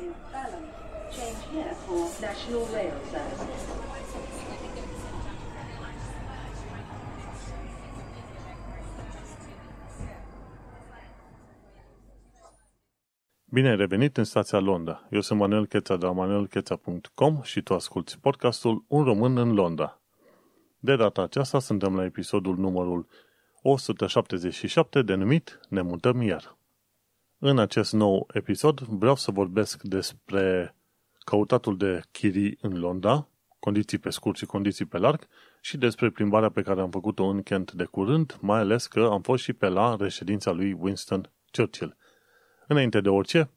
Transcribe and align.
is 0.00 0.14
balance. 0.32 0.74
Change 1.16 1.42
here 1.52 1.74
for 1.86 2.08
National 2.20 2.64
Rail 2.74 2.94
Service. 3.10 3.86
Bine 13.44 13.68
ai 13.68 13.76
revenit 13.76 14.16
în 14.16 14.24
stația 14.24 14.58
Londra. 14.58 15.06
Eu 15.10 15.20
sunt 15.20 15.38
Manuel 15.38 15.66
Cheța 15.66 15.96
de 15.96 16.06
la 16.06 16.12
manuelcheța.com 16.12 17.42
și 17.42 17.62
tu 17.62 17.74
asculti 17.74 18.18
podcastul 18.18 18.84
Un 18.88 19.04
român 19.04 19.36
în 19.36 19.52
Londra. 19.52 20.00
De 20.78 20.96
data 20.96 21.22
aceasta 21.22 21.58
suntem 21.58 21.96
la 21.96 22.04
episodul 22.04 22.56
numărul 22.56 23.06
177 23.62 25.02
denumit 25.02 25.60
Ne 25.68 25.82
mutăm 25.82 26.22
iar. 26.22 26.55
În 27.38 27.58
acest 27.58 27.92
nou 27.92 28.28
episod 28.32 28.80
vreau 28.80 29.16
să 29.16 29.30
vorbesc 29.30 29.82
despre 29.82 30.74
căutatul 31.18 31.76
de 31.76 32.00
chirii 32.10 32.58
în 32.60 32.78
Londra, 32.78 33.28
condiții 33.58 33.98
pe 33.98 34.10
scurt 34.10 34.36
și 34.36 34.46
condiții 34.46 34.84
pe 34.84 34.98
larg 34.98 35.28
și 35.60 35.76
despre 35.76 36.10
plimbarea 36.10 36.48
pe 36.50 36.62
care 36.62 36.80
am 36.80 36.90
făcut-o 36.90 37.24
în 37.24 37.42
Kent 37.42 37.72
de 37.72 37.84
curând, 37.84 38.38
mai 38.40 38.58
ales 38.58 38.86
că 38.86 39.08
am 39.10 39.22
fost 39.22 39.42
și 39.42 39.52
pe 39.52 39.68
la 39.68 39.96
reședința 39.98 40.50
lui 40.50 40.72
Winston 40.72 41.32
Churchill– 41.52 41.96
Înainte 42.68 43.00
de 43.00 43.08
orice, 43.08 43.50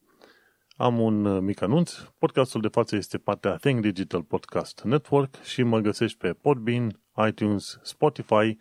am 0.76 1.00
un 1.00 1.26
uh, 1.26 1.42
mic 1.42 1.62
anunț. 1.62 1.94
Podcastul 2.18 2.62
de 2.62 2.68
față 2.68 2.96
este 2.96 3.18
partea 3.18 3.56
Think 3.56 3.82
Digital 3.82 4.24
Podcast 4.24 4.82
Network 4.84 5.42
și 5.42 5.64
mă 5.64 5.80
găsești 5.80 6.18
pe 6.18 6.34
Podbean, 6.34 7.02
iTunes, 7.28 7.80
Spotify, 7.84 8.58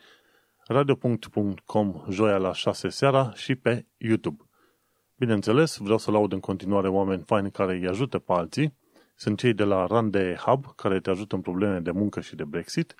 radio.com 0.67 2.05
joia 2.11 2.37
la 2.37 2.53
6 2.53 2.89
seara 2.89 3.33
și 3.35 3.55
pe 3.55 3.87
YouTube. 3.97 4.48
Bineînțeles, 5.19 5.77
vreau 5.77 5.99
să 5.99 6.11
laud 6.11 6.33
în 6.33 6.41
continuare 6.41 6.89
oameni 6.89 7.23
faini 7.23 7.51
care 7.51 7.75
îi 7.77 7.89
ajută 7.89 8.19
pe 8.19 8.33
alții. 8.33 8.75
Sunt 9.15 9.39
cei 9.39 9.53
de 9.53 9.65
la 9.65 9.87
Rande 9.87 10.37
Hub, 10.41 10.75
care 10.77 11.01
te 11.01 11.11
ajută 11.11 11.34
în 11.34 11.41
probleme 11.41 11.79
de 11.79 11.91
muncă 11.91 12.20
și 12.20 12.34
de 12.37 12.45
Brexit. 12.45 12.95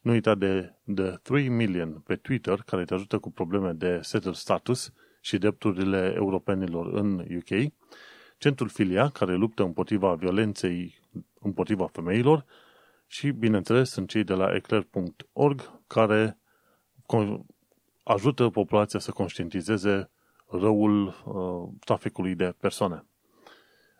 Nu 0.00 0.12
uita 0.12 0.34
de 0.34 0.74
The 0.94 1.10
3 1.10 1.48
Million 1.48 2.02
pe 2.06 2.16
Twitter, 2.16 2.62
care 2.66 2.84
te 2.84 2.94
ajută 2.94 3.18
cu 3.18 3.30
probleme 3.30 3.72
de 3.72 3.98
settled 4.00 4.34
status 4.34 4.92
și 5.20 5.38
drepturile 5.38 6.12
europenilor 6.16 6.92
în 6.92 7.18
UK, 7.18 7.72
Centrul 8.38 8.68
Filia, 8.68 9.08
care 9.08 9.34
luptă 9.34 9.62
împotriva 9.62 10.14
violenței 10.14 10.94
împotriva 11.40 11.86
femeilor 11.86 12.44
și, 13.06 13.30
bineînțeles, 13.30 13.90
sunt 13.90 14.08
cei 14.08 14.24
de 14.24 14.34
la 14.34 14.54
eclair.org 14.54 15.80
care 15.86 16.38
ajută 18.02 18.48
populația 18.48 18.98
să 18.98 19.10
conștientizeze 19.10 20.10
răul 20.52 21.06
uh, 21.06 21.68
traficului 21.84 22.34
de 22.34 22.54
persoane. 22.60 23.04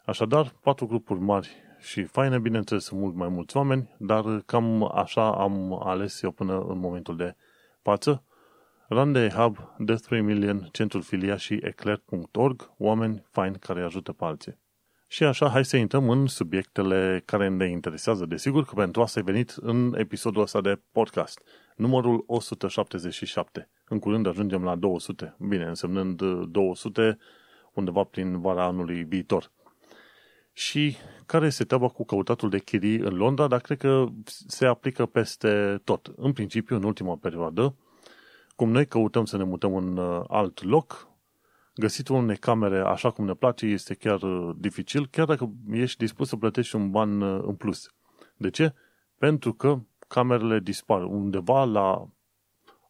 Așadar, 0.05 0.55
patru 0.63 0.87
grupuri 0.87 1.21
mari 1.21 1.57
și 1.79 2.05
faine, 2.05 2.39
bineînțeles, 2.39 2.85
sunt 2.85 3.01
mult 3.01 3.15
mai 3.15 3.29
mulți 3.29 3.57
oameni, 3.57 3.95
dar 3.99 4.43
cam 4.47 4.91
așa 4.95 5.35
am 5.35 5.83
ales 5.87 6.23
eu 6.23 6.31
până 6.31 6.61
în 6.61 6.79
momentul 6.79 7.17
de 7.17 7.37
față. 7.83 8.25
Rande 8.89 9.29
Hub, 9.29 9.57
The 9.87 9.95
3 9.95 10.21
Million, 10.21 10.69
Centrul 10.73 11.03
Filia 11.03 11.37
și 11.37 11.61
Eclair.org, 11.63 12.71
oameni 12.79 13.23
faini 13.31 13.59
care 13.59 13.83
ajută 13.83 14.13
pe 14.13 14.25
alții. 14.25 14.61
Și 15.07 15.25
așa, 15.25 15.49
hai 15.49 15.65
să 15.65 15.77
intrăm 15.77 16.11
în 16.11 16.27
subiectele 16.27 17.23
care 17.25 17.49
ne 17.49 17.69
interesează. 17.69 18.27
Desigur 18.27 18.65
că 18.65 18.75
pentru 18.75 19.03
asta 19.03 19.21
ai 19.21 19.27
venit 19.33 19.51
în 19.51 19.95
episodul 19.97 20.43
ăsta 20.43 20.61
de 20.61 20.81
podcast, 20.93 21.43
numărul 21.77 22.25
177. 22.27 23.71
În 23.85 23.99
curând 23.99 24.27
ajungem 24.27 24.65
la 24.65 24.75
200, 24.75 25.37
bine, 25.39 25.65
însemnând 25.65 26.23
200 26.49 27.19
undeva 27.73 28.05
prin 28.05 28.41
vara 28.41 28.65
anului 28.65 29.05
viitor. 29.05 29.53
Și 30.53 30.97
care 31.27 31.47
este 31.47 31.65
treaba 31.65 31.89
cu 31.89 32.05
căutatul 32.05 32.49
de 32.49 32.59
chirii 32.59 32.99
în 32.99 33.15
Londra, 33.15 33.47
dar 33.47 33.61
cred 33.61 33.79
că 33.79 34.05
se 34.27 34.67
aplică 34.67 35.07
peste 35.07 35.81
tot. 35.85 36.13
În 36.17 36.33
principiu, 36.33 36.77
în 36.77 36.83
ultima 36.83 37.17
perioadă, 37.17 37.77
cum 38.57 38.71
noi 38.71 38.87
căutăm 38.87 39.25
să 39.25 39.37
ne 39.37 39.45
mutăm 39.45 39.75
în 39.75 39.97
uh, 39.97 40.25
alt 40.29 40.63
loc, 40.63 41.09
găsitul 41.75 42.17
unei 42.17 42.37
camere 42.37 42.79
așa 42.79 43.11
cum 43.11 43.25
ne 43.25 43.35
place 43.35 43.67
este 43.67 43.95
chiar 43.95 44.23
uh, 44.23 44.55
dificil, 44.59 45.07
chiar 45.07 45.27
dacă 45.27 45.53
ești 45.71 45.99
dispus 45.99 46.29
să 46.29 46.37
plătești 46.37 46.77
un 46.77 46.91
ban 46.91 47.21
uh, 47.21 47.43
în 47.47 47.55
plus. 47.55 47.89
De 48.37 48.51
ce? 48.51 48.75
Pentru 49.19 49.53
că 49.53 49.81
camerele 50.13 50.59
dispar. 50.59 51.03
Undeva 51.03 51.65
la 51.65 52.09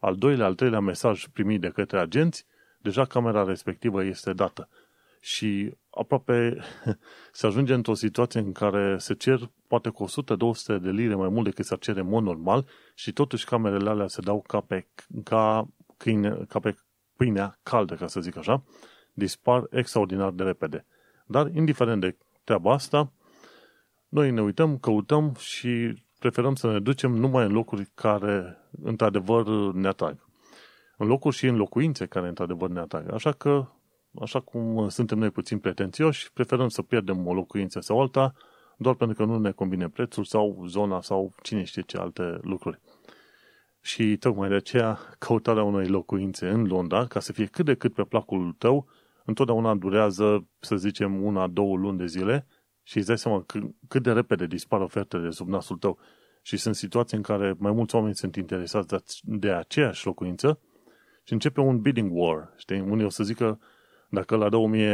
al 0.00 0.16
doilea, 0.16 0.46
al 0.46 0.54
treilea 0.54 0.80
mesaj 0.80 1.26
primit 1.26 1.60
de 1.60 1.68
către 1.68 1.98
agenți, 1.98 2.46
deja 2.78 3.04
camera 3.04 3.44
respectivă 3.44 4.04
este 4.04 4.32
dată. 4.32 4.68
Și 5.20 5.74
aproape 5.90 6.58
se 7.32 7.46
ajunge 7.46 7.74
într-o 7.74 7.94
situație 7.94 8.40
în 8.40 8.52
care 8.52 8.98
se 8.98 9.14
cer 9.14 9.50
poate 9.66 9.88
cu 9.88 10.04
100-200 10.04 10.10
de 10.80 10.90
lire 10.90 11.14
mai 11.14 11.28
mult 11.28 11.44
decât 11.44 11.64
s-ar 11.64 11.78
cere 11.78 12.00
în 12.00 12.08
mod 12.08 12.22
normal 12.22 12.66
și 12.94 13.12
totuși 13.12 13.44
camerele 13.44 13.88
alea 13.88 14.06
se 14.06 14.20
dau 14.20 14.42
ca 14.46 14.60
pe, 14.60 14.86
ca, 15.24 15.68
câine, 15.96 16.44
ca 16.48 16.58
pe 16.58 16.76
pâinea 17.16 17.58
caldă, 17.62 17.94
ca 17.94 18.06
să 18.06 18.20
zic 18.20 18.36
așa, 18.36 18.62
dispar 19.12 19.66
extraordinar 19.70 20.30
de 20.30 20.42
repede. 20.42 20.86
Dar, 21.26 21.50
indiferent 21.54 22.00
de 22.00 22.16
treaba 22.44 22.72
asta, 22.72 23.12
noi 24.08 24.30
ne 24.30 24.42
uităm, 24.42 24.78
căutăm 24.78 25.34
și 25.38 26.01
preferăm 26.22 26.54
să 26.54 26.72
ne 26.72 26.78
ducem 26.78 27.12
numai 27.12 27.44
în 27.44 27.52
locuri 27.52 27.90
care, 27.94 28.58
într-adevăr, 28.82 29.72
ne 29.72 29.88
atrag. 29.88 30.26
În 30.96 31.06
locuri 31.06 31.36
și 31.36 31.46
în 31.46 31.56
locuințe 31.56 32.06
care, 32.06 32.28
într-adevăr, 32.28 32.68
ne 32.68 32.80
atrag. 32.80 33.12
Așa 33.12 33.32
că 33.32 33.66
așa 34.20 34.40
cum 34.40 34.88
suntem 34.88 35.18
noi 35.18 35.30
puțin 35.30 35.58
pretențioși, 35.58 36.32
preferăm 36.32 36.68
să 36.68 36.82
pierdem 36.82 37.26
o 37.26 37.34
locuință 37.34 37.80
sau 37.80 38.00
alta, 38.00 38.34
doar 38.76 38.94
pentru 38.94 39.16
că 39.16 39.24
nu 39.24 39.38
ne 39.38 39.50
convine 39.50 39.88
prețul 39.88 40.24
sau 40.24 40.64
zona 40.66 41.00
sau 41.00 41.34
cine 41.42 41.64
știe 41.64 41.82
ce 41.82 41.98
alte 41.98 42.38
lucruri. 42.42 42.80
Și 43.80 44.16
tocmai 44.16 44.48
de 44.48 44.54
aceea, 44.54 44.98
căutarea 45.18 45.62
unei 45.62 45.86
locuințe 45.86 46.48
în 46.48 46.64
Londra, 46.64 47.06
ca 47.06 47.20
să 47.20 47.32
fie 47.32 47.46
cât 47.46 47.64
de 47.64 47.74
cât 47.74 47.94
pe 47.94 48.02
placul 48.02 48.54
tău, 48.58 48.86
întotdeauna 49.24 49.74
durează, 49.74 50.46
să 50.58 50.76
zicem, 50.76 51.24
una, 51.24 51.46
două 51.46 51.76
luni 51.76 51.98
de 51.98 52.06
zile 52.06 52.46
și 52.82 52.96
îți 52.96 53.06
dai 53.06 53.18
seama 53.18 53.46
cât 53.88 54.02
de 54.02 54.12
repede 54.12 54.46
dispar 54.46 54.80
ofertele 54.80 55.30
sub 55.30 55.48
nasul 55.48 55.76
tău. 55.76 55.98
Și 56.42 56.56
sunt 56.56 56.74
situații 56.74 57.16
în 57.16 57.22
care 57.22 57.54
mai 57.58 57.72
mulți 57.72 57.94
oameni 57.94 58.14
sunt 58.14 58.36
interesați 58.36 59.20
de 59.22 59.50
aceeași 59.50 60.06
locuință 60.06 60.60
și 61.24 61.32
începe 61.32 61.60
un 61.60 61.80
bidding 61.80 62.10
war. 62.12 62.52
Știi? 62.56 62.80
Unii 62.80 63.04
o 63.04 63.08
să 63.08 63.24
zică, 63.24 63.60
dacă 64.08 64.36
la 64.36 64.48
2000 64.48 64.86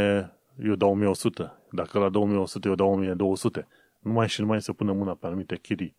eu 0.65 0.75
dau 0.75 0.91
1100, 0.91 1.63
dacă 1.71 1.99
la 1.99 2.09
2100 2.09 2.69
eu 2.69 2.75
dau 2.75 2.93
1200, 2.93 3.67
numai 4.01 4.29
și 4.29 4.41
numai 4.41 4.63
să 4.63 4.73
pună 4.73 4.93
mâna 4.93 5.15
pe 5.15 5.27
anumite 5.27 5.57
chirii. 5.57 5.97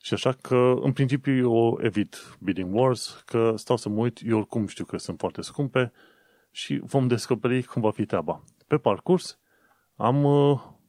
Și 0.00 0.14
așa 0.14 0.32
că, 0.32 0.74
în 0.80 0.92
principiu, 0.92 1.36
eu 1.36 1.78
evit 1.82 2.16
bidding 2.40 2.74
wars, 2.74 3.22
că 3.26 3.52
stau 3.56 3.76
să 3.76 3.88
mă 3.88 4.00
uit, 4.00 4.20
eu 4.26 4.36
oricum 4.36 4.66
știu 4.66 4.84
că 4.84 4.96
sunt 4.96 5.18
foarte 5.18 5.42
scumpe 5.42 5.92
și 6.50 6.80
vom 6.84 7.06
descoperi 7.06 7.62
cum 7.62 7.82
va 7.82 7.90
fi 7.90 8.06
treaba. 8.06 8.44
Pe 8.66 8.76
parcurs, 8.76 9.38
am 9.96 10.26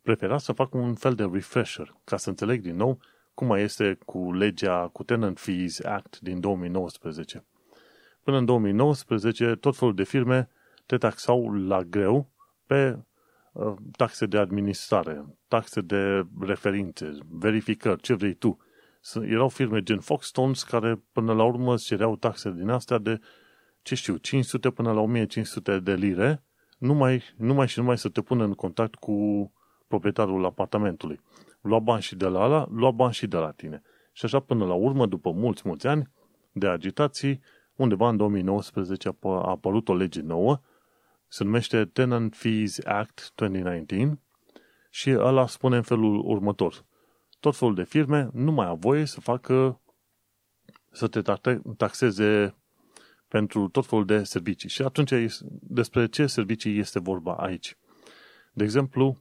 uh, 0.05 0.15
preferat 0.15 0.39
să 0.39 0.51
fac 0.51 0.73
un 0.73 0.95
fel 0.95 1.13
de 1.13 1.29
refresher, 1.31 1.95
ca 2.03 2.17
să 2.17 2.29
înțeleg 2.29 2.61
din 2.61 2.75
nou 2.75 2.99
cum 3.33 3.47
mai 3.47 3.61
este 3.61 3.97
cu 4.05 4.33
legea, 4.33 4.87
cu 4.87 5.03
Tenant 5.03 5.39
Fees 5.39 5.79
Act 5.83 6.19
din 6.19 6.39
2019. 6.39 7.45
Până 8.23 8.37
în 8.37 8.45
2019, 8.45 9.55
tot 9.55 9.77
felul 9.77 9.95
de 9.95 10.03
firme 10.03 10.49
te 10.85 10.97
taxau 10.97 11.53
la 11.53 11.83
greu 11.83 12.29
pe 12.65 12.99
uh, 13.51 13.73
taxe 13.97 14.25
de 14.25 14.37
administrare, 14.37 15.25
taxe 15.47 15.81
de 15.81 16.25
referințe, 16.39 17.17
verificări, 17.29 18.01
ce 18.01 18.13
vrei 18.13 18.33
tu. 18.33 18.57
Erau 19.21 19.49
firme 19.49 19.83
gen 19.83 19.99
Foxtons 19.99 20.63
care 20.63 21.03
până 21.11 21.33
la 21.33 21.43
urmă 21.43 21.73
îți 21.73 21.85
cereau 21.85 22.15
taxe 22.15 22.51
din 22.51 22.69
astea 22.69 22.97
de, 22.97 23.19
ce 23.81 23.95
știu, 23.95 24.15
500 24.15 24.69
până 24.69 24.91
la 24.91 24.99
1500 24.99 25.79
de 25.79 25.93
lire, 25.93 26.43
numai, 26.77 27.23
numai 27.37 27.67
și 27.67 27.79
numai 27.79 27.97
să 27.97 28.09
te 28.09 28.21
pună 28.21 28.43
în 28.43 28.53
contact 28.53 28.95
cu 28.95 29.51
proprietarul 29.87 30.45
apartamentului. 30.45 31.19
Lua 31.61 31.79
bani 31.79 32.01
și 32.01 32.15
de 32.15 32.25
la 32.25 32.41
ala, 32.41 32.67
lua 32.71 32.91
bani 32.91 33.13
și 33.13 33.27
de 33.27 33.37
la 33.37 33.51
tine. 33.51 33.81
Și 34.11 34.25
așa 34.25 34.39
până 34.39 34.65
la 34.65 34.73
urmă, 34.73 35.05
după 35.05 35.31
mulți, 35.31 35.61
mulți 35.65 35.87
ani 35.87 36.09
de 36.51 36.67
agitații, 36.67 37.41
undeva 37.75 38.09
în 38.09 38.17
2019 38.17 39.17
a 39.21 39.27
apărut 39.29 39.89
o 39.89 39.95
lege 39.95 40.21
nouă 40.21 40.59
se 41.27 41.43
numește 41.43 41.85
Tenant 41.85 42.35
Fees 42.35 42.79
Act 42.85 43.31
2019 43.35 44.19
și 44.89 45.09
ăla 45.17 45.47
spune 45.47 45.75
în 45.75 45.81
felul 45.81 46.21
următor. 46.25 46.85
Tot 47.39 47.55
felul 47.55 47.75
de 47.75 47.83
firme 47.83 48.29
nu 48.33 48.51
mai 48.51 48.65
au 48.67 48.75
voie 48.75 49.05
să 49.05 49.21
facă 49.21 49.81
să 50.91 51.07
te 51.07 51.21
taxeze 51.77 52.55
pentru 53.27 53.67
tot 53.67 53.85
felul 53.85 54.05
de 54.05 54.23
servicii. 54.23 54.69
Și 54.69 54.81
atunci 54.81 55.13
despre 55.61 56.07
ce 56.07 56.27
servicii 56.27 56.79
este 56.79 56.99
vorba 56.99 57.33
aici? 57.33 57.77
De 58.53 58.63
exemplu, 58.63 59.17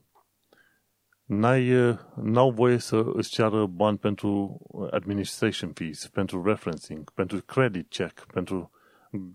n-ai, 1.25 1.95
n-au 2.21 2.51
voie 2.51 2.77
să 2.77 3.03
îți 3.13 3.29
ceară 3.29 3.65
bani 3.65 3.97
pentru 3.97 4.59
administration 4.91 5.71
fees, 5.73 6.07
pentru 6.07 6.43
referencing, 6.43 7.11
pentru 7.11 7.41
credit 7.41 7.89
check, 7.89 8.25
pentru 8.33 8.71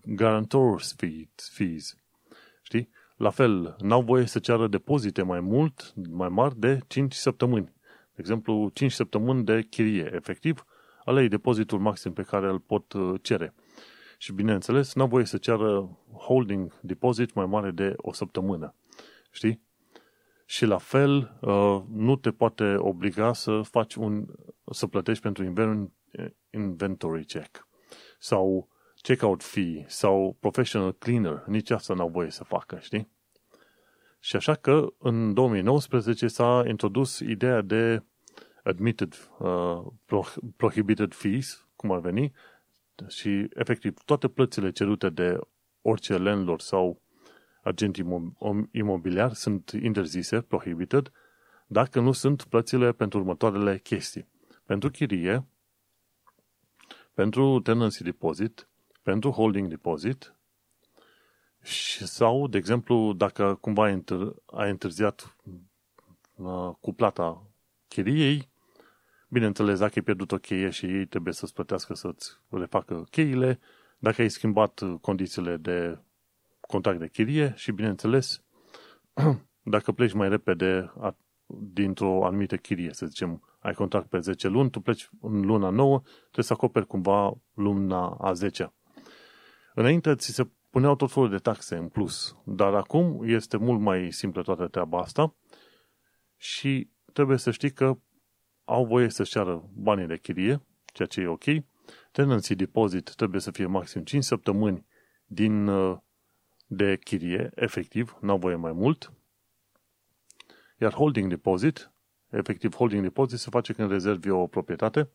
guarantors 0.05 0.95
fees, 1.53 1.95
La 3.21 3.29
fel, 3.29 3.75
n-au 3.79 4.01
voie 4.01 4.25
să 4.25 4.39
ceară 4.39 4.67
depozite 4.67 5.21
mai 5.21 5.39
mult, 5.39 5.93
mai 6.09 6.29
mari 6.29 6.59
de 6.59 6.79
5 6.87 7.13
săptămâni. 7.13 7.65
De 8.13 8.17
exemplu, 8.17 8.69
5 8.73 8.91
săptămâni 8.91 9.43
de 9.43 9.61
chirie, 9.69 10.11
efectiv, 10.13 10.65
ăla 11.07 11.21
e 11.21 11.27
depozitul 11.27 11.79
maxim 11.79 12.13
pe 12.13 12.21
care 12.21 12.47
îl 12.47 12.59
pot 12.59 12.93
uh, 12.93 13.19
cere. 13.21 13.53
Și 14.17 14.33
bineînțeles, 14.33 14.93
n-au 14.93 15.07
voie 15.07 15.25
să 15.25 15.37
ceară 15.37 15.97
holding 16.27 16.79
deposit 16.81 17.33
mai 17.33 17.45
mare 17.45 17.71
de 17.71 17.93
o 17.97 18.13
săptămână. 18.13 18.75
Știi? 19.31 19.61
Și 20.51 20.65
la 20.65 20.77
fel, 20.77 21.37
uh, 21.41 21.81
nu 21.89 22.15
te 22.15 22.31
poate 22.31 22.75
obliga 22.77 23.33
să 23.33 23.61
faci 23.61 23.95
un, 23.95 24.25
să 24.71 24.87
plătești 24.87 25.23
pentru 25.23 25.53
inventory 26.49 27.25
check 27.25 27.67
sau 28.19 28.69
checkout 29.01 29.43
fee 29.43 29.85
sau 29.87 30.37
professional 30.39 30.91
cleaner. 30.91 31.43
Nici 31.47 31.69
asta 31.69 31.93
n-au 31.93 32.09
voie 32.09 32.29
să 32.29 32.43
facă, 32.43 32.79
știi? 32.81 33.09
Și 34.19 34.35
așa 34.35 34.55
că 34.55 34.87
în 34.97 35.33
2019 35.33 36.27
s-a 36.27 36.63
introdus 36.67 37.19
ideea 37.19 37.61
de 37.61 38.03
admitted 38.63 39.29
uh, 39.39 39.81
prohibited 40.55 41.13
fees, 41.13 41.67
cum 41.75 41.91
ar 41.91 41.99
veni, 41.99 42.31
și 43.07 43.47
efectiv 43.53 43.97
toate 44.05 44.27
plățile 44.27 44.71
cerute 44.71 45.09
de 45.09 45.39
orice 45.81 46.17
landlord 46.17 46.61
sau 46.61 47.01
agent 47.61 47.97
imobiliar 48.71 49.33
sunt 49.33 49.69
interzise, 49.69 50.41
prohibited, 50.41 51.11
dacă 51.67 51.99
nu 51.99 52.11
sunt 52.11 52.43
plățile 52.43 52.91
pentru 52.91 53.19
următoarele 53.19 53.77
chestii. 53.77 54.27
Pentru 54.65 54.89
chirie, 54.89 55.45
pentru 57.13 57.59
tenancy 57.59 58.03
deposit, 58.03 58.67
pentru 59.03 59.29
holding 59.29 59.67
deposit 59.67 60.35
și, 61.63 62.07
sau, 62.07 62.47
de 62.47 62.57
exemplu, 62.57 63.13
dacă 63.13 63.57
cumva 63.61 63.83
ai, 63.83 64.01
întâr- 64.01 64.35
ai 64.45 64.69
întârziat 64.69 65.35
uh, 66.35 66.71
cu 66.79 66.93
plata 66.93 67.43
chiriei, 67.87 68.49
bineînțeles, 69.27 69.79
dacă 69.79 69.91
ai 69.95 70.01
pierdut 70.01 70.31
o 70.31 70.37
cheie 70.37 70.69
și 70.69 70.85
ei 70.85 71.05
trebuie 71.05 71.33
să-ți 71.33 71.53
plătească 71.53 71.93
să-ți 71.93 72.39
refacă 72.49 73.07
cheile, 73.09 73.59
dacă 73.97 74.21
ai 74.21 74.29
schimbat 74.29 74.81
condițiile 75.01 75.57
de 75.57 75.97
contract 76.71 76.99
de 76.99 77.07
chirie 77.07 77.53
și, 77.55 77.71
bineînțeles, 77.71 78.43
dacă 79.75 79.91
pleci 79.91 80.13
mai 80.13 80.29
repede 80.29 80.93
dintr-o 81.73 82.25
anumită 82.25 82.57
chirie, 82.57 82.93
să 82.93 83.05
zicem, 83.05 83.43
ai 83.59 83.73
contract 83.73 84.07
pe 84.09 84.19
10 84.19 84.47
luni, 84.47 84.69
tu 84.69 84.79
pleci 84.79 85.09
în 85.21 85.41
luna 85.45 85.69
9, 85.69 85.99
trebuie 86.21 86.45
să 86.45 86.53
acoperi 86.53 86.87
cumva 86.87 87.37
luna 87.53 88.17
a 88.21 88.33
10 88.33 88.73
Înainte 89.73 90.15
ți 90.15 90.33
se 90.33 90.49
puneau 90.69 90.95
tot 90.95 91.11
felul 91.11 91.29
de 91.29 91.37
taxe 91.37 91.75
în 91.75 91.87
plus, 91.87 92.35
dar 92.45 92.73
acum 92.73 93.21
este 93.23 93.57
mult 93.57 93.79
mai 93.79 94.11
simplă 94.11 94.41
toată 94.41 94.67
treaba 94.67 94.99
asta 94.99 95.35
și 96.37 96.89
trebuie 97.13 97.37
să 97.37 97.51
știi 97.51 97.71
că 97.71 97.97
au 98.63 98.85
voie 98.85 99.09
să-și 99.09 99.31
ceară 99.31 99.69
banii 99.73 100.07
de 100.07 100.17
chirie, 100.17 100.61
ceea 100.93 101.07
ce 101.07 101.21
e 101.21 101.27
ok. 101.27 101.43
Tenancy 102.11 102.55
deposit 102.55 103.15
trebuie 103.15 103.41
să 103.41 103.51
fie 103.51 103.65
maxim 103.65 104.03
5 104.03 104.23
săptămâni 104.23 104.85
din, 105.25 105.67
uh, 105.67 105.97
de 106.73 106.97
chirie, 106.97 107.51
efectiv, 107.55 108.17
n-au 108.21 108.37
voie 108.37 108.55
mai 108.55 108.71
mult. 108.71 109.13
Iar 110.77 110.93
holding 110.93 111.29
deposit, 111.29 111.91
efectiv 112.29 112.75
holding 112.75 113.03
deposit 113.03 113.39
se 113.39 113.49
face 113.49 113.73
când 113.73 113.89
rezervi 113.89 114.29
o 114.29 114.47
proprietate, 114.47 115.09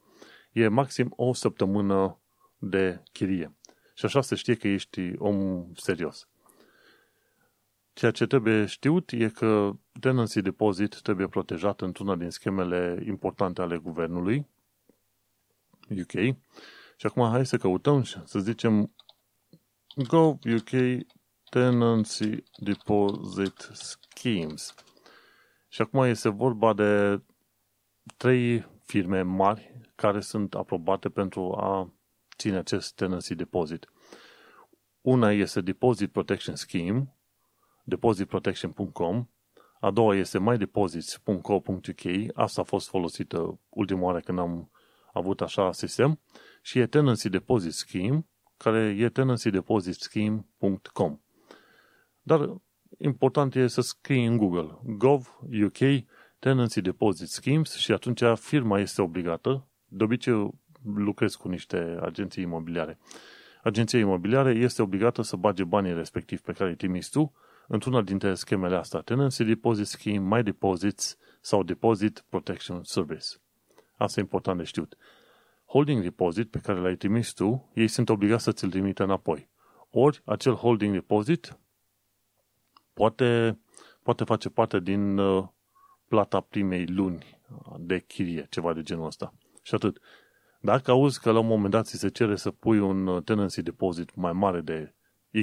e 0.52 0.68
maxim 0.68 1.12
o 1.16 1.32
săptămână 1.32 2.18
de 2.58 3.02
chirie. 3.12 3.54
Și 3.94 4.04
așa 4.04 4.20
se 4.20 4.34
știe 4.34 4.54
că 4.54 4.68
ești 4.68 5.12
om 5.18 5.66
serios. 5.74 6.28
Ceea 7.92 8.10
ce 8.10 8.26
trebuie 8.26 8.66
știut 8.66 9.10
e 9.10 9.28
că 9.28 9.72
tenancy 10.00 10.40
deposit 10.40 11.00
trebuie 11.00 11.26
protejat 11.26 11.80
într-una 11.80 12.16
din 12.16 12.30
schemele 12.30 13.02
importante 13.06 13.60
ale 13.60 13.76
guvernului 13.76 14.46
UK. 15.90 16.36
Și 16.96 17.06
acum 17.06 17.30
hai 17.30 17.46
să 17.46 17.56
căutăm 17.56 18.02
și 18.02 18.16
să 18.24 18.38
zicem 18.38 18.94
Gov 20.08 20.38
UK 20.44 20.70
Tenancy 21.50 22.42
Deposit 22.56 23.70
Schemes. 23.72 24.74
Și 25.68 25.82
acum 25.82 26.02
este 26.02 26.28
vorba 26.28 26.72
de 26.72 27.20
trei 28.16 28.66
firme 28.82 29.22
mari 29.22 29.80
care 29.94 30.20
sunt 30.20 30.54
aprobate 30.54 31.08
pentru 31.08 31.52
a 31.52 31.92
ține 32.36 32.56
acest 32.56 32.94
tenancy 32.94 33.34
deposit. 33.34 33.92
Una 35.00 35.32
este 35.32 35.60
Deposit 35.60 36.12
Protection 36.12 36.54
Scheme, 36.54 37.16
depositprotection.com, 37.84 39.26
a 39.80 39.90
doua 39.90 40.14
este 40.14 40.38
mydeposits.co.uk, 40.38 42.32
asta 42.34 42.60
a 42.60 42.64
fost 42.64 42.88
folosită 42.88 43.60
ultima 43.68 44.02
oară 44.02 44.20
când 44.20 44.38
am 44.38 44.70
avut 45.12 45.40
așa 45.40 45.72
sistem, 45.72 46.20
și 46.62 46.78
e 46.78 46.86
Tenancy 46.86 47.28
Deposit 47.28 47.72
Scheme, 47.72 48.26
care 48.56 48.96
e 48.98 49.08
tenancydepositscheme.com. 49.08 51.20
Dar 52.26 52.60
important 52.98 53.54
e 53.54 53.66
să 53.66 53.80
scrii 53.80 54.24
în 54.24 54.36
Google 54.36 54.78
gov 54.82 55.38
UK 55.64 56.04
Tenancy 56.38 56.80
Deposit 56.80 57.28
Schemes 57.28 57.74
și 57.74 57.92
atunci 57.92 58.22
firma 58.34 58.78
este 58.78 59.02
obligată, 59.02 59.66
de 59.88 60.04
obicei 60.04 60.50
lucrez 60.94 61.34
cu 61.34 61.48
niște 61.48 61.98
agenții 62.02 62.42
imobiliare. 62.42 62.98
Agenția 63.62 63.98
imobiliare 63.98 64.50
este 64.50 64.82
obligată 64.82 65.22
să 65.22 65.36
bage 65.36 65.64
banii 65.64 65.94
respectiv 65.94 66.40
pe 66.40 66.52
care 66.52 66.70
îi 66.70 66.76
trimiți 66.76 67.10
tu 67.10 67.32
într-una 67.68 68.02
dintre 68.02 68.34
schemele 68.34 68.76
astea, 68.76 69.00
Tenancy 69.00 69.44
Deposit 69.44 69.86
Scheme, 69.86 70.36
My 70.36 70.42
Deposits 70.42 71.18
sau 71.40 71.62
Deposit 71.62 72.24
Protection 72.28 72.82
Service. 72.82 73.26
Asta 73.96 74.20
e 74.20 74.22
important 74.22 74.58
de 74.58 74.64
știut. 74.64 74.96
Holding 75.64 76.02
deposit 76.02 76.50
pe 76.50 76.58
care 76.58 76.78
l-ai 76.78 76.96
trimis 76.96 77.32
tu, 77.32 77.70
ei 77.74 77.88
sunt 77.88 78.08
obligați 78.08 78.44
să 78.44 78.52
ți-l 78.52 78.70
trimite 78.70 79.02
înapoi. 79.02 79.48
Ori 79.90 80.22
acel 80.24 80.52
holding 80.52 80.92
deposit 80.92 81.58
poate, 82.96 83.58
poate 84.02 84.24
face 84.24 84.48
parte 84.48 84.80
din 84.80 85.18
uh, 85.18 85.44
plata 86.08 86.40
primei 86.40 86.86
luni 86.86 87.40
de 87.78 87.98
chirie, 87.98 88.46
ceva 88.50 88.72
de 88.72 88.82
genul 88.82 89.06
ăsta. 89.06 89.34
Și 89.62 89.74
atât. 89.74 90.00
Dacă 90.60 90.90
auzi 90.90 91.20
că 91.20 91.30
la 91.30 91.38
un 91.38 91.46
moment 91.46 91.70
dat 91.70 91.86
ți 91.86 91.98
se 91.98 92.08
cere 92.08 92.36
să 92.36 92.50
pui 92.50 92.78
un 92.78 93.06
uh, 93.06 93.22
tenancy 93.22 93.62
deposit 93.62 94.14
mai 94.14 94.32
mare 94.32 94.60
de 94.60 94.94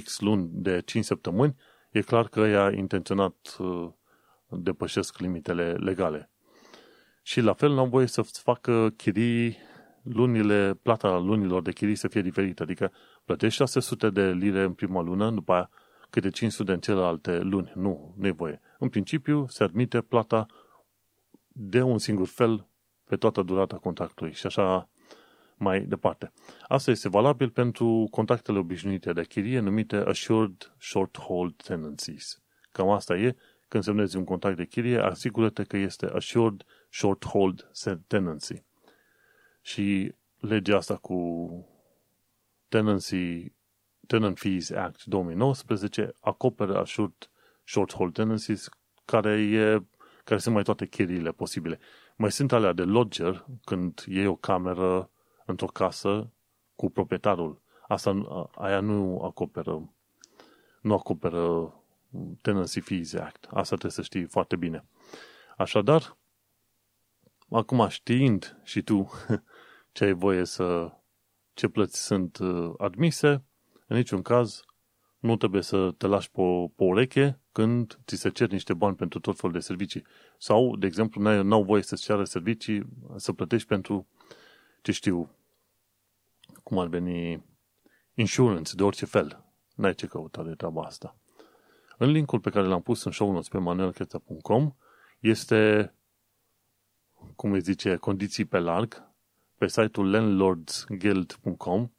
X 0.04 0.20
luni, 0.20 0.50
de 0.52 0.82
5 0.86 1.06
săptămâni, 1.06 1.56
e 1.92 2.02
clar 2.02 2.28
că 2.28 2.40
ea 2.40 2.72
intenționat 2.72 3.56
uh, 3.60 3.90
depășesc 4.50 5.18
limitele 5.18 5.72
legale. 5.72 6.30
Și 7.22 7.42
la 7.42 7.54
fel 7.54 7.74
n-am 7.74 7.90
voie 7.90 8.08
să 8.08 8.22
facă 8.22 8.90
chirii 8.90 9.58
lunile, 10.04 10.80
plata 10.82 11.18
lunilor 11.18 11.62
de 11.62 11.72
chirii 11.72 11.96
să 11.96 12.08
fie 12.08 12.22
diferită. 12.22 12.64
Adică 12.64 12.92
plătești 13.26 13.58
600 13.58 14.10
de 14.10 14.32
lire 14.32 14.64
în 14.64 14.74
prima 14.74 15.02
lună, 15.02 15.32
după 15.32 15.54
aia 15.54 15.70
câte 16.14 16.30
500 16.30 16.72
în 16.72 16.80
celelalte 16.80 17.40
luni. 17.40 17.72
Nu, 17.76 18.14
nu 18.18 18.28
e 18.28 18.32
voie. 18.32 18.62
În 18.80 18.90
principiu 18.90 19.48
se 19.48 19.64
admite 19.64 20.02
plata 20.02 20.46
de 21.48 21.82
un 21.82 21.98
singur 21.98 22.28
fel 22.28 22.68
pe 23.04 23.16
toată 23.16 23.42
durata 23.42 23.78
contractului 23.78 24.34
și 24.34 24.46
așa 24.46 24.90
mai 25.56 25.82
departe. 25.82 26.32
Asta 26.68 26.92
este 26.92 27.10
valabil 27.10 27.50
pentru 27.50 28.08
contractele 28.12 28.58
obișnuite 28.58 29.14
de 29.14 29.24
chirie 29.24 29.60
numite 29.60 29.96
Assured 29.96 30.74
Short 30.80 31.18
Hold 31.18 31.56
Tenancies. 31.56 32.42
Cam 32.72 32.90
asta 32.90 33.18
e, 33.18 33.36
când 33.68 33.84
semnezi 33.84 34.18
un 34.18 34.24
contract 34.24 34.58
de 34.58 34.66
chirie, 34.66 34.98
asigură-te 34.98 35.64
că 35.64 35.78
este 35.78 36.06
Assured 36.06 36.64
Short 36.90 37.26
Hold 37.26 37.72
Tenancy. 38.08 38.64
Și 39.62 40.16
legea 40.40 40.78
asta 40.78 40.96
cu 40.96 41.50
Tenancy, 42.68 43.54
Tenant 44.14 44.40
Fees 44.40 44.70
Act 44.70 45.06
2019 45.06 46.16
acoperă 46.20 46.80
Assured 46.80 47.30
Short 47.64 47.94
Hold 47.94 48.14
Tenancies 48.14 48.70
care, 49.06 49.42
e, 49.42 49.84
care 50.24 50.40
sunt 50.40 50.54
mai 50.54 50.64
toate 50.64 50.88
chiriile 50.88 51.32
posibile. 51.32 51.80
Mai 52.16 52.32
sunt 52.32 52.52
alea 52.52 52.74
de 52.74 52.84
lodger, 52.84 53.46
când 53.64 54.04
iei 54.08 54.26
o 54.26 54.36
cameră 54.36 55.10
într-o 55.46 55.66
casă 55.66 56.32
cu 56.76 56.90
proprietarul. 56.90 57.62
Asta, 57.88 58.50
aia 58.56 58.80
nu 58.80 59.22
acoperă, 59.24 59.94
nu 60.82 60.94
acoperă 60.94 61.74
Tenancy 62.42 62.80
Fees 62.80 63.14
Act. 63.14 63.44
Asta 63.44 63.76
trebuie 63.76 63.92
să 63.92 64.02
știi 64.02 64.26
foarte 64.26 64.56
bine. 64.56 64.86
Așadar, 65.58 66.18
acum 67.50 67.88
știind 67.88 68.60
și 68.64 68.82
tu 68.82 69.12
ce 69.92 70.04
ai 70.04 70.14
voie 70.14 70.46
să, 70.46 70.92
ce 71.54 71.68
plăți 71.68 72.06
sunt 72.06 72.38
uh, 72.38 72.74
admise, 72.78 73.44
în 73.88 73.96
niciun 73.96 74.22
caz 74.22 74.64
nu 75.20 75.38
trebuie 75.38 75.62
să 75.62 75.92
te 75.98 76.08
lași 76.08 76.32
pe, 76.32 76.42
pe 76.76 76.84
ureche 76.84 77.40
când 77.52 78.00
ți 78.06 78.16
se 78.16 78.30
cer 78.30 78.50
niște 78.50 78.74
bani 78.74 78.96
pentru 78.96 79.20
tot 79.20 79.40
felul 79.40 79.56
de 79.56 79.62
servicii. 79.62 80.06
Sau, 80.38 80.76
de 80.76 80.86
exemplu, 80.86 81.44
nu 81.44 81.56
au 81.56 81.64
voie 81.64 81.82
să-ți 81.82 82.04
ceară 82.04 82.24
servicii, 82.24 82.86
să 83.16 83.34
plătești 83.34 83.68
pentru 83.68 84.08
ce 84.82 84.92
știu, 84.92 85.30
cum 86.64 86.78
ar 86.80 86.88
veni 86.88 87.44
insurance 88.14 88.76
de 88.76 88.84
orice 88.84 89.06
fel. 89.06 89.44
N-ai 89.76 89.94
ce 89.94 90.08
căuta 90.08 90.44
de 90.44 90.54
treaba 90.54 90.82
asta. 90.82 91.16
În 91.98 92.10
linkul 92.10 92.40
pe 92.40 92.50
care 92.50 92.66
l-am 92.66 92.82
pus 92.82 93.04
în 93.04 93.12
show 93.12 93.32
notes 93.32 93.48
pe 93.48 93.58
manuelcheța.com 93.58 94.74
este, 95.20 95.94
cum 97.36 97.52
îi 97.52 97.62
zice, 97.62 97.96
condiții 97.96 98.46
pe 98.46 98.60
larg, 98.60 99.12
pe 99.58 99.68
site-ul 99.68 100.10
landlordsguild.com 100.10 101.90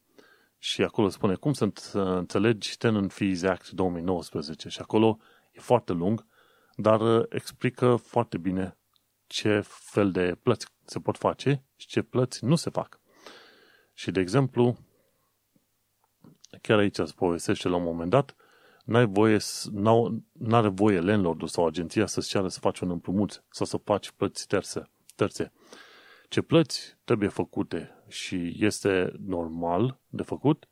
și 0.65 0.83
acolo 0.83 1.09
spune 1.09 1.35
cum 1.35 1.53
să 1.53 1.71
înțelegi 1.93 2.77
Tenant 2.77 3.13
Fees 3.13 3.43
Act 3.43 3.71
2019 3.71 4.69
și 4.69 4.81
acolo 4.81 5.19
e 5.53 5.61
foarte 5.61 5.93
lung, 5.93 6.27
dar 6.75 7.01
uh, 7.01 7.25
explică 7.29 7.97
foarte 7.97 8.39
bine 8.39 8.79
ce 9.27 9.61
fel 9.65 10.11
de 10.11 10.39
plăți 10.43 10.67
se 10.85 11.01
pot 11.01 11.17
face 11.17 11.65
și 11.77 11.87
ce 11.87 12.03
plăți 12.03 12.45
nu 12.45 12.55
se 12.55 12.71
fac. 12.71 13.01
Și, 13.93 14.11
de 14.11 14.21
exemplu, 14.21 14.77
chiar 16.61 16.79
aici 16.79 16.97
se 16.97 17.13
povestește 17.17 17.69
la 17.69 17.77
un 17.77 17.83
moment 17.83 18.11
dat, 18.11 18.37
n-ai 18.85 19.07
voie, 19.07 19.39
n-are 20.33 20.69
voie 20.69 21.01
landlordul 21.01 21.49
sau 21.49 21.67
agenția 21.67 22.07
să-ți 22.07 22.29
ceară 22.29 22.49
să 22.49 22.59
faci 22.59 22.81
un 22.81 22.91
împrumut 22.91 23.45
sau 23.51 23.67
să 23.67 23.77
faci 23.77 24.11
plăți 24.11 24.47
terțe. 24.47 24.91
terțe. 25.15 25.53
Ce 26.29 26.43
plăți 26.43 26.97
trebuie 27.05 27.29
făcute 27.29 27.94
și 28.09 28.55
este 28.59 29.13
normal 29.27 29.99
de 30.09 30.23
făcut 30.23 30.69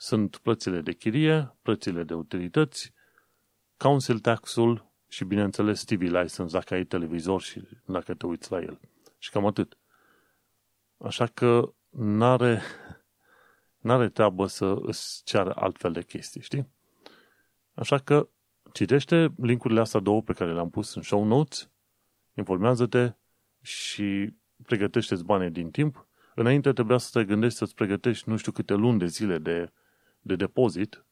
sunt 0.00 0.36
plățile 0.36 0.80
de 0.80 0.92
chirie, 0.92 1.56
plățile 1.62 2.02
de 2.02 2.14
utilități, 2.14 2.92
council 3.76 4.18
tax-ul 4.18 4.90
și, 5.08 5.24
bineînțeles, 5.24 5.84
TV 5.84 6.00
license 6.00 6.46
dacă 6.46 6.74
ai 6.74 6.84
televizor 6.84 7.40
și 7.40 7.62
dacă 7.84 8.14
te 8.14 8.26
uiți 8.26 8.50
la 8.50 8.60
el. 8.60 8.80
Și 9.18 9.30
cam 9.30 9.46
atât. 9.46 9.78
Așa 10.98 11.26
că 11.26 11.72
n-are, 11.88 12.62
n-are 13.86 14.08
treabă 14.08 14.46
să 14.46 14.76
îți 14.82 15.24
ceară 15.24 15.52
altfel 15.56 15.92
de 15.92 16.02
chestii, 16.02 16.40
știi? 16.40 16.68
Așa 17.74 17.98
că 17.98 18.28
citește 18.72 19.34
linkurile 19.36 19.80
astea 19.80 20.00
două 20.00 20.22
pe 20.22 20.32
care 20.32 20.52
le-am 20.52 20.70
pus 20.70 20.94
în 20.94 21.02
show 21.02 21.24
notes, 21.24 21.70
informează-te 22.34 23.12
și 23.60 24.34
pregătește-ți 24.62 25.24
banii 25.24 25.50
din 25.50 25.70
timp. 25.70 26.06
Înainte 26.34 26.72
trebuia 26.72 26.98
să 26.98 27.18
te 27.18 27.24
gândești 27.24 27.58
să-ți 27.58 27.74
pregătești 27.74 28.28
nu 28.28 28.36
știu 28.36 28.52
câte 28.52 28.74
luni 28.74 28.98
de 28.98 29.06
zile 29.06 29.38
de, 29.38 29.72
de 30.20 30.36
depozit 30.36 31.04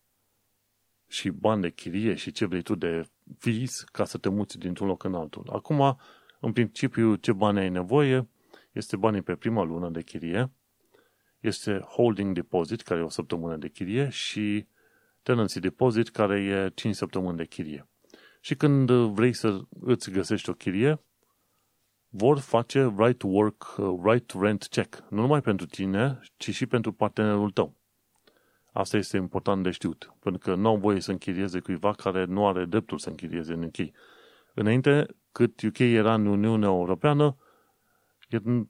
și 1.08 1.30
bani 1.30 1.62
de 1.62 1.70
chirie 1.70 2.14
și 2.14 2.30
ce 2.30 2.46
vrei 2.46 2.62
tu 2.62 2.74
de 2.74 3.08
fees 3.38 3.80
ca 3.80 4.04
să 4.04 4.18
te 4.18 4.28
muți 4.28 4.58
dintr-un 4.58 4.86
loc 4.86 5.04
în 5.04 5.14
altul. 5.14 5.48
Acum, 5.52 5.98
în 6.40 6.52
principiu, 6.52 7.14
ce 7.14 7.32
bani 7.32 7.58
ai 7.58 7.68
nevoie 7.68 8.28
este 8.72 8.96
banii 8.96 9.22
pe 9.22 9.34
prima 9.34 9.62
lună 9.62 9.90
de 9.90 10.02
chirie, 10.02 10.52
este 11.40 11.78
holding 11.78 12.34
deposit, 12.34 12.82
care 12.82 13.00
e 13.00 13.02
o 13.02 13.08
săptămână 13.08 13.56
de 13.56 13.68
chirie, 13.68 14.08
și 14.08 14.66
tenancy 15.22 15.60
deposit, 15.60 16.08
care 16.08 16.40
e 16.40 16.70
5 16.74 16.94
săptămâni 16.94 17.36
de 17.36 17.44
chirie. 17.44 17.88
Și 18.40 18.54
când 18.54 18.90
vrei 18.90 19.32
să 19.32 19.60
îți 19.80 20.10
găsești 20.10 20.50
o 20.50 20.52
chirie, 20.52 21.00
vor 22.08 22.38
face 22.38 22.94
right 22.96 23.18
to 23.18 23.26
work, 23.26 23.64
right 24.04 24.26
to 24.26 24.40
rent 24.40 24.66
check. 24.70 25.04
Nu 25.08 25.20
numai 25.20 25.40
pentru 25.40 25.66
tine, 25.66 26.20
ci 26.36 26.54
și 26.54 26.66
pentru 26.66 26.92
partenerul 26.92 27.50
tău. 27.50 27.74
Asta 28.72 28.96
este 28.96 29.16
important 29.16 29.62
de 29.62 29.70
știut, 29.70 30.14
pentru 30.20 30.40
că 30.40 30.54
nu 30.54 30.68
au 30.68 30.76
voie 30.76 31.00
să 31.00 31.10
închirieze 31.10 31.60
cuiva 31.60 31.92
care 31.92 32.24
nu 32.24 32.46
are 32.46 32.64
dreptul 32.64 32.98
să 32.98 33.08
închirieze 33.08 33.52
în 33.52 33.62
UK. 33.62 33.76
Înainte, 34.54 35.06
cât 35.32 35.62
UK 35.62 35.78
era 35.78 36.14
în 36.14 36.26
Uniunea 36.26 36.68
Europeană, 36.68 37.36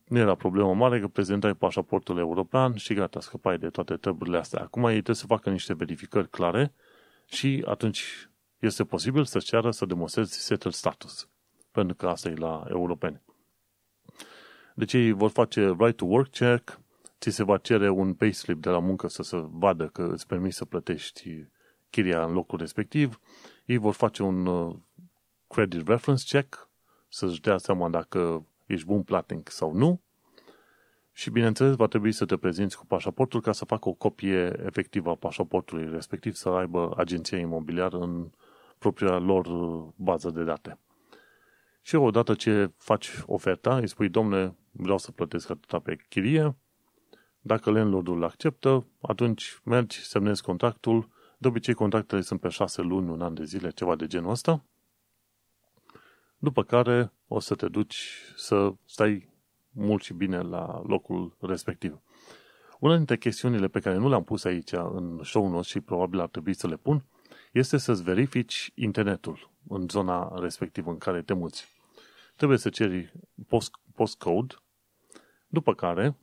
nu 0.05 0.19
era 0.19 0.35
problemă 0.35 0.75
mare 0.75 1.01
că 1.01 1.09
prezentai 1.09 1.55
pașaportul 1.55 2.19
european 2.19 2.75
și 2.75 2.95
gata, 2.95 3.21
scăpai 3.21 3.59
de 3.59 3.69
toate 3.69 3.97
treburile 3.97 4.39
astea. 4.39 4.63
Acum 4.63 4.85
ei 4.85 4.91
trebuie 4.91 5.17
să 5.17 5.27
facă 5.27 5.51
niște 5.51 5.75
verificări 5.75 6.29
clare 6.29 6.75
și 7.27 7.65
atunci 7.67 8.31
este 8.59 8.85
posibil 8.85 9.25
să 9.25 9.39
ceară 9.39 9.71
să 9.71 9.87
demonstrezi 9.87 10.41
settled 10.41 10.73
status. 10.73 11.29
Pentru 11.71 11.97
că 11.97 12.09
asta 12.09 12.29
e 12.29 12.35
la 12.35 12.65
europeni. 12.69 13.23
Deci 14.79 14.93
ei 14.93 15.13
vor 15.13 15.31
face 15.31 15.75
right 15.79 15.97
to 15.97 16.05
work 16.05 16.31
check, 16.31 16.81
ți 17.21 17.31
se 17.31 17.45
va 17.45 17.57
cere 17.57 17.89
un 17.89 18.15
payslip 18.15 18.63
de 18.63 18.69
la 18.69 18.79
muncă 18.79 19.09
să 19.09 19.23
se 19.23 19.37
vadă 19.51 19.87
că 19.87 20.11
îți 20.13 20.27
permis 20.27 20.57
să 20.57 20.65
plătești 20.65 21.47
chiria 21.91 22.25
în 22.25 22.33
locul 22.33 22.59
respectiv. 22.59 23.21
Ei 23.65 23.77
vor 23.77 23.93
face 23.93 24.23
un 24.23 24.47
uh, 24.47 24.77
credit 25.49 25.89
reference 25.89 26.25
check, 26.39 26.69
să-și 27.09 27.41
dea 27.41 27.59
seama 27.59 27.89
dacă 27.89 28.47
ești 28.67 28.87
bun 28.87 29.03
platnic 29.03 29.51
sau 29.51 29.73
nu. 29.73 30.01
Și 31.13 31.31
bineînțeles 31.31 31.75
va 31.75 31.87
trebui 31.87 32.13
să 32.13 32.25
te 32.25 32.37
prezinți 32.37 32.79
cu 32.79 32.87
pașaportul 32.87 33.41
ca 33.41 33.53
să 33.53 33.65
facă 33.65 33.89
o 33.89 33.93
copie 33.93 34.61
efectivă 34.67 35.11
a 35.11 35.15
pașaportului 35.15 35.91
respectiv, 35.91 36.35
să 36.35 36.49
aibă 36.49 36.95
agenția 36.97 37.39
imobiliară 37.39 37.99
în 37.99 38.31
propria 38.79 39.19
lor 39.19 39.47
uh, 39.47 39.89
bază 39.97 40.31
de 40.31 40.45
date. 40.45 40.79
Și 41.89 41.97
odată 41.97 42.35
ce 42.35 42.71
faci 42.77 43.11
oferta, 43.27 43.77
îi 43.77 43.89
spui, 43.89 44.09
domne, 44.09 44.57
vreau 44.71 44.99
să 44.99 45.13
plătesc 45.13 45.51
atâta 45.51 45.79
pe 45.79 45.97
chirie, 46.09 46.57
dacă 47.41 47.71
landlordul 47.71 48.25
acceptă, 48.25 48.87
atunci 49.01 49.61
mergi, 49.65 49.99
semnezi 50.05 50.43
contractul. 50.43 51.09
De 51.39 51.49
obicei, 51.49 51.75
contractele 51.75 52.21
sunt 52.21 52.41
pe 52.41 52.49
șase 52.49 52.83
luni, 52.83 53.11
un 53.11 53.21
an 53.21 53.35
de 53.35 53.45
zile, 53.45 53.71
ceva 53.71 53.97
de 53.97 54.07
genul 54.07 54.31
ăsta. 54.31 54.65
După 56.39 56.63
care 56.63 57.13
o 57.29 57.41
să 57.41 57.55
te 57.55 57.69
duci 57.69 58.23
să 58.37 58.75
stai 58.85 59.29
mult 59.71 60.03
și 60.03 60.13
bine 60.13 60.41
la 60.41 60.83
locul 60.87 61.37
respectiv. 61.41 62.01
Una 62.81 62.97
dintre 62.97 63.17
chestiunile 63.17 63.69
pe 63.69 63.81
care 63.81 63.97
nu 63.97 64.09
le-am 64.09 64.25
pus 64.25 64.45
aici 64.45 64.73
în 64.73 65.21
show 65.23 65.49
notes 65.49 65.67
și 65.67 65.81
probabil 65.81 66.21
ar 66.21 66.29
trebui 66.29 66.55
să 66.55 66.67
le 66.67 66.77
pun, 66.77 67.05
este 67.53 67.77
să-ți 67.77 68.03
verifici 68.03 68.73
internetul 68.75 69.51
în 69.69 69.89
zona 69.89 70.39
respectivă 70.41 70.91
în 70.91 70.99
care 70.99 71.23
te 71.23 71.33
muți. 71.33 71.77
Trebuie 72.39 72.59
să 72.59 72.69
ceri 72.69 73.13
post, 73.49 73.75
postcode, 73.95 74.55
după 75.49 75.75
care 75.75 76.17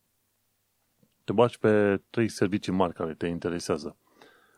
te 1.24 1.34
bagi 1.34 1.60
pe 1.60 2.02
trei 2.10 2.28
servicii 2.28 2.72
mari 2.72 2.94
care 2.94 3.14
te 3.14 3.28
interesează. 3.28 3.98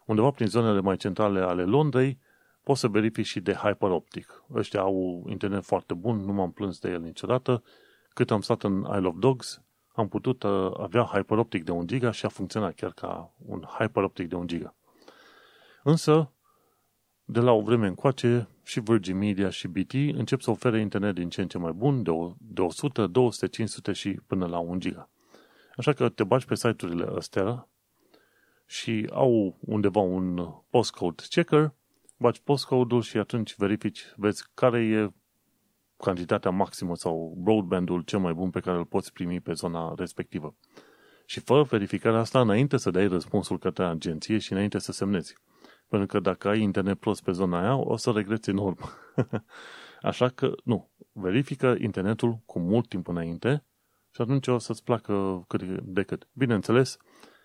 Undeva 0.05 0.31
prin 0.31 0.47
zonele 0.47 0.79
mai 0.79 0.97
centrale 0.97 1.39
ale 1.39 1.63
Londrei, 1.63 2.19
poți 2.63 2.79
să 2.79 2.87
verifici 2.87 3.25
și 3.25 3.39
de 3.39 3.53
Hyperoptic. 3.53 4.43
Ăștia 4.53 4.79
au 4.79 5.25
internet 5.29 5.63
foarte 5.63 5.93
bun, 5.93 6.17
nu 6.17 6.33
m-am 6.33 6.51
plâns 6.51 6.79
de 6.79 6.89
el 6.89 7.01
niciodată. 7.01 7.63
Cât 8.09 8.31
am 8.31 8.41
stat 8.41 8.63
în 8.63 8.87
Isle 8.95 9.07
of 9.07 9.15
Dogs, 9.17 9.61
am 9.93 10.07
putut 10.07 10.43
uh, 10.43 10.71
avea 10.79 11.03
Hyperoptic 11.03 11.63
de 11.63 11.71
1 11.71 11.85
giga 11.85 12.11
și 12.11 12.25
a 12.25 12.29
funcționat 12.29 12.73
chiar 12.73 12.91
ca 12.91 13.33
un 13.37 13.61
Hyperoptic 13.61 14.29
de 14.29 14.35
1 14.35 14.45
giga. 14.45 14.75
Însă, 15.83 16.31
de 17.23 17.39
la 17.39 17.51
o 17.51 17.61
vreme 17.61 17.87
încoace, 17.87 18.49
și 18.67 18.79
Virgin 18.79 19.17
Media 19.17 19.49
și 19.49 19.67
BT 19.67 19.93
încep 19.93 20.41
să 20.41 20.51
ofere 20.51 20.79
internet 20.79 21.15
din 21.15 21.29
ce 21.29 21.41
în 21.41 21.47
ce 21.47 21.57
mai 21.57 21.71
bun, 21.71 22.03
de 22.37 22.61
100, 22.61 23.07
200, 23.07 23.47
500 23.47 23.91
și 23.91 24.19
până 24.27 24.45
la 24.45 24.57
1 24.57 24.79
giga. 24.79 25.09
Așa 25.75 25.93
că 25.93 26.09
te 26.09 26.23
bagi 26.23 26.45
pe 26.45 26.55
site-urile 26.55 27.05
astea 27.15 27.67
și 28.65 29.09
au 29.11 29.57
undeva 29.59 29.99
un 29.99 30.53
postcode 30.69 31.23
checker, 31.29 31.73
bagi 32.17 32.41
postcode-ul 32.41 33.01
și 33.01 33.17
atunci 33.17 33.55
verifici, 33.55 34.13
vezi 34.15 34.43
care 34.53 34.85
e 34.85 35.09
cantitatea 35.97 36.51
maximă 36.51 36.95
sau 36.95 37.35
broadband-ul 37.37 38.01
cel 38.01 38.19
mai 38.19 38.33
bun 38.33 38.49
pe 38.49 38.59
care 38.59 38.77
îl 38.77 38.85
poți 38.85 39.13
primi 39.13 39.39
pe 39.39 39.53
zona 39.53 39.93
respectivă. 39.97 40.55
Și 41.25 41.39
fă 41.39 41.61
verificarea 41.61 42.19
asta 42.19 42.41
înainte 42.41 42.77
să 42.77 42.91
dai 42.91 43.07
răspunsul 43.07 43.59
către 43.59 43.85
agenție 43.85 44.37
și 44.37 44.51
înainte 44.51 44.79
să 44.79 44.91
semnezi. 44.91 45.35
Pentru 45.87 46.07
că 46.07 46.19
dacă 46.19 46.47
ai 46.47 46.61
internet 46.61 46.99
plus 46.99 47.21
pe 47.21 47.31
zona 47.31 47.59
aia, 47.59 47.75
o 47.75 47.95
să 47.95 48.11
regreți 48.11 48.49
enorm. 48.49 48.77
Așa 50.01 50.29
că, 50.29 50.55
nu, 50.63 50.89
verifică 51.11 51.75
internetul 51.79 52.39
cu 52.45 52.59
mult 52.59 52.87
timp 52.87 53.07
înainte 53.07 53.63
și 54.11 54.21
atunci 54.21 54.47
o 54.47 54.57
să-ți 54.57 54.83
placă 54.83 55.43
cât 55.47 55.63
de 55.81 56.03
cât. 56.03 56.27
Bineînțeles, 56.33 56.97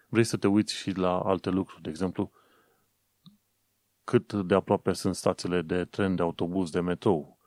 vrei 0.08 0.24
să 0.24 0.36
te 0.36 0.46
uiți 0.46 0.74
și 0.74 0.90
la 0.90 1.18
alte 1.18 1.50
lucruri, 1.50 1.82
de 1.82 1.88
exemplu, 1.88 2.32
cât 4.04 4.32
de 4.32 4.54
aproape 4.54 4.92
sunt 4.92 5.14
stațiile 5.14 5.62
de 5.62 5.84
tren, 5.84 6.14
de 6.14 6.22
autobuz, 6.22 6.70
de 6.70 6.80
metrou, 6.80 7.38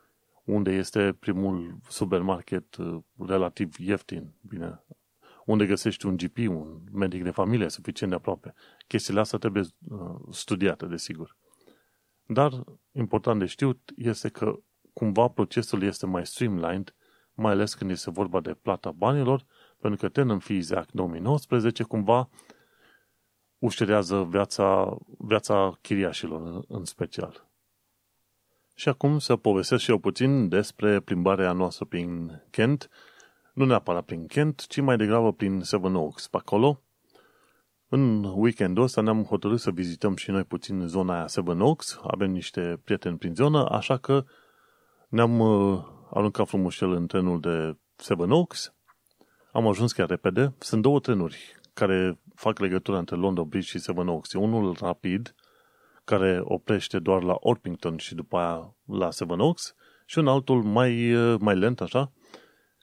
unde 0.44 0.72
este 0.72 1.14
primul 1.20 1.78
supermarket 1.88 2.76
uh, 2.76 3.02
relativ 3.28 3.76
ieftin, 3.80 4.34
bine, 4.42 4.84
unde 5.46 5.66
găsești 5.66 6.06
un 6.06 6.18
GP, 6.18 6.38
un 6.38 6.80
medic 6.92 7.24
de 7.24 7.32
familie 7.32 7.70
suficient 7.70 8.12
de 8.12 8.18
aproape. 8.18 8.54
Chestiile 8.88 9.20
astea 9.20 9.40
trebuie 9.40 9.64
uh, 9.90 10.16
studiate, 10.32 10.86
desigur. 10.86 11.38
Dar, 12.26 12.64
important 12.92 13.40
de 13.40 13.46
știut 13.46 13.92
este 13.96 14.30
că 14.30 14.60
cumva 14.94 15.28
procesul 15.28 15.84
este 15.84 16.06
mai 16.06 16.26
streamlined 16.26 16.96
mai 17.36 17.52
ales 17.52 17.74
când 17.74 17.92
este 17.92 18.12
vorba 18.12 18.40
de 18.40 18.54
plata 18.54 18.92
banilor, 18.92 19.46
pentru 19.80 20.00
că 20.00 20.10
Tenant 20.10 20.44
Fees 20.44 20.72
Act 20.72 20.92
2019 20.92 21.84
cumva 21.84 22.30
ușurează 23.58 24.24
viața, 24.30 24.98
viața 25.18 25.78
chiriașilor 25.82 26.64
în 26.68 26.86
special. 26.86 27.50
Și 28.74 28.90
acum 28.90 29.20
să 29.20 29.36
povestesc 29.36 29.84
și 29.84 29.90
eu 29.90 29.98
puțin 29.98 30.50
despre 30.50 31.00
plimbarea 31.00 31.52
noastră 31.52 31.86
prin 31.86 32.42
Kent, 32.50 32.90
nu 33.56 33.66
neapărat 33.66 34.06
prin 34.06 34.28
Kent, 34.28 34.68
ci 34.68 34.80
mai 34.80 34.98
degrabă 34.98 35.34
prin 35.34 35.62
Seven 35.62 35.96
Oaks. 35.96 36.28
Pe 36.28 36.38
acolo, 36.38 36.82
În 37.90 38.24
weekendul 38.24 38.84
ăsta 38.84 39.02
ne-am 39.02 39.24
hotărât 39.24 39.60
să 39.60 39.72
vizităm 39.72 40.16
și 40.16 40.32
noi 40.32 40.44
puțin 40.44 40.88
zona 40.88 41.16
aia 41.16 41.28
Seven 41.28 41.62
Oaks, 41.62 42.00
avem 42.04 42.32
niște 42.32 42.82
prieteni 42.84 43.18
prin 43.18 43.36
zonă, 43.36 43.70
așa 43.70 43.98
că 43.98 44.24
ne-am 45.10 45.40
uh, 45.40 45.84
aruncat 46.12 46.48
frumușel 46.48 46.92
în 46.92 47.08
trenul 47.08 47.40
de 47.40 47.78
Seven 47.96 48.32
Oaks, 48.32 48.74
am 49.52 49.68
ajuns 49.68 49.92
chiar 49.92 50.08
repede, 50.08 50.54
sunt 50.60 50.82
două 50.82 51.00
trenuri 51.00 51.56
care 51.74 52.20
fac 52.36 52.60
legătura 52.60 52.98
între 52.98 53.16
London 53.16 53.48
Bridge 53.48 53.68
și 53.68 53.80
Seven 53.80 54.08
Oaks. 54.08 54.34
E 54.34 54.38
unul 54.38 54.76
rapid, 54.80 55.36
care 56.04 56.40
oprește 56.44 57.00
doar 57.00 57.24
la 57.24 57.36
Orpington 57.40 57.98
și 57.98 58.16
după 58.16 58.38
aia 58.38 58.76
la 58.86 59.12
Seven 59.12 59.40
Oaks, 59.40 59.76
și 60.06 60.18
un 60.18 60.28
altul 60.28 60.64
mai, 60.64 61.16
mai 61.40 61.56
lent, 61.56 61.82
așa, 61.82 62.12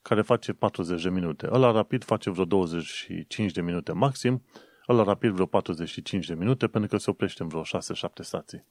care 0.02 0.22
face 0.22 0.52
40 0.52 1.02
de 1.02 1.10
minute. 1.10 1.48
Ăla 1.52 1.70
rapid 1.70 2.04
face 2.04 2.30
vreo 2.30 2.44
25 2.44 3.52
de 3.52 3.60
minute 3.60 3.92
maxim, 3.92 4.42
ăla 4.88 5.02
rapid 5.02 5.30
vreo 5.30 5.46
45 5.46 6.26
de 6.26 6.34
minute, 6.34 6.66
pentru 6.66 6.90
că 6.90 6.96
se 6.96 7.10
oprește 7.10 7.42
în 7.42 7.48
vreo 7.48 7.62
6-7 7.62 7.64
stații. 8.20 8.64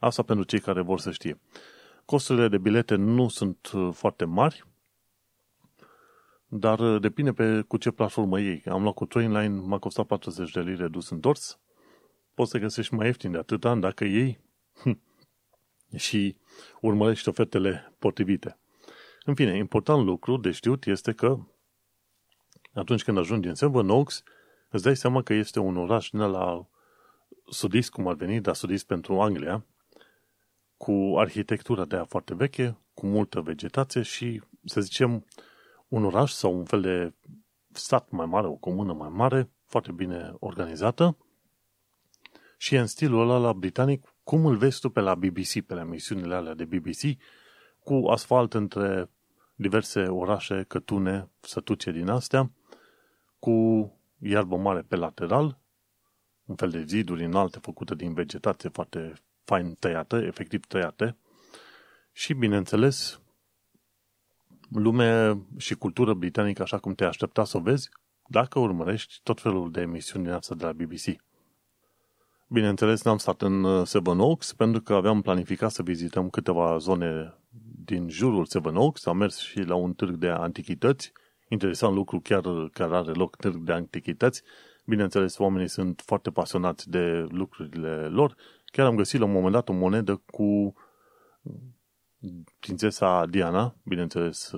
Asta 0.00 0.22
pentru 0.22 0.44
cei 0.44 0.60
care 0.60 0.80
vor 0.80 1.00
să 1.00 1.10
știe. 1.10 1.40
Costurile 2.04 2.48
de 2.48 2.58
bilete 2.58 2.94
nu 2.94 3.28
sunt 3.28 3.70
uh, 3.74 3.88
foarte 3.92 4.24
mari, 4.24 4.64
dar 6.46 6.78
uh, 6.78 7.00
depinde 7.00 7.32
pe 7.32 7.60
cu 7.60 7.76
ce 7.76 7.90
platformă 7.90 8.40
ei. 8.40 8.62
Am 8.66 8.82
luat 8.82 8.94
cu 8.94 9.06
Trainline, 9.06 9.60
m-a 9.60 9.78
costat 9.78 10.06
40 10.06 10.50
de 10.50 10.60
lire 10.60 10.88
dus 10.88 11.10
întors. 11.10 11.58
Poți 12.34 12.50
să 12.50 12.58
găsești 12.58 12.94
mai 12.94 13.06
ieftin 13.06 13.30
de 13.30 13.38
atât 13.38 13.64
ani 13.64 13.80
dacă 13.80 14.04
ei 14.04 14.40
și 15.96 16.36
urmărești 16.80 17.28
ofertele 17.28 17.94
potrivite. 17.98 18.58
În 19.28 19.34
fine, 19.34 19.56
important 19.56 20.04
lucru 20.04 20.36
de 20.36 20.50
știut 20.50 20.86
este 20.86 21.12
că 21.12 21.38
atunci 22.72 23.04
când 23.04 23.18
ajungi 23.18 23.48
în 23.48 23.54
Seven 23.54 23.90
Oaks, 23.90 24.22
îți 24.68 24.82
dai 24.82 24.96
seama 24.96 25.22
că 25.22 25.32
este 25.32 25.58
un 25.58 25.76
oraș 25.76 26.10
din 26.10 26.20
la 26.20 26.66
sudist, 27.50 27.90
cum 27.90 28.08
ar 28.08 28.14
veni, 28.14 28.40
dar 28.40 28.54
sudist 28.54 28.86
pentru 28.86 29.20
Anglia, 29.20 29.64
cu 30.76 31.14
arhitectura 31.16 31.84
de 31.84 31.94
aia 31.94 32.04
foarte 32.04 32.34
veche, 32.34 32.78
cu 32.94 33.06
multă 33.06 33.40
vegetație 33.40 34.02
și, 34.02 34.42
să 34.64 34.80
zicem, 34.80 35.26
un 35.88 36.04
oraș 36.04 36.30
sau 36.30 36.56
un 36.56 36.64
fel 36.64 36.80
de 36.80 37.14
stat 37.72 38.10
mai 38.10 38.26
mare, 38.26 38.46
o 38.46 38.54
comună 38.54 38.92
mai 38.92 39.08
mare, 39.08 39.50
foarte 39.64 39.92
bine 39.92 40.34
organizată 40.38 41.16
și 42.56 42.76
în 42.76 42.86
stilul 42.86 43.20
ăla 43.20 43.38
la 43.38 43.52
britanic, 43.52 44.14
cum 44.22 44.46
îl 44.46 44.56
vezi 44.56 44.80
tu 44.80 44.90
pe 44.90 45.00
la 45.00 45.14
BBC, 45.14 45.60
pe 45.66 45.74
la 45.74 45.80
emisiunile 45.80 46.34
alea 46.34 46.54
de 46.54 46.64
BBC, 46.64 47.20
cu 47.78 48.08
asfalt 48.08 48.54
între 48.54 49.10
diverse 49.58 50.00
orașe, 50.06 50.64
cătune, 50.68 51.28
sătuce 51.40 51.90
din 51.90 52.08
astea, 52.08 52.50
cu 53.38 53.52
iarbă 54.18 54.56
mare 54.56 54.80
pe 54.80 54.96
lateral, 54.96 55.58
un 56.44 56.54
fel 56.54 56.70
de 56.70 56.84
ziduri 56.84 57.24
înalte 57.24 57.58
făcute 57.58 57.94
din 57.94 58.14
vegetație 58.14 58.68
foarte 58.68 59.12
fain 59.44 59.74
tăiată, 59.78 60.16
efectiv 60.16 60.66
tăiate, 60.66 61.16
și, 62.12 62.34
bineînțeles, 62.34 63.20
lume 64.68 65.40
și 65.56 65.74
cultură 65.74 66.14
britanică 66.14 66.62
așa 66.62 66.78
cum 66.78 66.94
te 66.94 67.04
aștepta 67.04 67.44
să 67.44 67.56
o 67.56 67.60
vezi 67.60 67.88
dacă 68.26 68.58
urmărești 68.58 69.20
tot 69.22 69.40
felul 69.40 69.70
de 69.70 69.80
emisiuni 69.80 70.24
din 70.24 70.32
asta 70.32 70.54
de 70.54 70.64
la 70.64 70.72
BBC. 70.72 71.22
Bineînțeles, 72.48 73.02
n-am 73.02 73.18
stat 73.18 73.42
în 73.42 73.64
uh, 73.64 73.86
Seven 73.86 74.20
Oaks 74.20 74.52
pentru 74.52 74.80
că 74.80 74.94
aveam 74.94 75.20
planificat 75.20 75.70
să 75.70 75.82
vizităm 75.82 76.30
câteva 76.30 76.78
zone 76.78 77.34
din 77.88 78.08
jurul 78.08 78.44
Seven 78.44 78.76
Oaks. 78.76 79.06
Am 79.06 79.16
mers 79.16 79.38
și 79.38 79.60
la 79.60 79.74
un 79.74 79.94
târg 79.94 80.16
de 80.16 80.28
antichități. 80.28 81.12
Interesant 81.48 81.94
lucru, 81.94 82.20
chiar, 82.20 82.42
chiar 82.72 82.92
are 82.92 83.12
loc 83.12 83.36
târg 83.36 83.56
de 83.56 83.72
antichități. 83.72 84.42
Bineînțeles, 84.84 85.38
oamenii 85.38 85.68
sunt 85.68 86.02
foarte 86.04 86.30
pasionați 86.30 86.90
de 86.90 87.26
lucrurile 87.30 88.06
lor. 88.08 88.36
Chiar 88.64 88.86
am 88.86 88.96
găsit 88.96 89.20
la 89.20 89.26
un 89.26 89.32
moment 89.32 89.52
dat 89.52 89.68
o 89.68 89.72
monedă 89.72 90.16
cu 90.16 90.74
prințesa 92.60 93.26
Diana, 93.26 93.76
bineînțeles, 93.82 94.52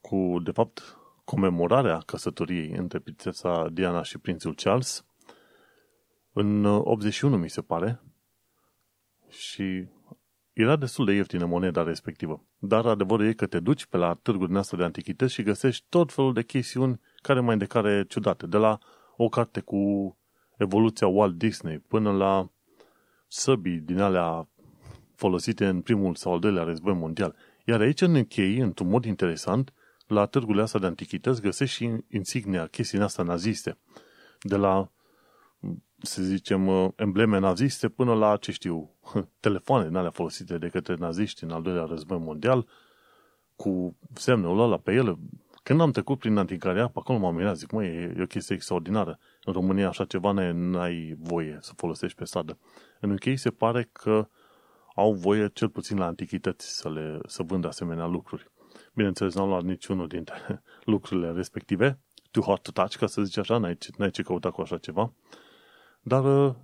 cu, 0.00 0.40
de 0.42 0.50
fapt, 0.50 0.98
comemorarea 1.24 1.98
căsătoriei 1.98 2.70
între 2.70 2.98
prințesa 2.98 3.68
Diana 3.72 4.02
și 4.02 4.18
prințul 4.18 4.54
Charles, 4.54 5.04
în 6.32 6.64
81, 6.64 7.36
mi 7.36 7.50
se 7.50 7.60
pare, 7.60 8.02
și 9.28 9.88
era 10.62 10.76
destul 10.76 11.04
de 11.04 11.12
ieftină 11.12 11.46
moneda 11.46 11.82
respectivă. 11.82 12.44
Dar 12.58 12.86
adevărul 12.86 13.26
e 13.26 13.32
că 13.32 13.46
te 13.46 13.60
duci 13.60 13.86
pe 13.86 13.96
la 13.96 14.14
târguri 14.22 14.52
noastre 14.52 14.76
de 14.76 14.84
antichități 14.84 15.32
și 15.32 15.42
găsești 15.42 15.84
tot 15.88 16.12
felul 16.12 16.32
de 16.32 16.42
chestiuni 16.42 17.00
care 17.22 17.40
mai 17.40 17.56
de 17.56 17.64
care 17.64 18.04
ciudate. 18.08 18.46
De 18.46 18.56
la 18.56 18.78
o 19.16 19.28
carte 19.28 19.60
cu 19.60 20.16
evoluția 20.56 21.06
Walt 21.06 21.38
Disney 21.38 21.78
până 21.78 22.12
la 22.12 22.50
săbii 23.26 23.78
din 23.78 24.00
alea 24.00 24.48
folosite 25.14 25.66
în 25.66 25.80
primul 25.80 26.14
sau 26.14 26.32
al 26.32 26.38
doilea 26.38 26.62
război 26.62 26.94
mondial. 26.94 27.34
Iar 27.64 27.80
aici, 27.80 28.00
în 28.00 28.14
închei, 28.14 28.56
într-un 28.56 28.88
mod 28.88 29.04
interesant, 29.04 29.72
la 30.06 30.26
târgurile 30.26 30.62
astea 30.62 30.80
de 30.80 30.86
antichități 30.86 31.40
găsești 31.40 31.76
și 31.76 31.90
insignia, 32.08 32.66
chestii 32.66 33.00
astea 33.00 33.24
naziste. 33.24 33.78
De 34.40 34.56
la, 34.56 34.90
să 36.02 36.22
zicem, 36.22 36.92
embleme 36.96 37.38
naziste 37.38 37.88
până 37.88 38.14
la, 38.14 38.36
ce 38.36 38.52
știu, 38.52 38.90
telefoane 39.40 39.86
din 39.86 39.96
alea 39.96 40.10
folosite 40.10 40.58
de 40.58 40.68
către 40.68 40.94
naziști 40.94 41.44
în 41.44 41.50
al 41.50 41.62
doilea 41.62 41.84
război 41.84 42.18
mondial, 42.18 42.66
cu 43.56 43.96
semnul 44.12 44.60
ăla 44.60 44.76
pe 44.76 44.92
ele. 44.92 45.18
Când 45.62 45.80
am 45.80 45.90
trecut 45.90 46.18
prin 46.18 46.36
anticaria, 46.36 46.86
pe 46.86 46.98
acolo 46.98 47.18
m-am 47.18 47.34
mirat, 47.34 47.56
zic, 47.56 47.70
măi, 47.70 47.86
e, 47.86 48.14
e 48.18 48.22
o 48.22 48.26
chestie 48.26 48.54
extraordinară. 48.54 49.18
În 49.44 49.52
România 49.52 49.88
așa 49.88 50.04
ceva 50.04 50.32
n-ai 50.52 51.16
voie 51.18 51.58
să 51.60 51.72
folosești 51.76 52.18
pe 52.18 52.24
stradă. 52.24 52.58
În 53.00 53.10
închei 53.10 53.36
se 53.36 53.50
pare 53.50 53.88
că 53.92 54.28
au 54.94 55.12
voie, 55.12 55.48
cel 55.52 55.68
puțin 55.68 55.98
la 55.98 56.06
antichități, 56.06 56.76
să, 56.76 56.90
le, 56.90 57.18
să 57.26 57.42
vândă 57.42 57.68
asemenea 57.68 58.06
lucruri. 58.06 58.50
Bineînțeles, 58.94 59.34
n-au 59.34 59.48
luat 59.48 59.62
niciunul 59.62 60.06
dintre 60.06 60.62
lucrurile 60.92 61.32
respective, 61.32 61.98
too 62.30 62.42
hot 62.42 62.62
to 62.62 62.70
touch, 62.70 62.96
ca 62.96 63.06
să 63.06 63.22
zici 63.22 63.36
așa, 63.36 63.58
n-ai, 63.58 63.78
n-ai 63.96 64.10
ce 64.10 64.22
căuta 64.22 64.50
cu 64.50 64.60
așa 64.60 64.78
ceva, 64.78 65.12
dar 66.00 66.24
uh, 66.24 66.54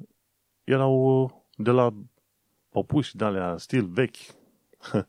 erau 0.65 1.23
uh, 1.23 1.31
de 1.57 1.71
la 1.71 1.95
popuși 2.69 3.17
de 3.17 3.25
alea 3.25 3.57
stil 3.57 3.87
vechi, 3.87 4.17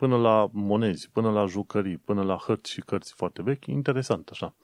până 0.00 0.16
la 0.16 0.48
monezi, 0.52 1.10
până 1.10 1.30
la 1.30 1.46
jucării, 1.46 1.98
până 1.98 2.22
la 2.22 2.36
hărți 2.36 2.70
și 2.70 2.80
cărți 2.80 3.14
foarte 3.14 3.42
vechi, 3.42 3.66
interesant 3.66 4.28
așa. 4.28 4.54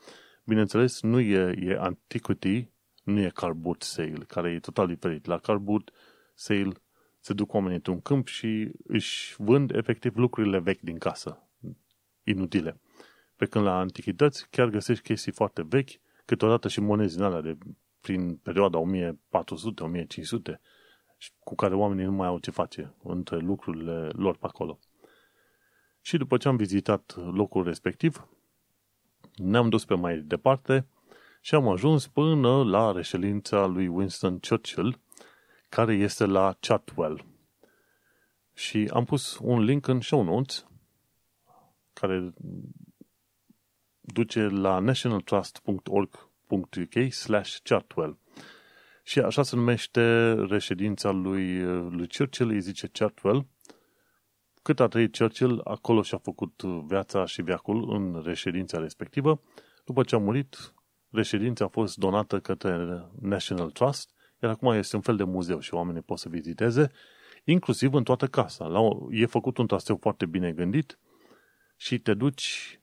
Bineînțeles, 0.44 1.02
nu 1.02 1.20
e, 1.20 1.54
e 1.58 1.76
antiquity, 1.78 2.70
nu 3.04 3.20
e 3.20 3.30
cardboard 3.34 3.82
sale, 3.82 4.24
care 4.26 4.50
e 4.50 4.58
total 4.58 4.86
diferit. 4.86 5.26
La 5.26 5.38
cardboard 5.38 5.90
sale 6.34 6.72
se 7.20 7.32
duc 7.32 7.52
oamenii 7.52 7.76
într-un 7.76 8.00
câmp 8.00 8.26
și 8.26 8.70
își 8.86 9.34
vând 9.38 9.70
efectiv 9.70 10.16
lucrurile 10.16 10.58
vechi 10.58 10.80
din 10.80 10.98
casă, 10.98 11.48
inutile. 12.24 12.80
Pe 13.36 13.46
când 13.46 13.64
la 13.64 13.78
antichități 13.78 14.46
chiar 14.50 14.68
găsești 14.68 15.02
chestii 15.02 15.32
foarte 15.32 15.62
vechi, 15.68 15.90
câteodată 16.24 16.68
și 16.68 16.80
monezi 16.80 17.14
din 17.14 17.24
alea 17.24 17.40
de 17.40 17.58
prin 18.04 18.36
perioada 18.36 18.78
1400-1500, 18.78 18.82
cu 21.38 21.54
care 21.54 21.74
oamenii 21.74 22.04
nu 22.04 22.12
mai 22.12 22.26
au 22.26 22.38
ce 22.38 22.50
face 22.50 22.94
între 23.02 23.38
lucrurile 23.38 24.08
lor 24.08 24.36
pe 24.36 24.46
acolo. 24.46 24.78
Și 26.00 26.16
după 26.16 26.36
ce 26.36 26.48
am 26.48 26.56
vizitat 26.56 27.14
locul 27.16 27.64
respectiv, 27.64 28.28
ne-am 29.34 29.68
dus 29.68 29.84
pe 29.84 29.94
mai 29.94 30.18
departe 30.18 30.86
și 31.40 31.54
am 31.54 31.68
ajuns 31.68 32.06
până 32.06 32.64
la 32.64 32.92
reședința 32.92 33.66
lui 33.66 33.86
Winston 33.86 34.38
Churchill, 34.38 35.00
care 35.68 35.94
este 35.94 36.24
la 36.24 36.56
Chatwell. 36.60 37.24
Și 38.54 38.90
am 38.92 39.04
pus 39.04 39.38
un 39.42 39.60
link 39.60 39.86
în 39.86 40.00
show 40.00 40.22
notes 40.22 40.66
care 41.92 42.32
duce 44.00 44.40
la 44.40 44.78
nationaltrust.org.uk 46.56 47.12
slash 47.12 47.56
Chartwell. 47.62 48.18
Și 49.02 49.18
așa 49.18 49.42
se 49.42 49.56
numește 49.56 50.32
reședința 50.32 51.10
lui, 51.10 51.62
lui 51.90 52.08
Churchill, 52.16 52.50
îi 52.50 52.60
zice 52.60 52.86
Chartwell. 52.86 53.46
Cât 54.62 54.80
a 54.80 54.88
trăit 54.88 55.16
Churchill, 55.16 55.60
acolo 55.64 56.02
și-a 56.02 56.18
făcut 56.18 56.62
viața 56.62 57.24
și 57.24 57.42
viacul 57.42 57.94
în 57.94 58.22
reședința 58.24 58.78
respectivă. 58.78 59.40
După 59.84 60.02
ce 60.02 60.14
a 60.14 60.18
murit, 60.18 60.74
reședința 61.10 61.64
a 61.64 61.68
fost 61.68 61.96
donată 61.96 62.40
către 62.40 63.04
National 63.20 63.70
Trust 63.70 64.14
iar 64.44 64.52
acum 64.52 64.72
este 64.72 64.96
un 64.96 65.02
fel 65.02 65.16
de 65.16 65.24
muzeu 65.24 65.60
și 65.60 65.74
oamenii 65.74 66.02
pot 66.02 66.18
să 66.18 66.28
viziteze, 66.28 66.90
inclusiv 67.44 67.94
în 67.94 68.02
toată 68.02 68.26
casa. 68.26 68.66
La 68.66 68.80
o, 68.80 69.06
e 69.10 69.26
făcut 69.26 69.58
un 69.58 69.66
traseu 69.66 69.96
foarte 69.96 70.26
bine 70.26 70.52
gândit 70.52 70.98
și 71.76 71.98
te 71.98 72.14
duci 72.14 72.80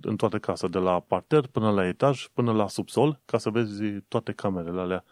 în 0.00 0.16
toată 0.16 0.38
casa, 0.38 0.68
de 0.68 0.78
la 0.78 1.00
parter 1.00 1.46
până 1.46 1.70
la 1.70 1.86
etaj, 1.86 2.28
până 2.32 2.52
la 2.52 2.68
subsol, 2.68 3.20
ca 3.24 3.38
să 3.38 3.50
vezi 3.50 3.82
toate 4.08 4.32
camerele 4.32 4.80
alea 4.80 5.04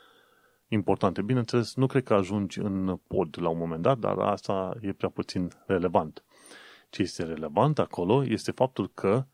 importante. 0.69 1.23
Bineînțeles, 1.23 1.75
nu 1.75 1.87
cred 1.87 2.03
că 2.03 2.14
ajungi 2.14 2.59
în 2.59 3.01
pod 3.07 3.37
la 3.40 3.49
un 3.49 3.59
moment 3.59 3.83
dat, 3.83 3.99
dar 3.99 4.19
asta 4.19 4.77
e 4.81 4.93
prea 4.93 5.09
puțin 5.09 5.53
relevant. 5.66 6.25
Ce 6.90 7.03
este 7.03 7.25
relevant 7.25 7.79
acolo 7.79 8.25
este 8.25 8.51
faptul 8.51 8.90
că 8.95 9.25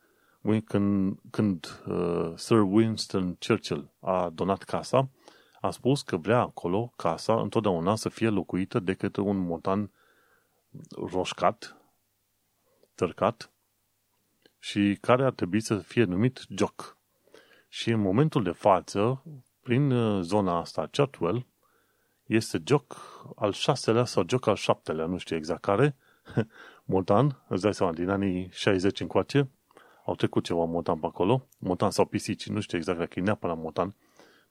când, 0.64 1.18
când 1.30 1.82
uh, 1.86 2.32
Sir 2.34 2.60
Winston 2.60 3.36
Churchill 3.46 3.90
a 4.00 4.30
donat 4.34 4.62
casa, 4.62 5.08
a 5.60 5.70
spus 5.70 6.02
că 6.02 6.16
vrea 6.16 6.40
acolo 6.40 6.92
casa 6.96 7.40
întotdeauna 7.40 7.94
să 7.94 8.08
fie 8.08 8.28
locuită 8.28 8.78
de 8.78 8.94
către 8.94 9.22
un 9.22 9.36
montan 9.36 9.90
roșcat, 10.96 11.76
tărcat, 12.94 13.50
și 14.58 14.98
care 15.00 15.24
ar 15.24 15.32
trebui 15.32 15.60
să 15.60 15.76
fie 15.76 16.04
numit 16.04 16.44
Jock. 16.48 16.96
Și 17.68 17.90
în 17.90 18.00
momentul 18.00 18.42
de 18.42 18.50
față, 18.50 19.22
prin 19.62 19.90
uh, 19.90 20.22
zona 20.22 20.58
asta, 20.58 20.88
Chartwell, 20.90 21.46
este 22.26 22.62
Jock 22.64 22.96
al 23.36 23.52
șaselea 23.52 24.04
sau 24.04 24.24
Jock 24.28 24.46
al 24.46 24.54
șaptelea, 24.54 25.06
nu 25.06 25.16
știu 25.16 25.36
exact 25.36 25.60
care, 25.60 25.96
Montan, 26.84 27.44
îți 27.48 27.62
dai 27.62 27.74
seama, 27.74 27.92
din 27.92 28.08
anii 28.08 28.48
60 28.52 29.00
încoace, 29.00 29.50
au 30.04 30.14
trecut 30.14 30.44
ceva 30.44 30.64
Montan 30.64 30.98
pe 30.98 31.06
acolo, 31.06 31.48
Montan 31.58 31.90
sau 31.90 32.04
pisici, 32.04 32.48
nu 32.48 32.60
știu 32.60 32.78
exact 32.78 32.98
dacă 32.98 33.12
e 33.16 33.22
neapărat 33.22 33.56
Montan, 33.56 33.94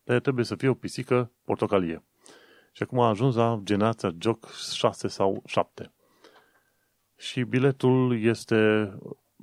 dar 0.04 0.20
trebuie 0.20 0.46
să 0.46 0.56
fie 0.56 0.68
o 0.68 0.74
pisică 0.74 1.32
portocalie. 1.46 2.04
Și 2.72 2.84
acum 2.84 3.00
a 3.00 3.08
ajuns 3.08 3.36
la 3.36 3.60
generația 3.64 4.16
Jock 4.20 4.52
6 4.74 5.08
sau 5.08 5.42
7. 5.46 5.92
Și 7.18 7.44
biletul 7.44 8.24
este 8.24 8.92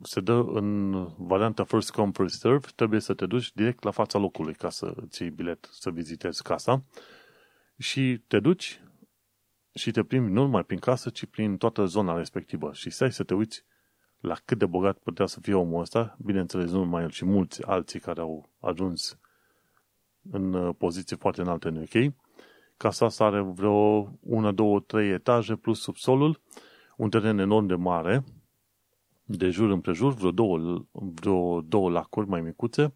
se 0.02 0.20
dă 0.20 0.44
în 0.46 0.92
varianta 1.16 1.64
first 1.64 1.90
come, 1.90 2.10
first 2.14 2.38
serve, 2.38 2.66
trebuie 2.74 3.00
să 3.00 3.14
te 3.14 3.26
duci 3.26 3.52
direct 3.52 3.82
la 3.82 3.90
fața 3.90 4.18
locului 4.18 4.54
ca 4.54 4.70
să 4.70 4.92
îți 4.96 5.22
iei 5.22 5.30
bilet 5.30 5.68
să 5.72 5.90
vizitezi 5.90 6.42
casa. 6.42 6.84
Și 7.78 8.22
te 8.26 8.40
duci 8.40 8.82
și 9.74 9.90
te 9.90 10.02
plimbi 10.02 10.32
nu 10.32 10.42
numai 10.42 10.64
prin 10.64 10.78
casă, 10.78 11.10
ci 11.10 11.26
prin 11.26 11.56
toată 11.56 11.84
zona 11.84 12.16
respectivă. 12.16 12.72
Și 12.72 12.90
stai 12.90 13.12
să 13.12 13.22
te 13.22 13.34
uiți 13.34 13.64
la 14.20 14.34
cât 14.44 14.58
de 14.58 14.66
bogat 14.66 14.98
putea 14.98 15.26
să 15.26 15.40
fie 15.40 15.54
omul 15.54 15.80
ăsta, 15.80 16.16
bineînțeles 16.24 16.70
nu 16.70 16.78
numai 16.78 17.02
el, 17.02 17.10
și 17.10 17.24
mulți 17.24 17.62
alții 17.62 18.00
care 18.00 18.20
au 18.20 18.48
ajuns 18.60 19.18
în 20.30 20.52
uh, 20.52 20.74
poziții 20.78 21.16
foarte 21.16 21.40
înalte 21.40 21.68
în 21.68 21.76
UK. 21.76 22.14
Casa 22.76 23.04
asta 23.04 23.24
are 23.24 23.40
vreo 23.40 24.10
1, 24.20 24.52
2, 24.52 24.82
3 24.86 25.10
etaje 25.10 25.54
plus 25.54 25.80
subsolul, 25.80 26.40
un 26.96 27.10
teren 27.10 27.38
enorm 27.38 27.66
de 27.66 27.74
mare, 27.74 28.24
de 29.24 29.48
jur 29.48 29.70
împrejur, 29.70 30.14
vreo 30.14 30.30
două, 30.30 30.84
vreo 30.92 31.60
două 31.60 31.90
lacuri 31.90 32.28
mai 32.28 32.40
micuțe, 32.40 32.94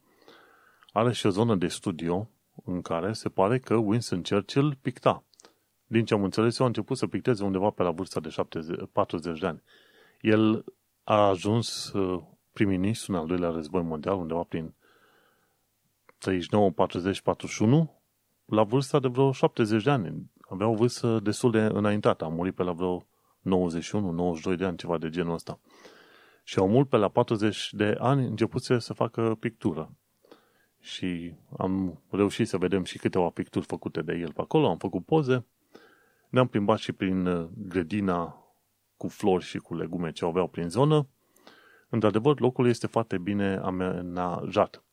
are 0.93 1.13
și 1.13 1.27
o 1.27 1.31
zonă 1.31 1.55
de 1.55 1.67
studio 1.67 2.29
în 2.65 2.83
care 2.83 3.13
se 3.13 3.29
pare 3.29 3.59
că 3.59 3.75
Winston 3.75 4.23
Churchill 4.23 4.79
picta. 4.83 5.25
Din 5.87 6.05
ce 6.05 6.15
am 6.15 6.25
înțeles, 6.25 6.59
eu 6.59 6.65
a 6.65 6.69
început 6.69 6.97
să 6.97 7.07
picteze 7.07 7.45
undeva 7.45 7.71
pe 7.71 7.83
la 7.83 7.91
vârsta 7.91 8.21
de 8.21 8.29
70, 8.29 8.89
40 8.93 9.41
de 9.41 9.47
ani. 9.47 9.63
El 10.21 10.65
a 11.05 11.29
ajuns 11.29 11.93
uh, 11.93 12.23
prim-ministru 12.53 13.13
în 13.13 13.19
al 13.19 13.27
doilea 13.27 13.51
război 13.51 13.83
mondial, 13.83 14.17
undeva 14.17 14.43
prin 14.43 14.75
39, 16.19 16.71
40, 16.71 17.21
41, 17.21 18.01
la 18.45 18.63
vârsta 18.63 18.99
de 18.99 19.09
vreo 19.09 19.33
70 19.33 19.83
de 19.83 19.91
ani. 19.91 20.31
Avea 20.49 20.67
o 20.69 20.75
vârstă 20.75 21.21
destul 21.23 21.51
de 21.51 21.59
înaintată. 21.59 22.25
A 22.25 22.29
murit 22.29 22.55
pe 22.55 22.63
la 22.63 22.73
vreo 22.73 23.07
91, 23.41 24.11
92 24.11 24.57
de 24.57 24.65
ani, 24.65 24.77
ceva 24.77 24.99
de 24.99 25.09
genul 25.09 25.35
ăsta. 25.35 25.61
Și 26.49 26.59
au 26.59 26.69
mult 26.69 26.89
pe 26.89 26.97
la 26.97 27.09
40 27.09 27.73
de 27.73 27.97
ani 27.99 28.27
început 28.27 28.63
să 28.63 28.93
facă 28.93 29.37
pictură. 29.41 29.97
Și 30.81 31.35
am 31.57 32.03
reușit 32.11 32.49
să 32.49 32.57
vedem 32.57 32.85
și 32.85 32.99
câteva 32.99 33.29
picturi 33.29 33.65
făcute 33.65 34.03
de 34.03 34.15
el 34.15 34.33
pe 34.33 34.41
acolo, 34.41 34.69
am 34.69 34.77
făcut 34.77 35.05
poze, 35.05 35.47
ne-am 36.29 36.47
plimbat 36.47 36.79
și 36.79 36.93
prin 36.93 37.27
uh, 37.27 37.49
grădina 37.55 38.45
cu 38.97 39.09
flori 39.09 39.45
și 39.45 39.59
cu 39.59 39.75
legume 39.75 40.13
ce 40.13 40.25
aveau 40.25 40.49
prin 40.49 40.69
zonă. 40.69 41.09
Într-adevăr, 41.89 42.41
locul 42.41 42.67
este 42.67 42.87
foarte 42.87 43.19
bine 43.19 43.57
amenajat. 43.57 44.85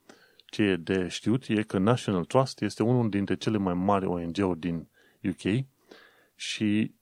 Ce 0.45 0.63
e 0.63 0.75
de 0.75 1.07
știut 1.07 1.47
e 1.47 1.63
că 1.63 1.77
National 1.77 2.25
Trust 2.25 2.61
este 2.61 2.83
unul 2.83 3.09
dintre 3.09 3.35
cele 3.35 3.57
mai 3.57 3.73
mari 3.73 4.05
ONG-uri 4.05 4.59
din 4.59 4.87
UK 5.23 5.65
și 6.35 6.93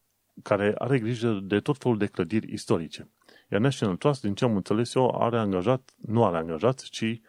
care 0.44 0.74
are 0.78 1.00
grijă 1.00 1.40
de 1.44 1.60
tot 1.60 1.78
felul 1.78 1.98
de 1.98 2.06
clădiri 2.06 2.54
istorice. 2.54 3.11
Iar 3.52 3.62
National 3.62 3.96
Trust, 3.96 4.22
din 4.22 4.34
ce 4.34 4.46
am 4.46 4.56
înțeles 4.56 4.94
eu, 4.94 5.22
are 5.22 5.38
angajat, 5.38 5.94
nu 5.98 6.26
are 6.26 6.38
angajat, 6.38 6.80
ci 6.82 7.22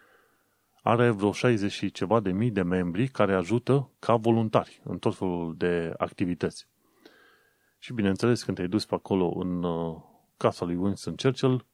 are 0.83 1.11
vreo 1.11 1.33
60 1.33 1.73
și 1.73 1.91
ceva 1.91 2.21
de 2.21 2.33
mii 2.33 2.51
de 2.51 2.63
membri 2.63 3.09
care 3.09 3.35
ajută 3.35 3.91
ca 3.99 4.17
voluntari 4.17 4.81
în 4.85 4.99
tot 4.99 5.15
felul 5.17 5.55
de 5.57 5.95
activități. 5.97 6.69
Și 7.79 7.93
bineînțeles, 7.93 8.43
când 8.43 8.57
te-ai 8.57 8.69
dus 8.69 8.87
pe 8.87 8.95
acolo 8.95 9.29
în 9.29 9.63
uh, 9.63 9.97
casa 10.37 10.65
lui 10.65 10.77
Winston 10.77 11.15
Churchill, 11.15 11.67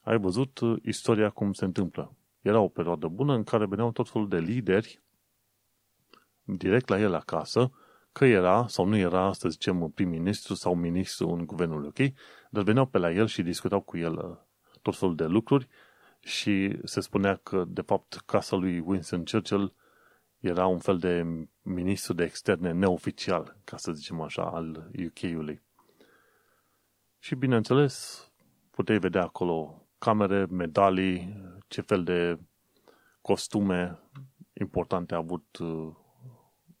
ai 0.00 0.18
văzut 0.18 0.58
uh, 0.58 0.78
istoria 0.82 1.30
cum 1.30 1.52
se 1.52 1.64
întâmplă. 1.64 2.16
Era 2.40 2.60
o 2.60 2.68
perioadă 2.68 3.08
bună 3.08 3.34
în 3.34 3.44
care 3.44 3.66
veneau 3.66 3.92
tot 3.92 4.08
felul 4.08 4.28
de 4.28 4.38
lideri 4.38 5.02
direct 6.42 6.88
la 6.88 7.00
el 7.00 7.14
acasă, 7.14 7.72
că 8.12 8.24
era 8.24 8.66
sau 8.68 8.84
nu 8.84 8.96
era, 8.96 9.32
să 9.32 9.48
zicem, 9.48 9.90
prim-ministru 9.94 10.54
sau 10.54 10.74
ministru 10.74 11.28
în 11.28 11.46
guvernul 11.46 11.84
ok, 11.84 11.98
dar 12.50 12.62
veneau 12.62 12.86
pe 12.86 12.98
la 12.98 13.12
el 13.12 13.26
și 13.26 13.42
discutau 13.42 13.80
cu 13.80 13.96
el 13.96 14.12
uh, 14.12 14.36
tot 14.82 14.96
felul 14.96 15.14
de 15.14 15.24
lucruri 15.24 15.68
și 16.20 16.78
se 16.84 17.00
spunea 17.00 17.36
că, 17.36 17.64
de 17.68 17.80
fapt, 17.80 18.22
casa 18.26 18.56
lui 18.56 18.78
Winston 18.78 19.24
Churchill 19.24 19.74
era 20.38 20.66
un 20.66 20.78
fel 20.78 20.98
de 20.98 21.46
ministru 21.62 22.12
de 22.12 22.24
externe 22.24 22.72
neoficial, 22.72 23.56
ca 23.64 23.76
să 23.76 23.92
zicem 23.92 24.20
așa, 24.20 24.42
al 24.42 24.90
UK-ului. 25.06 25.62
Și, 27.18 27.34
bineînțeles, 27.34 28.26
puteai 28.70 28.98
vedea 28.98 29.22
acolo 29.22 29.86
camere, 29.98 30.46
medalii, 30.50 31.36
ce 31.68 31.80
fel 31.80 32.04
de 32.04 32.38
costume 33.20 33.98
importante 34.52 35.14
a 35.14 35.16
avut 35.16 35.56
uh, 35.56 35.92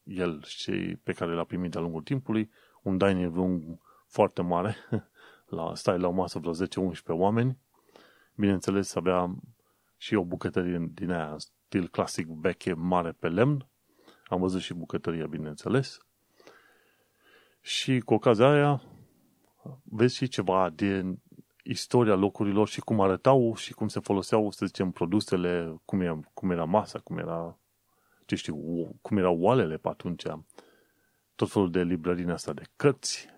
el 0.04 0.42
și 0.44 0.98
pe 1.02 1.12
care 1.12 1.32
l-a 1.32 1.44
primit 1.44 1.70
de-a 1.70 1.80
lungul 1.80 2.02
timpului, 2.02 2.50
un 2.82 2.98
dining 2.98 3.34
room 3.34 3.80
foarte 4.06 4.42
mare, 4.42 4.76
la, 5.56 5.74
stai 5.74 5.98
la 5.98 6.08
o 6.08 6.10
masă 6.10 6.38
vreo 6.38 6.54
10-11 6.54 6.66
oameni, 7.06 7.58
bineînțeles 8.34 8.94
avea 8.94 9.34
și 9.96 10.14
o 10.14 10.24
bucătărie 10.24 10.90
din 10.94 11.10
aia, 11.10 11.34
stil 11.38 11.88
clasic 11.88 12.26
veche, 12.26 12.72
mare 12.72 13.12
pe 13.18 13.28
lemn, 13.28 13.66
am 14.24 14.40
văzut 14.40 14.60
și 14.60 14.74
bucătăria, 14.74 15.26
bineînțeles, 15.26 15.98
și 17.60 18.00
cu 18.00 18.14
ocazia 18.14 18.50
aia 18.50 18.82
vezi 19.82 20.16
și 20.16 20.28
ceva 20.28 20.70
din 20.70 21.22
istoria 21.62 22.14
locurilor 22.14 22.68
și 22.68 22.80
cum 22.80 23.00
arătau 23.00 23.54
și 23.54 23.72
cum 23.72 23.88
se 23.88 24.00
foloseau, 24.00 24.50
să 24.50 24.66
zicem, 24.66 24.90
produsele, 24.90 25.80
cum 25.84 26.00
era, 26.00 26.20
cum 26.34 26.50
era 26.50 26.64
masa, 26.64 26.98
cum 26.98 27.18
era 27.18 27.58
ce 28.32 28.38
știu, 28.38 28.56
cum 29.02 29.16
erau 29.16 29.40
oalele 29.40 29.76
pe 29.76 29.88
atunci, 29.88 30.22
tot 31.34 31.50
felul 31.50 31.70
de 31.70 31.82
librării 31.82 32.30
asta 32.30 32.52
de 32.52 32.62
cărți, 32.76 33.28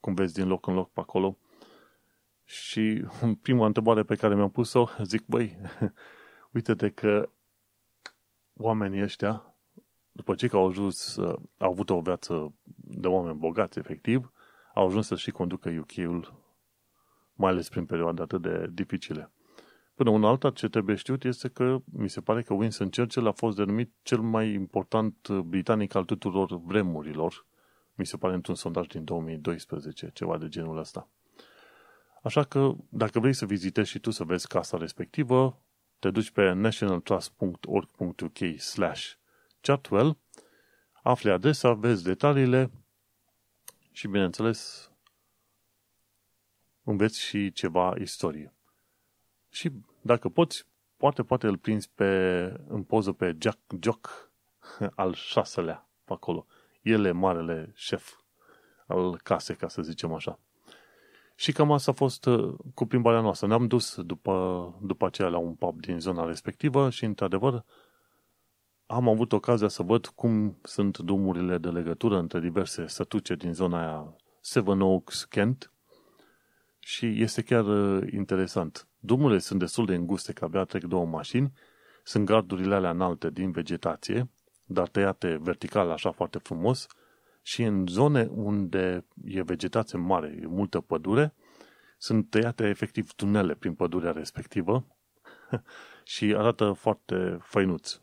cum 0.00 0.14
vezi 0.14 0.34
din 0.34 0.48
loc 0.48 0.66
în 0.66 0.74
loc 0.74 0.92
pe 0.92 1.00
acolo. 1.00 1.38
Și 2.44 3.06
prima 3.42 3.66
întrebare 3.66 4.02
pe 4.02 4.14
care 4.14 4.34
mi-am 4.34 4.50
pus-o, 4.50 4.88
zic, 5.02 5.26
băi, 5.26 5.58
uite-te 6.54 6.90
că 6.90 7.30
oamenii 8.56 9.02
ăștia, 9.02 9.56
după 10.12 10.34
ce 10.34 10.48
că 10.48 10.56
au 10.56 10.66
ajuns, 10.66 11.18
au 11.58 11.70
avut 11.70 11.90
o 11.90 12.00
viață 12.00 12.54
de 12.76 13.08
oameni 13.08 13.38
bogați, 13.38 13.78
efectiv, 13.78 14.32
au 14.74 14.86
ajuns 14.86 15.06
să 15.06 15.16
și 15.16 15.30
conducă 15.30 15.70
UK-ul, 15.70 16.42
mai 17.34 17.50
ales 17.50 17.68
prin 17.68 17.86
perioade 17.86 18.22
atât 18.22 18.42
de 18.42 18.68
dificile. 18.72 19.32
Până 19.94 20.10
un 20.10 20.24
alta, 20.24 20.50
ce 20.50 20.68
trebuie 20.68 20.96
știut 20.96 21.24
este 21.24 21.48
că 21.48 21.78
mi 21.84 22.08
se 22.08 22.20
pare 22.20 22.42
că 22.42 22.54
Winston 22.54 22.90
Churchill 22.90 23.26
a 23.26 23.32
fost 23.32 23.56
denumit 23.56 23.92
cel 24.02 24.20
mai 24.20 24.52
important 24.52 25.28
britanic 25.28 25.94
al 25.94 26.04
tuturor 26.04 26.60
vremurilor. 26.64 27.46
Mi 27.94 28.06
se 28.06 28.16
pare 28.16 28.34
într-un 28.34 28.54
sondaj 28.54 28.86
din 28.86 29.04
2012, 29.04 30.10
ceva 30.14 30.38
de 30.38 30.48
genul 30.48 30.78
ăsta. 30.78 31.08
Așa 32.22 32.44
că, 32.44 32.74
dacă 32.88 33.20
vrei 33.20 33.32
să 33.32 33.46
vizitezi 33.46 33.90
și 33.90 33.98
tu 33.98 34.10
să 34.10 34.24
vezi 34.24 34.48
casa 34.48 34.76
respectivă, 34.76 35.62
te 35.98 36.10
duci 36.10 36.30
pe 36.30 36.52
nationaltrust.org.uk 36.52 38.38
slash 38.58 39.12
chatwell, 39.60 40.18
afli 41.02 41.30
adresa, 41.30 41.72
vezi 41.72 42.04
detaliile 42.04 42.70
și, 43.92 44.08
bineînțeles, 44.08 44.90
înveți 46.82 47.20
și 47.20 47.52
ceva 47.52 47.94
istorie. 48.00 48.54
Și 49.54 49.70
dacă 50.00 50.28
poți, 50.28 50.66
poate, 50.96 51.22
poate 51.22 51.46
îl 51.46 51.58
prinzi 51.58 51.90
pe, 51.94 52.12
în 52.68 52.82
poză 52.82 53.12
pe 53.12 53.36
Jack 53.38 53.58
Jock 53.80 54.30
al 54.94 55.12
șaselea 55.12 55.88
pe 56.04 56.12
acolo. 56.12 56.46
El 56.82 57.04
e 57.04 57.12
marele 57.12 57.72
șef 57.74 58.12
al 58.86 59.20
casei, 59.22 59.56
ca 59.56 59.68
să 59.68 59.82
zicem 59.82 60.12
așa. 60.12 60.38
Și 61.34 61.52
cam 61.52 61.72
asta 61.72 61.90
a 61.90 61.94
fost 61.94 62.26
uh, 62.26 62.54
cu 62.74 62.86
plimbarea 62.86 63.20
noastră. 63.20 63.46
Ne-am 63.46 63.66
dus 63.66 64.00
după, 64.00 64.78
după 64.82 65.06
aceea 65.06 65.28
la 65.28 65.38
un 65.38 65.54
pub 65.54 65.80
din 65.80 66.00
zona 66.00 66.26
respectivă 66.26 66.90
și, 66.90 67.04
într-adevăr, 67.04 67.64
am 68.86 69.08
avut 69.08 69.32
ocazia 69.32 69.68
să 69.68 69.82
văd 69.82 70.06
cum 70.06 70.58
sunt 70.62 70.98
drumurile 70.98 71.58
de 71.58 71.68
legătură 71.68 72.18
între 72.18 72.40
diverse 72.40 72.86
sătuce 72.86 73.34
din 73.34 73.52
zona 73.52 73.78
aia 73.78 74.16
Seven 74.40 74.80
Oaks, 74.80 75.24
Kent, 75.24 75.72
Și 76.78 77.22
este 77.22 77.42
chiar 77.42 77.64
uh, 77.64 78.12
interesant. 78.12 78.88
Drumurile 79.06 79.38
sunt 79.38 79.58
destul 79.58 79.86
de 79.86 79.94
înguste, 79.94 80.32
că 80.32 80.44
abia 80.44 80.64
trec 80.64 80.84
două 80.84 81.06
mașini, 81.06 81.52
sunt 82.02 82.24
gardurile 82.24 82.74
alea 82.74 82.90
înalte 82.90 83.30
din 83.30 83.50
vegetație, 83.50 84.30
dar 84.64 84.88
tăiate 84.88 85.38
vertical 85.40 85.90
așa 85.90 86.10
foarte 86.10 86.38
frumos 86.38 86.86
și 87.42 87.62
în 87.62 87.86
zone 87.86 88.28
unde 88.30 89.04
e 89.24 89.42
vegetație 89.42 89.98
mare, 89.98 90.38
e 90.42 90.46
multă 90.46 90.80
pădure, 90.80 91.34
sunt 91.98 92.30
tăiate 92.30 92.64
efectiv 92.64 93.12
tunele 93.12 93.54
prin 93.54 93.74
pădurea 93.74 94.10
respectivă 94.12 94.86
și 96.14 96.34
arată 96.36 96.72
foarte 96.72 97.38
făinuț. 97.40 98.00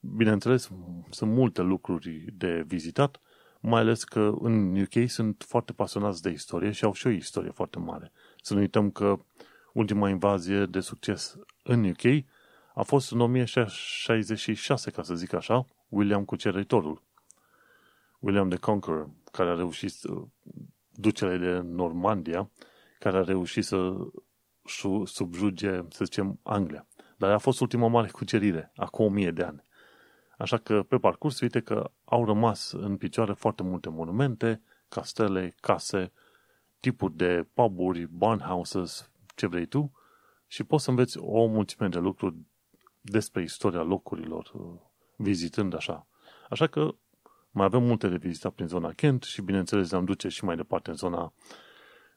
Bineînțeles, 0.00 0.70
sunt 1.10 1.30
multe 1.30 1.62
lucruri 1.62 2.24
de 2.32 2.64
vizitat, 2.66 3.20
mai 3.60 3.80
ales 3.80 4.04
că 4.04 4.32
în 4.40 4.80
UK 4.80 5.08
sunt 5.10 5.44
foarte 5.46 5.72
pasionați 5.72 6.22
de 6.22 6.30
istorie 6.30 6.70
și 6.70 6.84
au 6.84 6.92
și 6.92 7.06
o 7.06 7.10
istorie 7.10 7.50
foarte 7.50 7.78
mare. 7.78 8.12
Să 8.42 8.54
nu 8.54 8.60
uităm 8.60 8.90
că 8.90 9.18
ultima 9.72 10.08
invazie 10.08 10.66
de 10.66 10.80
succes 10.80 11.38
în 11.62 11.84
UK 11.84 12.24
a 12.74 12.82
fost 12.82 13.12
în 13.12 13.20
1066, 13.20 14.90
ca 14.90 15.02
să 15.02 15.14
zic 15.14 15.32
așa, 15.32 15.64
William 15.88 16.24
Cuceritorul. 16.24 17.02
William 18.18 18.48
the 18.48 18.58
Conqueror, 18.58 19.10
care 19.32 19.50
a 19.50 19.54
reușit 19.54 19.94
ducele 20.90 21.36
de 21.36 21.58
Normandia, 21.58 22.50
care 22.98 23.16
a 23.16 23.22
reușit 23.22 23.64
să 23.64 23.96
subjuge, 25.04 25.80
să 25.88 26.04
zicem, 26.04 26.38
Anglia. 26.42 26.86
Dar 27.16 27.30
a 27.30 27.38
fost 27.38 27.60
ultima 27.60 27.88
mare 27.88 28.08
cucerire, 28.08 28.72
acum 28.76 29.04
o 29.04 29.08
mie 29.08 29.30
de 29.30 29.42
ani. 29.42 29.62
Așa 30.38 30.56
că 30.56 30.82
pe 30.82 30.96
parcurs, 30.98 31.40
uite 31.40 31.60
că 31.60 31.90
au 32.04 32.24
rămas 32.24 32.72
în 32.72 32.96
picioare 32.96 33.32
foarte 33.32 33.62
multe 33.62 33.88
monumente, 33.88 34.62
castele, 34.88 35.54
case, 35.60 36.12
tipuri 36.80 37.16
de 37.16 37.46
puburi, 37.54 38.06
barnhouses, 38.06 39.09
ce 39.40 39.46
vrei 39.46 39.66
tu, 39.66 39.92
și 40.46 40.64
poți 40.64 40.84
să 40.84 40.90
înveți 40.90 41.18
o 41.18 41.46
mulțime 41.46 41.88
de 41.88 41.98
lucruri 41.98 42.36
despre 43.00 43.42
istoria 43.42 43.82
locurilor, 43.82 44.50
uh, 44.54 44.80
vizitând 45.16 45.74
așa. 45.74 46.06
Așa 46.48 46.66
că 46.66 46.94
mai 47.50 47.64
avem 47.64 47.82
multe 47.82 48.08
de 48.08 48.16
vizitat 48.16 48.52
prin 48.52 48.66
zona 48.66 48.92
Kent 48.92 49.22
și, 49.22 49.42
bineînțeles, 49.42 49.90
ne-am 49.90 50.04
duce 50.04 50.28
și 50.28 50.44
mai 50.44 50.56
departe 50.56 50.90
în 50.90 50.96
zona 50.96 51.32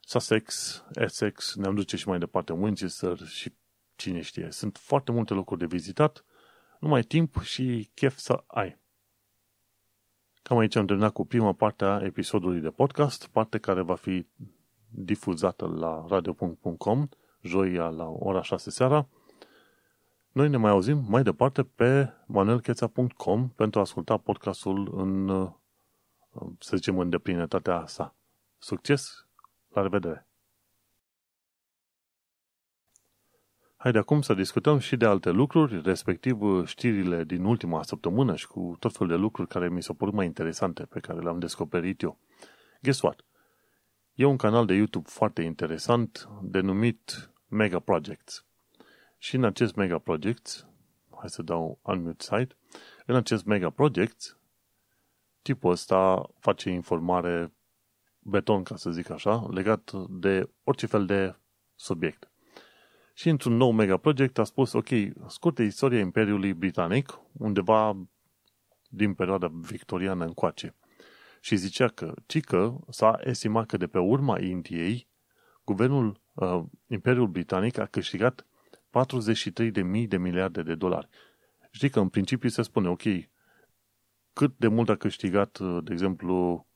Sussex, 0.00 0.82
Essex, 0.92 1.54
ne-am 1.54 1.74
duce 1.74 1.96
și 1.96 2.08
mai 2.08 2.18
departe 2.18 2.52
în 2.52 2.62
Winchester 2.62 3.26
și 3.26 3.54
cine 3.96 4.20
știe. 4.20 4.48
Sunt 4.50 4.76
foarte 4.76 5.12
multe 5.12 5.34
locuri 5.34 5.60
de 5.60 5.66
vizitat, 5.66 6.24
numai 6.80 7.02
timp 7.02 7.40
și 7.40 7.90
chef 7.94 8.16
să 8.16 8.44
ai. 8.46 8.78
Cam 10.42 10.58
aici 10.58 10.76
am 10.76 10.86
terminat 10.86 11.12
cu 11.12 11.26
prima 11.26 11.52
parte 11.52 11.84
a 11.84 12.00
episodului 12.02 12.60
de 12.60 12.70
podcast, 12.70 13.26
parte 13.26 13.58
care 13.58 13.82
va 13.82 13.94
fi 13.94 14.26
difuzată 14.94 15.66
la 15.66 16.04
radio.com 16.08 17.08
joia 17.40 17.88
la 17.88 18.08
ora 18.08 18.42
6 18.42 18.70
seara. 18.70 19.08
Noi 20.32 20.48
ne 20.48 20.56
mai 20.56 20.70
auzim 20.70 21.04
mai 21.08 21.22
departe 21.22 21.62
pe 21.62 22.12
manuelcheța.com 22.26 23.48
pentru 23.48 23.78
a 23.78 23.82
asculta 23.82 24.16
podcastul 24.16 24.92
în, 25.00 25.28
să 26.58 26.76
zicem, 26.76 26.98
în 26.98 27.10
deplinătatea 27.10 27.86
sa. 27.86 28.14
Succes! 28.58 29.26
La 29.68 29.82
revedere! 29.82 30.26
Haide 33.76 33.98
acum 33.98 34.22
să 34.22 34.34
discutăm 34.34 34.78
și 34.78 34.96
de 34.96 35.06
alte 35.06 35.30
lucruri, 35.30 35.82
respectiv 35.82 36.66
știrile 36.66 37.24
din 37.24 37.44
ultima 37.44 37.82
săptămână 37.82 38.36
și 38.36 38.46
cu 38.46 38.76
tot 38.78 38.92
felul 38.96 39.12
de 39.12 39.18
lucruri 39.18 39.48
care 39.48 39.68
mi 39.68 39.82
s-au 39.82 39.94
părut 39.94 40.14
mai 40.14 40.26
interesante, 40.26 40.84
pe 40.84 41.00
care 41.00 41.20
le-am 41.20 41.38
descoperit 41.38 42.02
eu. 42.02 42.18
Guess 42.82 43.00
what? 43.00 43.24
E 44.14 44.24
un 44.24 44.36
canal 44.36 44.66
de 44.66 44.74
YouTube 44.74 45.08
foarte 45.08 45.42
interesant 45.42 46.28
denumit 46.42 47.30
Mega 47.48 47.78
Projects. 47.78 48.44
Și 49.18 49.34
în 49.34 49.44
acest 49.44 49.74
Mega 49.74 49.98
Projects, 49.98 50.66
hai 51.10 51.28
să 51.28 51.42
dau 51.42 51.78
unmute 51.82 52.24
site, 52.24 52.56
în 53.06 53.14
acest 53.14 53.44
Mega 53.44 53.70
Projects, 53.70 54.38
tipul 55.42 55.70
ăsta 55.70 56.30
face 56.38 56.70
informare 56.70 57.52
beton, 58.18 58.62
ca 58.62 58.76
să 58.76 58.90
zic 58.90 59.10
așa, 59.10 59.46
legat 59.50 59.92
de 60.08 60.50
orice 60.64 60.86
fel 60.86 61.06
de 61.06 61.36
subiect. 61.74 62.30
Și 63.14 63.28
într-un 63.28 63.56
nou 63.56 63.70
mega 63.72 63.96
project 63.96 64.38
a 64.38 64.44
spus, 64.44 64.72
ok, 64.72 64.88
scurtă 65.26 65.62
istoria 65.62 66.00
Imperiului 66.00 66.52
Britanic, 66.52 67.20
undeva 67.32 68.06
din 68.88 69.14
perioada 69.14 69.50
victoriană 69.52 70.24
încoace. 70.24 70.74
Și 71.44 71.56
zicea 71.56 71.88
că, 71.88 72.14
cică 72.26 72.80
s-a 72.88 73.18
estimat 73.22 73.66
că 73.66 73.76
de 73.76 73.86
pe 73.86 73.98
urma 73.98 74.40
Indiei, 74.40 75.08
guvernul, 75.64 76.20
uh, 76.32 76.62
Imperiul 76.86 77.26
Britanic 77.26 77.78
a 77.78 77.86
câștigat 77.86 78.46
43.000 78.90 80.06
de 80.08 80.16
miliarde 80.16 80.62
de 80.62 80.74
dolari. 80.74 81.08
Știi 81.70 81.90
că 81.90 82.00
în 82.00 82.08
principiu 82.08 82.48
se 82.48 82.62
spune, 82.62 82.88
ok, 82.88 83.02
cât 84.32 84.54
de 84.56 84.68
mult 84.68 84.88
a 84.88 84.96
câștigat, 84.96 85.58
uh, 85.58 85.84
de 85.84 85.92
exemplu, 85.92 86.66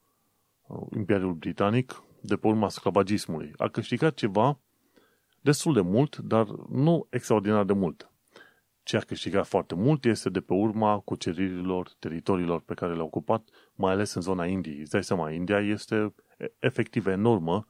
uh, 0.66 0.87
Imperiul 0.96 1.35
Britanic 1.35 2.02
de 2.20 2.37
pe 2.37 2.46
urma 2.46 2.68
sclavagismului. 2.68 3.52
A 3.57 3.68
câștigat 3.68 4.14
ceva 4.14 4.61
destul 5.40 5.74
de 5.74 5.81
mult, 5.81 6.16
dar 6.16 6.46
nu 6.70 7.07
extraordinar 7.11 7.64
de 7.64 7.72
mult. 7.72 8.08
Ce 8.88 8.96
a 8.96 9.01
câștigat 9.01 9.46
foarte 9.46 9.74
mult 9.74 10.05
este 10.05 10.31
de 10.31 10.40
pe 10.40 10.53
urma 10.53 10.98
cuceririlor 10.98 11.92
teritoriilor 11.98 12.61
pe 12.61 12.74
care 12.74 12.94
le-a 12.94 13.05
ocupat, 13.05 13.48
mai 13.74 13.92
ales 13.92 14.14
în 14.14 14.22
zona 14.22 14.46
Indiei. 14.46 14.81
Îți 14.81 14.90
dai 14.90 15.05
seama, 15.05 15.31
India 15.31 15.61
este 15.61 16.14
efectiv 16.59 17.07
enormă 17.07 17.68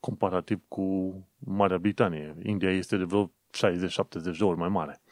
comparativ 0.00 0.60
cu 0.68 1.14
Marea 1.38 1.78
Britanie. 1.78 2.36
India 2.42 2.70
este 2.70 2.96
de 2.96 3.04
vreo 3.04 3.26
60-70 3.26 4.36
de 4.38 4.44
ori 4.44 4.58
mai 4.58 4.68
mare. 4.68 5.02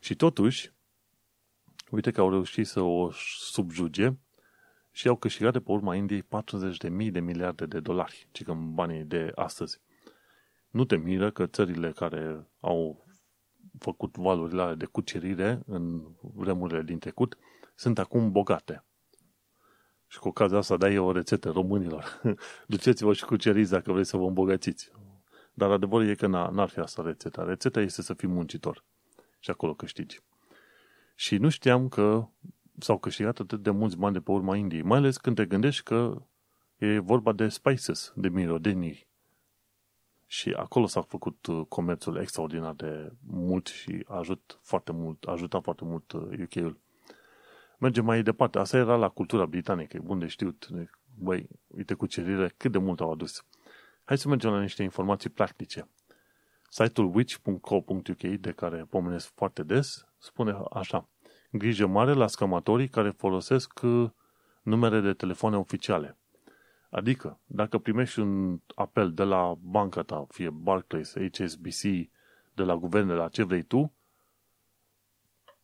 Și 0.00 0.14
totuși, 0.14 0.72
uite 1.90 2.10
că 2.10 2.20
au 2.20 2.30
reușit 2.30 2.66
să 2.66 2.80
o 2.80 3.10
subjuge 3.38 4.12
și 4.90 5.08
au 5.08 5.16
câștigat 5.16 5.52
de 5.52 5.60
pe 5.60 5.70
urma 5.70 5.94
Indiei 5.94 6.22
40.000 6.22 7.10
de 7.10 7.20
miliarde 7.20 7.66
de 7.66 7.80
dolari, 7.80 8.28
ci 8.30 8.42
că 8.42 8.52
banii 8.52 9.04
de 9.04 9.32
astăzi. 9.34 9.80
Nu 10.70 10.84
te 10.84 10.96
miră 10.96 11.30
că 11.30 11.46
țările 11.46 11.92
care 11.92 12.46
au 12.60 13.10
făcut 13.78 14.16
valurile 14.16 14.74
de 14.74 14.84
cucerire 14.84 15.62
în 15.66 16.02
vremurile 16.20 16.82
din 16.82 16.98
trecut 16.98 17.38
sunt 17.74 17.98
acum 17.98 18.32
bogate. 18.32 18.84
Și 20.06 20.18
cu 20.18 20.28
ocazia 20.28 20.58
asta 20.58 20.76
dai 20.76 20.98
o 20.98 21.12
rețetă 21.12 21.50
românilor. 21.50 22.20
Duceți-vă 22.66 23.12
și 23.12 23.24
cuceriți 23.24 23.70
dacă 23.70 23.92
vreți 23.92 24.08
să 24.08 24.16
vă 24.16 24.26
îmbogățiți. 24.26 24.90
Dar 25.54 25.70
adevărul 25.70 26.08
e 26.08 26.14
că 26.14 26.26
n-ar 26.26 26.68
fi 26.68 26.78
asta 26.78 27.02
rețeta. 27.02 27.44
Rețeta 27.44 27.80
este 27.80 28.02
să 28.02 28.14
fii 28.14 28.28
muncitor. 28.28 28.84
Și 29.38 29.50
acolo 29.50 29.74
câștigi. 29.74 30.20
Și 31.14 31.36
nu 31.36 31.48
știam 31.48 31.88
că 31.88 32.28
s-au 32.78 32.98
câștigat 32.98 33.38
atât 33.38 33.62
de 33.62 33.70
mulți 33.70 33.96
bani 33.96 34.12
de 34.12 34.20
pe 34.20 34.30
urma 34.30 34.56
Indiei. 34.56 34.82
Mai 34.82 34.98
ales 34.98 35.16
când 35.16 35.36
te 35.36 35.44
gândești 35.44 35.82
că 35.82 36.22
e 36.76 36.98
vorba 36.98 37.32
de 37.32 37.48
spices, 37.48 38.12
de 38.16 38.28
mirodenii. 38.28 39.06
Și 40.32 40.50
acolo 40.50 40.86
s-a 40.86 41.00
făcut 41.00 41.46
uh, 41.46 41.66
comerțul 41.68 42.16
extraordinar 42.16 42.74
de 42.74 43.12
mult 43.26 43.66
și 43.66 44.04
a 44.08 44.16
ajut 44.16 44.58
foarte 44.62 44.92
mult, 44.92 45.24
a 45.24 45.32
ajutat 45.32 45.62
foarte 45.62 45.84
mult 45.84 46.12
UK-ul. 46.12 46.66
Uh, 46.66 47.14
Mergem 47.78 48.04
mai 48.04 48.22
departe. 48.22 48.58
Asta 48.58 48.76
era 48.76 48.96
la 48.96 49.08
cultura 49.08 49.46
britanică. 49.46 49.96
E 49.96 50.00
bun 50.00 50.18
de 50.18 50.26
știut. 50.26 50.68
Băi, 51.18 51.48
uite 51.66 51.94
cu 51.94 52.06
cerire 52.06 52.54
cât 52.56 52.72
de 52.72 52.78
mult 52.78 53.00
au 53.00 53.12
adus. 53.12 53.44
Hai 54.04 54.18
să 54.18 54.28
mergem 54.28 54.50
la 54.50 54.60
niște 54.60 54.82
informații 54.82 55.30
practice. 55.30 55.88
Site-ul 56.68 57.14
witch.co.uk, 57.14 58.22
de 58.40 58.52
care 58.52 58.86
pomenesc 58.90 59.32
foarte 59.34 59.62
des, 59.62 60.06
spune 60.18 60.58
așa. 60.70 61.08
Grijă 61.50 61.86
mare 61.86 62.12
la 62.12 62.26
scamatorii 62.26 62.88
care 62.88 63.10
folosesc 63.10 63.80
uh, 63.82 64.10
numere 64.62 65.00
de 65.00 65.12
telefoane 65.12 65.56
oficiale. 65.56 66.16
Adică, 66.92 67.40
dacă 67.46 67.78
primești 67.78 68.20
un 68.20 68.60
apel 68.74 69.12
de 69.12 69.22
la 69.22 69.54
banca 69.60 70.02
ta, 70.02 70.26
fie 70.28 70.50
Barclays, 70.50 71.14
HSBC, 71.32 71.82
de 72.54 72.62
la 72.62 72.76
guvern, 72.76 73.06
de 73.06 73.12
la 73.12 73.28
ce 73.28 73.42
vrei 73.42 73.62
tu, 73.62 73.92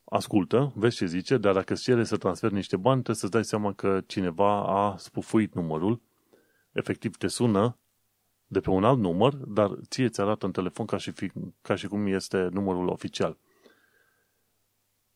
ascultă, 0.05 0.73
vezi 0.75 0.97
ce 0.97 1.07
zice, 1.07 1.37
dar 1.37 1.55
dacă 1.55 1.73
îți 1.73 1.83
cere 1.83 2.05
să 2.05 2.17
transferi 2.17 2.55
niște 2.55 2.77
bani, 2.77 3.03
trebuie 3.03 3.17
să-ți 3.17 3.33
dai 3.33 3.45
seama 3.45 3.73
că 3.73 4.01
cineva 4.07 4.65
a 4.65 4.97
spufuit 4.97 5.55
numărul, 5.55 6.01
efectiv 6.73 7.17
te 7.17 7.27
sună 7.27 7.79
de 8.47 8.61
pe 8.61 8.71
un 8.71 8.85
alt 8.85 8.99
număr, 8.99 9.35
dar 9.35 9.71
ție 9.89 10.09
ți 10.09 10.21
arată 10.21 10.47
în 10.47 10.53
telefon 10.53 10.87
ca 10.87 10.97
și, 10.97 11.11
fi, 11.11 11.33
ca 11.63 11.75
și 11.75 11.87
cum 11.87 12.07
este 12.07 12.49
numărul 12.53 12.89
oficial. 12.89 13.37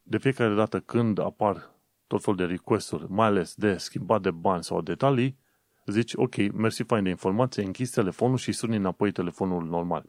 De 0.03 0.19
fiecare 0.19 0.55
dată 0.55 0.81
când 0.81 1.19
apar 1.19 1.71
tot 2.07 2.23
fel 2.23 2.35
de 2.35 2.45
request-uri, 2.45 3.11
mai 3.11 3.27
ales 3.27 3.55
de 3.55 3.77
schimbat 3.77 4.23
de 4.23 4.31
bani 4.31 4.65
sau 4.65 4.81
detalii, 4.81 5.41
zici, 5.87 6.13
ok, 6.15 6.53
mersi 6.53 6.83
fain 6.83 7.03
de 7.03 7.11
informație, 7.11 7.65
închizi 7.65 7.93
telefonul 7.93 8.37
și 8.37 8.53
suni 8.53 8.77
înapoi 8.77 9.13
telefonul 9.13 9.65
normal. 9.65 10.05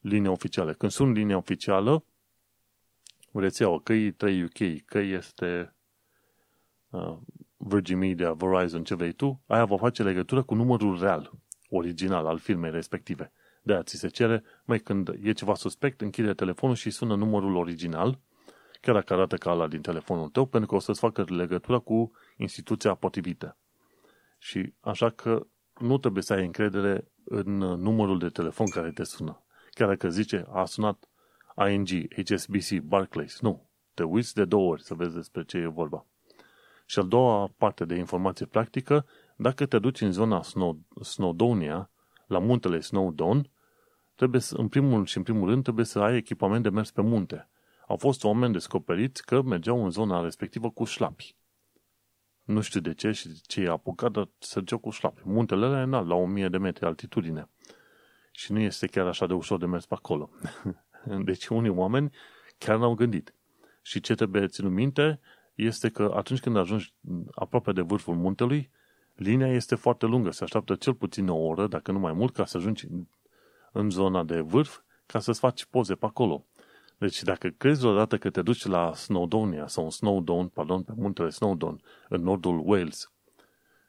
Linia 0.00 0.30
oficială. 0.30 0.72
Când 0.72 0.92
sun 0.92 1.12
linia 1.12 1.36
oficială, 1.36 2.04
rețeaua, 3.32 3.80
că 3.80 3.92
e 3.92 4.10
3 4.10 4.42
UK, 4.42 4.84
că 4.84 4.98
este 4.98 5.76
uh, 6.90 7.18
Virgin 7.56 7.98
Media, 7.98 8.32
Verizon, 8.32 8.84
ce 8.84 8.94
vrei 8.94 9.12
tu, 9.12 9.42
aia 9.46 9.64
va 9.64 9.76
face 9.76 10.02
legătură 10.02 10.42
cu 10.42 10.54
numărul 10.54 10.98
real. 11.00 11.30
original 11.68 12.26
al 12.26 12.38
firmei 12.38 12.70
respective. 12.70 13.32
De 13.62 13.72
aia 13.72 13.82
ți 13.82 13.96
se 13.96 14.08
cere, 14.08 14.42
mai 14.64 14.78
când 14.78 15.08
e 15.22 15.32
ceva 15.32 15.54
suspect, 15.54 16.00
închide 16.00 16.32
telefonul 16.32 16.74
și 16.74 16.90
sună 16.90 17.16
numărul 17.16 17.56
original, 17.56 18.18
chiar 18.80 18.94
dacă 18.94 19.12
arată 19.12 19.36
ca 19.36 19.50
ala 19.50 19.68
din 19.68 19.80
telefonul 19.80 20.28
tău, 20.28 20.46
pentru 20.46 20.68
că 20.68 20.74
o 20.74 20.78
să-ți 20.78 21.00
facă 21.00 21.24
legătura 21.28 21.78
cu 21.78 22.12
instituția 22.36 22.94
potrivită. 22.94 23.56
Și 24.44 24.74
așa 24.80 25.10
că 25.10 25.46
nu 25.80 25.98
trebuie 25.98 26.22
să 26.22 26.32
ai 26.32 26.44
încredere 26.44 27.12
în 27.24 27.56
numărul 27.56 28.18
de 28.18 28.28
telefon 28.28 28.66
care 28.66 28.90
te 28.90 29.04
sună. 29.04 29.44
Chiar 29.70 29.88
dacă 29.88 30.08
zice, 30.08 30.46
a 30.52 30.64
sunat 30.64 31.08
ING, 31.70 31.88
HSBC, 31.88 32.80
Barclays. 32.82 33.40
Nu. 33.40 33.68
Te 33.94 34.02
uiți 34.02 34.34
de 34.34 34.44
două 34.44 34.70
ori 34.70 34.82
să 34.82 34.94
vezi 34.94 35.14
despre 35.14 35.44
ce 35.44 35.56
e 35.56 35.66
vorba. 35.66 36.06
Și 36.86 36.98
a 36.98 37.02
doua 37.02 37.52
parte 37.56 37.84
de 37.84 37.94
informație 37.94 38.46
practică, 38.46 39.06
dacă 39.36 39.66
te 39.66 39.78
duci 39.78 40.00
în 40.00 40.12
zona 40.12 40.42
Snow, 40.42 40.78
Snowdonia, 41.00 41.90
la 42.26 42.38
muntele 42.38 42.80
Snowdon, 42.80 43.50
trebuie 44.14 44.40
să, 44.40 44.56
în 44.56 44.68
primul 44.68 45.04
și 45.04 45.16
în 45.16 45.22
primul 45.22 45.48
rând 45.48 45.62
trebuie 45.62 45.84
să 45.84 45.98
ai 45.98 46.16
echipament 46.16 46.62
de 46.62 46.70
mers 46.70 46.90
pe 46.90 47.02
munte. 47.02 47.48
Au 47.86 47.96
fost 47.96 48.24
oameni 48.24 48.52
descoperiți 48.52 49.24
că 49.24 49.42
mergeau 49.42 49.84
în 49.84 49.90
zona 49.90 50.22
respectivă 50.22 50.70
cu 50.70 50.84
șlapi. 50.84 51.36
Nu 52.44 52.60
știu 52.60 52.80
de 52.80 52.94
ce 52.94 53.10
și 53.10 53.40
ce 53.46 53.60
i-a 53.60 53.72
apucat, 53.72 54.10
dar 54.10 54.28
se 54.38 54.58
duceau 54.58 54.78
cu 54.78 54.90
șlapi. 54.90 55.20
Muntele 55.24 55.66
ăla 55.66 55.78
e 55.80 55.82
înalt, 55.82 56.08
la 56.08 56.14
1000 56.14 56.48
de 56.48 56.58
metri 56.58 56.84
altitudine. 56.84 57.48
Și 58.30 58.52
nu 58.52 58.60
este 58.60 58.86
chiar 58.86 59.06
așa 59.06 59.26
de 59.26 59.34
ușor 59.34 59.58
de 59.58 59.66
mers 59.66 59.86
pe 59.86 59.94
acolo. 59.94 60.30
Deci 61.24 61.46
unii 61.46 61.70
oameni 61.70 62.12
chiar 62.58 62.78
n-au 62.78 62.94
gândit. 62.94 63.34
Și 63.82 64.00
ce 64.00 64.14
trebuie 64.14 64.46
ținut 64.46 64.72
minte 64.72 65.20
este 65.54 65.88
că 65.88 66.12
atunci 66.16 66.40
când 66.40 66.56
ajungi 66.56 66.94
aproape 67.34 67.72
de 67.72 67.80
vârful 67.80 68.14
muntelui, 68.14 68.70
linia 69.14 69.48
este 69.48 69.74
foarte 69.74 70.06
lungă. 70.06 70.30
Se 70.30 70.44
așteaptă 70.44 70.74
cel 70.74 70.94
puțin 70.94 71.28
o 71.28 71.36
oră, 71.36 71.66
dacă 71.66 71.92
nu 71.92 71.98
mai 71.98 72.12
mult, 72.12 72.34
ca 72.34 72.44
să 72.44 72.56
ajungi 72.56 72.86
în 73.72 73.90
zona 73.90 74.24
de 74.24 74.40
vârf, 74.40 74.80
ca 75.06 75.18
să-ți 75.18 75.38
faci 75.38 75.64
poze 75.64 75.94
pe 75.94 76.06
acolo. 76.06 76.46
Deci 77.02 77.22
dacă 77.22 77.48
crezi 77.48 77.84
odată 77.84 78.18
că 78.18 78.30
te 78.30 78.42
duci 78.42 78.66
la 78.66 78.94
Snowdonia 78.94 79.66
sau 79.66 79.84
în 79.84 79.90
Snowdon, 79.90 80.48
pardon, 80.48 80.82
pe 80.82 80.92
muntele 80.96 81.30
Snowdon, 81.30 81.80
în 82.08 82.22
nordul 82.22 82.62
Wales, 82.64 83.12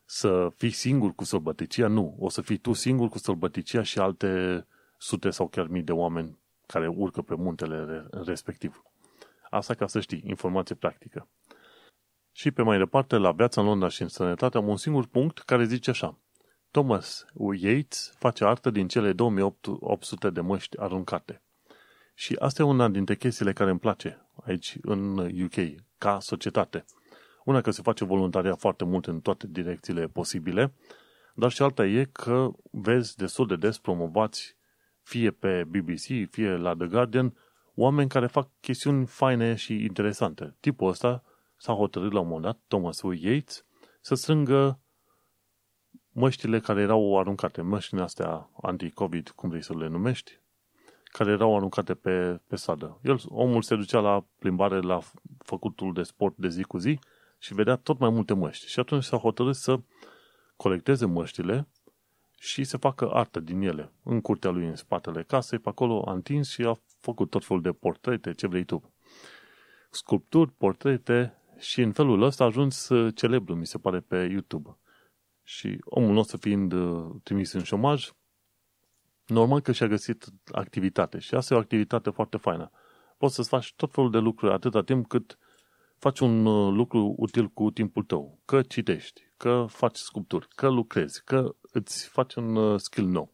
să 0.05 0.51
fii 0.55 0.71
singur 0.71 1.15
cu 1.15 1.23
sălbăticia, 1.23 1.87
nu. 1.87 2.15
O 2.19 2.29
să 2.29 2.41
fii 2.41 2.57
tu 2.57 2.73
singur 2.73 3.09
cu 3.09 3.17
sălbăticia 3.17 3.81
și 3.81 3.99
alte 3.99 4.65
sute 4.97 5.29
sau 5.29 5.47
chiar 5.47 5.67
mii 5.67 5.81
de 5.81 5.91
oameni 5.91 6.37
care 6.65 6.87
urcă 6.87 7.21
pe 7.21 7.35
muntele 7.35 8.07
respectiv. 8.11 8.83
Asta 9.49 9.73
ca 9.73 9.87
să 9.87 9.99
știi, 9.99 10.23
informație 10.25 10.75
practică. 10.75 11.27
Și 12.31 12.51
pe 12.51 12.61
mai 12.61 12.77
departe, 12.77 13.17
la 13.17 13.31
viața 13.31 13.61
în 13.61 13.67
Londra 13.67 13.87
și 13.87 14.01
în 14.01 14.07
sănătate, 14.07 14.57
am 14.57 14.67
un 14.67 14.77
singur 14.77 15.07
punct 15.07 15.39
care 15.39 15.65
zice 15.65 15.89
așa. 15.89 16.17
Thomas 16.71 17.25
Yates 17.55 18.13
face 18.17 18.45
artă 18.45 18.69
din 18.69 18.87
cele 18.87 19.13
2800 19.13 20.29
de 20.29 20.41
măști 20.41 20.79
aruncate. 20.79 21.42
Și 22.23 22.35
asta 22.39 22.61
e 22.61 22.65
una 22.65 22.89
dintre 22.89 23.15
chestiile 23.15 23.53
care 23.53 23.69
îmi 23.69 23.79
place 23.79 24.27
aici 24.43 24.77
în 24.81 25.17
UK, 25.17 25.83
ca 25.97 26.19
societate. 26.19 26.85
Una 27.45 27.61
că 27.61 27.71
se 27.71 27.81
face 27.81 28.05
voluntariat 28.05 28.59
foarte 28.59 28.83
mult 28.83 29.07
în 29.07 29.19
toate 29.19 29.47
direcțiile 29.49 30.07
posibile, 30.07 30.73
dar 31.35 31.51
și 31.51 31.61
alta 31.61 31.85
e 31.85 32.09
că 32.11 32.51
vezi 32.71 33.15
destul 33.15 33.47
de 33.47 33.55
des 33.55 33.77
promovați 33.77 34.55
fie 35.01 35.31
pe 35.31 35.63
BBC, 35.63 36.29
fie 36.29 36.49
la 36.49 36.73
The 36.75 36.87
Guardian, 36.87 37.37
oameni 37.75 38.09
care 38.09 38.27
fac 38.27 38.49
chestiuni 38.59 39.05
faine 39.05 39.55
și 39.55 39.83
interesante. 39.83 40.55
Tipul 40.59 40.87
ăsta 40.89 41.23
s-a 41.57 41.73
hotărât 41.73 42.11
la 42.11 42.19
un 42.19 42.27
moment 42.27 42.45
dat, 42.45 42.59
Thomas 42.67 43.01
Yates, 43.19 43.65
să 44.01 44.15
strângă 44.15 44.79
măștile 46.11 46.59
care 46.59 46.81
erau 46.81 47.19
aruncate, 47.19 47.61
măștile 47.61 48.01
astea 48.01 48.49
anti-COVID, 48.61 49.29
cum 49.29 49.49
vrei 49.49 49.63
să 49.63 49.77
le 49.77 49.87
numești, 49.87 50.41
care 51.17 51.31
erau 51.31 51.55
aruncate 51.55 51.93
pe, 51.93 52.41
pe 52.47 52.55
sadă. 52.55 52.99
El, 53.03 53.21
omul 53.27 53.61
se 53.61 53.75
ducea 53.75 53.99
la 53.99 54.25
plimbare, 54.39 54.79
la 54.79 54.99
făcutul 55.37 55.93
de 55.93 56.03
sport 56.03 56.35
de 56.37 56.47
zi 56.47 56.63
cu 56.63 56.77
zi 56.77 56.99
și 57.39 57.53
vedea 57.53 57.75
tot 57.75 57.99
mai 57.99 58.09
multe 58.09 58.33
măști. 58.33 58.67
Și 58.67 58.79
atunci 58.79 59.03
s-a 59.03 59.17
hotărât 59.17 59.55
să 59.55 59.79
colecteze 60.55 61.05
măștile 61.05 61.67
și 62.39 62.63
să 62.63 62.77
facă 62.77 63.09
artă 63.11 63.39
din 63.39 63.61
ele. 63.61 63.91
În 64.03 64.21
curtea 64.21 64.49
lui, 64.49 64.67
în 64.67 64.75
spatele 64.75 65.23
casei, 65.23 65.59
pe 65.59 65.69
acolo 65.69 66.03
a 66.07 66.11
întins 66.11 66.49
și 66.49 66.61
a 66.61 66.79
făcut 66.99 67.29
tot 67.29 67.45
felul 67.45 67.61
de 67.61 67.71
portrete, 67.71 68.33
ce 68.33 68.47
vrei 68.47 68.63
tu. 68.63 68.93
Sculpturi, 69.89 70.51
portrete 70.51 71.37
și 71.57 71.81
în 71.81 71.91
felul 71.91 72.21
ăsta 72.21 72.43
a 72.43 72.47
ajuns 72.47 72.89
celebru, 73.15 73.55
mi 73.55 73.65
se 73.65 73.77
pare, 73.77 73.99
pe 73.99 74.17
YouTube. 74.31 74.77
Și 75.43 75.77
omul 75.83 76.13
nostru 76.13 76.37
fiind 76.37 76.71
uh, 76.71 77.15
trimis 77.23 77.51
în 77.51 77.63
șomaj, 77.63 78.11
normal 79.25 79.59
că 79.59 79.71
și-a 79.71 79.87
găsit 79.87 80.25
activitate. 80.51 81.19
Și 81.19 81.35
asta 81.35 81.53
e 81.53 81.57
o 81.57 81.59
activitate 81.59 82.09
foarte 82.09 82.37
faină. 82.37 82.71
Poți 83.17 83.35
să-ți 83.35 83.49
faci 83.49 83.73
tot 83.75 83.91
felul 83.91 84.11
de 84.11 84.17
lucruri 84.17 84.53
atâta 84.53 84.81
timp 84.81 85.07
cât 85.07 85.37
faci 85.97 86.19
un 86.19 86.45
uh, 86.45 86.73
lucru 86.73 87.15
util 87.17 87.47
cu 87.47 87.71
timpul 87.71 88.03
tău. 88.03 88.39
Că 88.45 88.61
citești, 88.61 89.21
că 89.37 89.65
faci 89.69 89.95
sculpturi, 89.95 90.47
că 90.55 90.69
lucrezi, 90.69 91.23
că 91.23 91.55
îți 91.61 92.07
faci 92.07 92.35
un 92.35 92.55
uh, 92.55 92.79
skill 92.79 93.07
nou. 93.07 93.33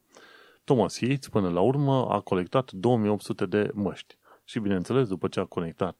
Thomas 0.63 0.99
Yates, 0.99 1.29
până 1.29 1.49
la 1.49 1.61
urmă, 1.61 2.05
a 2.09 2.19
colectat 2.19 2.71
2800 2.71 3.45
de 3.45 3.71
măști. 3.73 4.17
Și, 4.43 4.59
bineînțeles, 4.59 5.07
după 5.07 5.27
ce 5.27 5.39
a 5.39 5.45
conectat, 5.45 5.97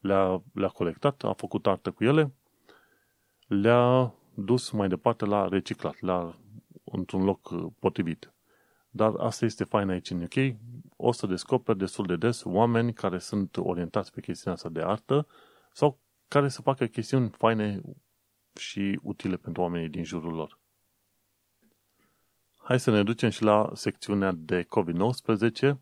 le-a, 0.00 0.42
le-a 0.52 0.68
colectat, 0.68 1.24
a 1.24 1.32
făcut 1.32 1.66
artă 1.66 1.90
cu 1.90 2.04
ele, 2.04 2.34
le-a 3.46 4.14
dus 4.34 4.70
mai 4.70 4.88
departe 4.88 5.24
la 5.24 5.48
reciclat, 5.48 6.00
la, 6.00 6.38
într-un 6.84 7.24
loc 7.24 7.50
uh, 7.50 7.66
potrivit. 7.78 8.32
Dar 8.90 9.14
asta 9.18 9.44
este 9.44 9.64
fain 9.64 9.88
aici 9.88 10.10
în 10.10 10.22
UK. 10.22 10.56
O 10.96 11.12
să 11.12 11.26
descoperi 11.26 11.78
destul 11.78 12.06
de 12.06 12.16
des 12.16 12.42
oameni 12.44 12.92
care 12.92 13.18
sunt 13.18 13.56
orientați 13.56 14.12
pe 14.12 14.20
chestiunea 14.20 14.58
asta 14.58 14.68
de 14.68 14.82
artă 14.82 15.26
sau 15.72 15.98
care 16.28 16.48
să 16.48 16.62
facă 16.62 16.86
chestiuni 16.86 17.28
faine 17.28 17.80
și 18.54 18.98
utile 19.02 19.36
pentru 19.36 19.62
oamenii 19.62 19.88
din 19.88 20.04
jurul 20.04 20.34
lor. 20.34 20.58
Hai 22.56 22.80
să 22.80 22.90
ne 22.90 23.02
ducem 23.02 23.30
și 23.30 23.42
la 23.42 23.70
secțiunea 23.74 24.32
de 24.32 24.66
COVID-19. 24.66 25.72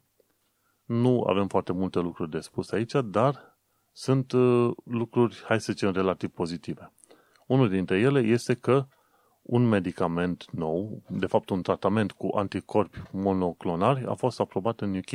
Nu 0.85 1.23
avem 1.23 1.49
foarte 1.49 1.73
multe 1.73 1.99
lucruri 1.99 2.31
de 2.31 2.41
spus 2.41 2.71
aici, 2.71 2.93
dar 3.05 3.59
sunt 3.93 4.33
uh, 4.33 4.71
lucruri, 4.85 5.43
hai 5.45 5.61
să 5.61 5.73
zicem, 5.73 5.93
relativ 5.93 6.31
pozitive. 6.31 6.93
Unul 7.47 7.69
dintre 7.69 7.99
ele 7.99 8.21
este 8.21 8.55
că 8.55 8.87
un 9.49 9.69
medicament 9.69 10.51
nou, 10.51 11.03
de 11.09 11.27
fapt 11.27 11.49
un 11.49 11.63
tratament 11.63 12.13
cu 12.13 12.29
anticorpi 12.35 13.03
monoclonari, 13.11 14.05
a 14.07 14.15
fost 14.15 14.41
aprobat 14.41 14.81
în 14.81 14.97
UK. 14.97 15.11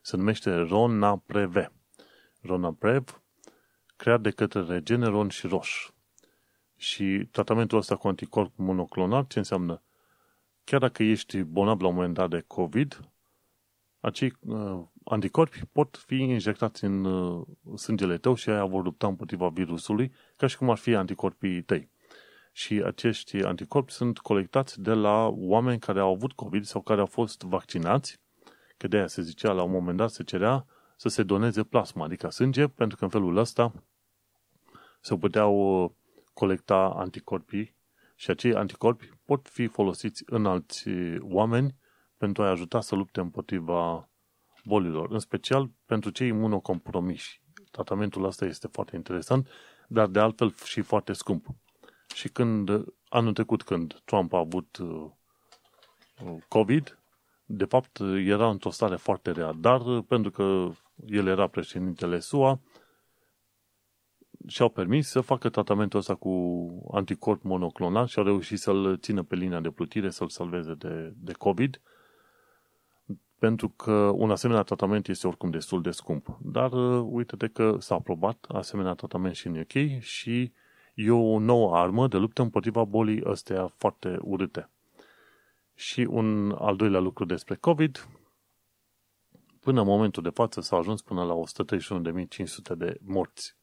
Se 0.00 0.16
numește 0.16 0.54
Ronaprev. 0.54 1.72
Ronaprev, 2.40 3.22
creat 3.96 4.20
de 4.20 4.30
către 4.30 4.60
Regeneron 4.60 5.28
și 5.28 5.46
Roche. 5.46 5.68
Și 6.76 7.28
tratamentul 7.30 7.78
ăsta 7.78 7.96
cu 7.96 8.08
anticorp 8.08 8.52
monoclonar, 8.56 9.26
ce 9.26 9.38
înseamnă? 9.38 9.82
Chiar 10.64 10.80
dacă 10.80 11.02
ești 11.02 11.42
bolnav 11.42 11.80
la 11.80 11.88
un 11.88 11.94
moment 11.94 12.14
dat 12.14 12.30
de 12.30 12.44
COVID, 12.46 13.10
acei 14.00 14.36
uh, 14.40 14.82
anticorpi 15.04 15.60
pot 15.72 16.02
fi 16.06 16.14
injectați 16.14 16.84
în 16.84 17.04
uh, 17.04 17.46
sângele 17.76 18.18
tău 18.18 18.34
și 18.34 18.50
aia 18.50 18.64
vor 18.64 18.84
lupta 18.84 19.06
împotriva 19.06 19.48
virusului, 19.48 20.12
ca 20.36 20.46
și 20.46 20.56
cum 20.56 20.70
ar 20.70 20.76
fi 20.76 20.94
anticorpii 20.94 21.62
tăi. 21.62 21.92
Și 22.56 22.82
acești 22.84 23.42
anticorpi 23.42 23.92
sunt 23.92 24.18
colectați 24.18 24.80
de 24.80 24.92
la 24.92 25.26
oameni 25.26 25.78
care 25.78 26.00
au 26.00 26.12
avut 26.12 26.32
COVID 26.32 26.64
sau 26.64 26.80
care 26.80 27.00
au 27.00 27.06
fost 27.06 27.42
vaccinați, 27.42 28.20
că 28.76 28.88
de 28.88 28.96
aia 28.96 29.06
se 29.06 29.22
zicea 29.22 29.52
la 29.52 29.62
un 29.62 29.70
moment 29.70 29.96
dat 29.96 30.10
se 30.10 30.22
cerea 30.22 30.66
să 30.96 31.08
se 31.08 31.22
doneze 31.22 31.62
plasma, 31.62 32.04
adică 32.04 32.30
sânge, 32.30 32.66
pentru 32.66 32.96
că 32.96 33.04
în 33.04 33.10
felul 33.10 33.36
ăsta 33.36 33.72
se 35.00 35.16
puteau 35.16 35.84
uh, 35.84 35.90
colecta 36.32 36.92
anticorpii 36.96 37.76
și 38.14 38.30
acei 38.30 38.54
anticorpi 38.54 39.10
pot 39.24 39.48
fi 39.48 39.66
folosiți 39.66 40.22
în 40.26 40.46
alți 40.46 40.88
oameni 41.20 41.74
pentru 42.16 42.42
a 42.42 42.48
ajuta 42.48 42.80
să 42.80 42.94
lupte 42.94 43.20
împotriva 43.20 44.08
bolilor, 44.64 45.10
în 45.10 45.18
special 45.18 45.70
pentru 45.86 46.10
cei 46.10 46.28
imunocompromiși. 46.28 47.42
Tratamentul 47.70 48.24
ăsta 48.24 48.44
este 48.44 48.68
foarte 48.72 48.96
interesant, 48.96 49.48
dar 49.88 50.06
de 50.06 50.18
altfel 50.18 50.54
și 50.64 50.80
foarte 50.80 51.12
scump. 51.12 51.46
Și 52.14 52.28
când, 52.28 52.84
anul 53.08 53.32
trecut, 53.32 53.62
când 53.62 54.00
Trump 54.04 54.32
a 54.32 54.38
avut 54.38 54.76
uh, 54.76 55.10
COVID, 56.48 56.98
de 57.44 57.64
fapt 57.64 57.98
era 58.26 58.50
într-o 58.50 58.70
stare 58.70 58.96
foarte 58.96 59.30
rea, 59.30 59.52
dar 59.52 60.00
pentru 60.00 60.30
că 60.30 60.70
el 61.06 61.26
era 61.26 61.46
președintele 61.46 62.18
SUA, 62.18 62.60
și-au 64.46 64.68
permis 64.68 65.08
să 65.08 65.20
facă 65.20 65.48
tratamentul 65.48 65.98
ăsta 65.98 66.14
cu 66.14 66.30
anticorp 66.92 67.42
monoclonal 67.42 68.06
și 68.06 68.18
au 68.18 68.24
reușit 68.24 68.58
să-l 68.58 68.98
țină 69.00 69.22
pe 69.22 69.34
linia 69.34 69.60
de 69.60 69.70
plutire, 69.70 70.10
să-l 70.10 70.28
salveze 70.28 70.74
de, 70.74 71.12
de 71.16 71.32
COVID, 71.32 71.80
pentru 73.38 73.68
că 73.68 73.92
un 73.92 74.30
asemenea 74.30 74.62
tratament 74.62 75.08
este 75.08 75.26
oricum 75.26 75.50
destul 75.50 75.82
de 75.82 75.90
scump. 75.90 76.38
Dar 76.42 76.72
uh, 76.72 77.06
uite-te 77.10 77.48
că 77.48 77.76
s-a 77.78 77.94
aprobat 77.94 78.44
asemenea 78.48 78.94
tratament 78.94 79.34
și 79.34 79.46
în 79.46 79.58
UK 79.58 80.00
și 80.00 80.52
e 80.94 81.10
o 81.10 81.38
nouă 81.38 81.76
armă 81.76 82.08
de 82.08 82.16
luptă 82.16 82.42
împotriva 82.42 82.84
bolii 82.84 83.24
astea 83.24 83.66
foarte 83.66 84.18
urâte. 84.20 84.68
Și 85.74 86.00
un 86.00 86.50
al 86.50 86.76
doilea 86.76 87.00
lucru 87.00 87.24
despre 87.24 87.54
COVID, 87.54 88.08
până 89.60 89.80
în 89.80 89.86
momentul 89.86 90.22
de 90.22 90.28
față 90.28 90.60
s-a 90.60 90.76
ajuns 90.76 91.02
până 91.02 91.24
la 91.24 91.34
131.500 91.34 92.76
de 92.76 92.98
morți. 93.04 93.56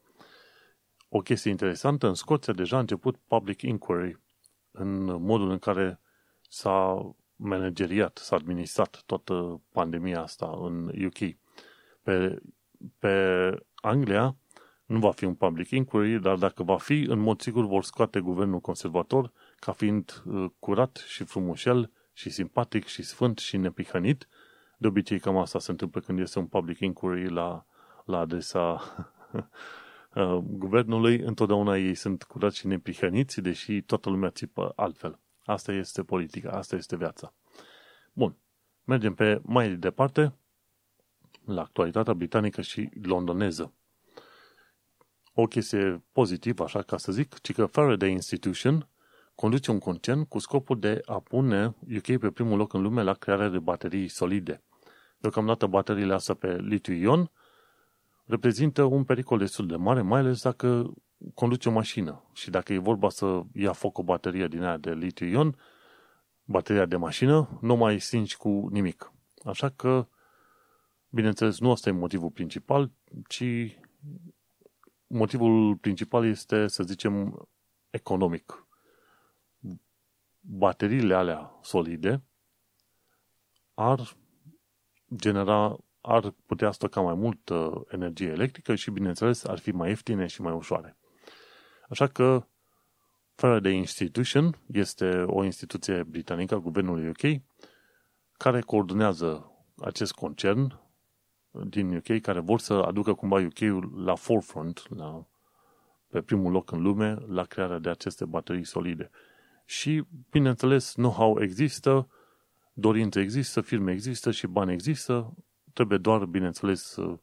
O 1.09 1.19
chestie 1.19 1.51
interesantă, 1.51 2.07
în 2.07 2.13
Scoția 2.13 2.53
deja 2.53 2.75
a 2.75 2.79
început 2.79 3.17
public 3.27 3.61
inquiry 3.61 4.19
în 4.71 5.03
modul 5.03 5.49
în 5.49 5.59
care 5.59 5.99
s-a 6.49 7.11
manageriat, 7.35 8.17
s-a 8.17 8.35
administrat 8.35 9.03
toată 9.05 9.61
pandemia 9.71 10.21
asta 10.21 10.57
în 10.61 11.05
UK. 11.05 11.37
Pe, 12.03 12.41
pe 12.99 13.55
Anglia 13.75 14.35
nu 14.91 14.99
va 14.99 15.11
fi 15.11 15.25
un 15.25 15.35
public 15.35 15.69
inquiry, 15.69 16.21
dar 16.21 16.35
dacă 16.35 16.63
va 16.63 16.77
fi, 16.77 17.05
în 17.07 17.19
mod 17.19 17.41
sigur 17.41 17.65
vor 17.65 17.83
scoate 17.83 18.19
guvernul 18.19 18.59
conservator 18.59 19.31
ca 19.59 19.71
fiind 19.71 20.23
uh, 20.25 20.45
curat 20.59 21.03
și 21.07 21.23
frumușel 21.23 21.91
și 22.13 22.29
simpatic 22.29 22.85
și 22.85 23.03
sfânt 23.03 23.37
și 23.37 23.57
nepihănit. 23.57 24.27
De 24.77 24.87
obicei 24.87 25.19
cam 25.19 25.37
asta 25.37 25.59
se 25.59 25.71
întâmplă 25.71 26.01
când 26.01 26.19
este 26.19 26.39
un 26.39 26.47
public 26.47 26.79
inquiry 26.79 27.29
la, 27.29 27.65
la 28.05 28.19
adresa 28.19 28.61
uh, 30.15 30.37
guvernului. 30.43 31.17
Întotdeauna 31.19 31.77
ei 31.77 31.95
sunt 31.95 32.23
curați 32.23 32.57
și 32.57 32.67
nepihăniți, 32.67 33.41
deși 33.41 33.81
toată 33.81 34.09
lumea 34.09 34.29
țipă 34.29 34.73
altfel. 34.75 35.19
Asta 35.43 35.71
este 35.71 36.03
politica, 36.03 36.51
asta 36.51 36.75
este 36.75 36.95
viața. 36.95 37.33
Bun, 38.13 38.35
mergem 38.83 39.13
pe 39.13 39.41
mai 39.43 39.75
departe 39.75 40.33
la 41.45 41.61
actualitatea 41.61 42.13
britanică 42.13 42.61
și 42.61 42.89
londoneză. 43.01 43.73
O 45.33 45.45
chestie 45.45 46.03
pozitivă, 46.11 46.63
așa 46.63 46.81
ca 46.81 46.97
să 46.97 47.11
zic, 47.11 47.39
ci 47.39 47.53
că 47.53 47.65
Faraday 47.65 48.11
Institution 48.11 48.87
conduce 49.35 49.71
un 49.71 49.79
concern 49.79 50.23
cu 50.23 50.39
scopul 50.39 50.79
de 50.79 51.01
a 51.05 51.19
pune 51.19 51.75
UK 51.95 52.17
pe 52.17 52.31
primul 52.31 52.57
loc 52.57 52.73
în 52.73 52.81
lume 52.81 53.01
la 53.01 53.13
crearea 53.13 53.49
de 53.49 53.59
baterii 53.59 54.07
solide. 54.07 54.63
Deocamdată 55.17 55.67
bateriile 55.67 56.13
astea 56.13 56.35
pe 56.35 56.55
litiu-ion 56.55 57.31
reprezintă 58.25 58.83
un 58.83 59.03
pericol 59.03 59.37
destul 59.37 59.67
de 59.67 59.75
mare, 59.75 60.01
mai 60.01 60.19
ales 60.19 60.41
dacă 60.41 60.93
conduce 61.33 61.69
o 61.69 61.71
mașină 61.71 62.23
și 62.33 62.49
dacă 62.49 62.73
e 62.73 62.77
vorba 62.77 63.09
să 63.09 63.41
ia 63.53 63.73
foc 63.73 63.97
o 63.97 64.03
baterie 64.03 64.47
din 64.47 64.63
aia 64.63 64.77
de 64.77 64.93
litiu-ion, 64.93 65.57
bateria 66.43 66.85
de 66.85 66.95
mașină, 66.95 67.59
nu 67.61 67.75
mai 67.75 67.99
stingi 67.99 68.37
cu 68.37 68.67
nimic. 68.71 69.11
Așa 69.45 69.69
că, 69.69 70.07
bineînțeles, 71.09 71.59
nu 71.59 71.71
asta 71.71 71.89
e 71.89 71.91
motivul 71.91 72.29
principal, 72.29 72.91
ci 73.27 73.43
motivul 75.11 75.75
principal 75.75 76.25
este, 76.25 76.67
să 76.67 76.83
zicem, 76.83 77.47
economic. 77.89 78.67
Bateriile 80.39 81.13
alea 81.13 81.59
solide 81.61 82.23
ar 83.73 84.17
genera, 85.15 85.77
ar 86.01 86.35
putea 86.45 86.71
stoca 86.71 87.01
mai 87.01 87.13
multă 87.13 87.85
energie 87.89 88.27
electrică 88.27 88.75
și, 88.75 88.91
bineînțeles, 88.91 89.43
ar 89.43 89.57
fi 89.57 89.71
mai 89.71 89.89
ieftine 89.89 90.27
și 90.27 90.41
mai 90.41 90.53
ușoare. 90.53 90.97
Așa 91.89 92.07
că 92.07 92.47
Faraday 93.35 93.75
Institution 93.75 94.59
este 94.71 95.23
o 95.27 95.43
instituție 95.43 96.03
britanică 96.03 96.55
a 96.55 96.59
guvernului 96.59 97.07
UK 97.07 97.41
care 98.37 98.61
coordonează 98.61 99.51
acest 99.77 100.11
concern 100.11 100.80
din 101.51 101.95
UK 101.95 102.21
care 102.21 102.39
vor 102.39 102.59
să 102.59 102.73
aducă 102.73 103.13
cumva 103.13 103.39
UK-ul 103.39 104.03
la 104.03 104.15
forefront, 104.15 104.83
la, 104.95 105.25
pe 106.07 106.21
primul 106.21 106.51
loc 106.51 106.71
în 106.71 106.81
lume, 106.81 107.17
la 107.27 107.43
crearea 107.43 107.79
de 107.79 107.89
aceste 107.89 108.25
baterii 108.25 108.63
solide. 108.63 109.09
Și, 109.65 110.03
bineînțeles, 110.29 110.93
know-how 110.93 111.41
există, 111.41 112.09
dorință 112.73 113.19
există, 113.19 113.61
firme 113.61 113.91
există 113.91 114.31
și 114.31 114.47
bani 114.47 114.73
există, 114.73 115.33
trebuie 115.73 115.97
doar, 115.97 116.25
bineînțeles, 116.25 116.81
să, 116.81 117.19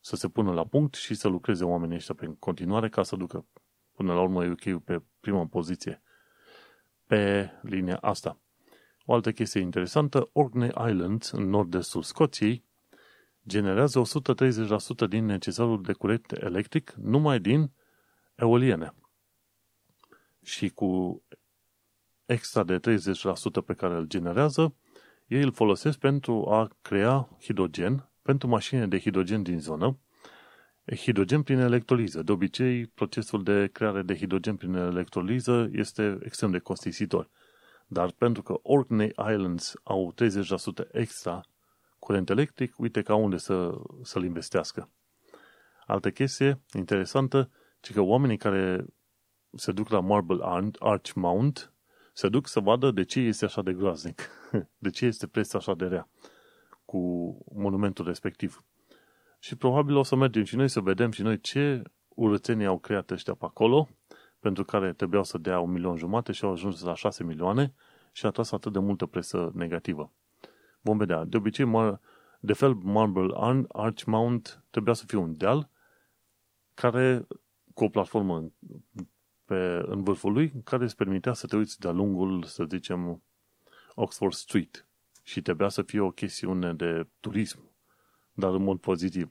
să 0.00 0.16
se 0.16 0.28
pună 0.28 0.52
la 0.52 0.64
punct 0.64 0.94
și 0.94 1.14
să 1.14 1.28
lucreze 1.28 1.64
oamenii 1.64 1.96
ăștia 1.96 2.14
pe 2.14 2.36
continuare 2.38 2.88
ca 2.88 3.02
să 3.02 3.16
ducă 3.16 3.46
până 3.92 4.14
la 4.14 4.20
urmă 4.20 4.44
UK 4.44 4.82
pe 4.84 5.02
prima 5.20 5.46
poziție 5.46 6.02
pe 7.06 7.50
linia 7.62 7.96
asta. 7.96 8.38
O 9.04 9.14
altă 9.14 9.32
chestie 9.32 9.60
interesantă, 9.60 10.28
Orkney 10.32 10.68
Island, 10.68 11.30
în 11.32 11.48
nord-estul 11.48 12.02
Scoției, 12.02 12.64
generează 13.48 14.02
130% 15.06 15.08
din 15.08 15.24
necesarul 15.24 15.82
de 15.82 15.92
curent 15.92 16.32
electric 16.32 16.92
numai 16.92 17.40
din 17.40 17.70
eoliene. 18.34 18.94
Și 20.42 20.68
cu 20.68 21.22
extra 22.26 22.62
de 22.64 22.78
30% 22.78 22.80
pe 23.66 23.74
care 23.74 23.94
îl 23.94 24.04
generează, 24.04 24.74
ei 25.26 25.42
îl 25.42 25.52
folosesc 25.52 25.98
pentru 25.98 26.50
a 26.50 26.70
crea 26.82 27.28
hidrogen 27.40 28.06
pentru 28.22 28.48
mașinile 28.48 28.86
de 28.86 28.98
hidrogen 28.98 29.42
din 29.42 29.60
zonă, 29.60 29.98
hidrogen 30.96 31.42
prin 31.42 31.58
electroliză. 31.58 32.22
De 32.22 32.32
obicei, 32.32 32.86
procesul 32.86 33.42
de 33.42 33.68
creare 33.72 34.02
de 34.02 34.16
hidrogen 34.16 34.56
prin 34.56 34.74
electroliză 34.74 35.68
este 35.72 36.18
extrem 36.22 36.50
de 36.50 36.58
costisitor. 36.58 37.30
Dar 37.86 38.10
pentru 38.10 38.42
că 38.42 38.58
Orkney 38.62 39.12
Islands 39.30 39.74
au 39.82 40.14
30% 40.86 40.90
extra 40.92 41.40
curent 42.04 42.30
electric, 42.30 42.78
uite 42.78 43.02
ca 43.02 43.14
unde 43.14 43.36
să, 43.36 43.80
să-l 44.02 44.24
investească. 44.24 44.90
Altă 45.86 46.10
chestie 46.10 46.60
interesantă, 46.72 47.50
ci 47.80 47.92
că 47.92 48.00
oamenii 48.00 48.36
care 48.36 48.86
se 49.56 49.72
duc 49.72 49.88
la 49.88 50.00
Marble 50.00 50.38
Arch 50.78 51.12
Mount 51.12 51.72
se 52.12 52.28
duc 52.28 52.46
să 52.46 52.60
vadă 52.60 52.90
de 52.90 53.02
ce 53.02 53.20
este 53.20 53.44
așa 53.44 53.62
de 53.62 53.72
groaznic, 53.72 54.28
de 54.84 54.90
ce 54.90 55.06
este 55.06 55.26
preț 55.26 55.54
așa 55.54 55.74
de 55.74 55.86
rea 55.86 56.08
cu 56.84 56.98
monumentul 57.54 58.04
respectiv. 58.04 58.64
Și 59.38 59.56
probabil 59.56 59.96
o 59.96 60.02
să 60.02 60.16
mergem 60.16 60.44
și 60.44 60.56
noi 60.56 60.68
să 60.68 60.80
vedem 60.80 61.10
și 61.10 61.22
noi 61.22 61.40
ce 61.40 61.82
urățenii 62.08 62.66
au 62.66 62.78
creat 62.78 63.10
ăștia 63.10 63.34
pe 63.34 63.44
acolo, 63.44 63.88
pentru 64.40 64.64
care 64.64 64.92
trebuiau 64.92 65.24
să 65.24 65.38
dea 65.38 65.60
un 65.60 65.70
milion 65.70 65.96
jumate 65.96 66.32
și 66.32 66.44
au 66.44 66.52
ajuns 66.52 66.82
la 66.82 66.94
6 66.94 67.24
milioane 67.24 67.74
și 68.12 68.26
a 68.26 68.30
tras 68.30 68.52
atât 68.52 68.72
de 68.72 68.78
multă 68.78 69.06
presă 69.06 69.50
negativă. 69.54 70.12
Vom 70.82 70.96
vedea. 70.96 71.24
De 71.24 71.36
obicei, 71.36 71.66
mar- 71.66 72.00
de 72.40 72.52
fel, 72.52 72.74
Marble 72.74 73.34
Arch 73.68 74.04
Mount 74.04 74.64
trebuia 74.70 74.94
să 74.94 75.04
fie 75.06 75.18
un 75.18 75.36
deal 75.36 75.68
care, 76.74 77.26
cu 77.74 77.84
o 77.84 77.88
platformă 77.88 78.50
pe, 79.44 79.82
în 79.86 80.02
vârful 80.02 80.32
lui, 80.32 80.52
care 80.64 80.84
îți 80.84 80.96
permitea 80.96 81.32
să 81.32 81.46
te 81.46 81.56
uiți 81.56 81.80
de-a 81.80 81.90
lungul, 81.90 82.42
să 82.42 82.64
zicem, 82.68 83.22
Oxford 83.94 84.32
Street. 84.32 84.86
Și 85.22 85.42
trebuia 85.42 85.68
să 85.68 85.82
fie 85.82 86.00
o 86.00 86.10
chestiune 86.10 86.74
de 86.74 87.06
turism, 87.20 87.70
dar 88.32 88.54
în 88.54 88.62
mod 88.62 88.80
pozitiv. 88.80 89.30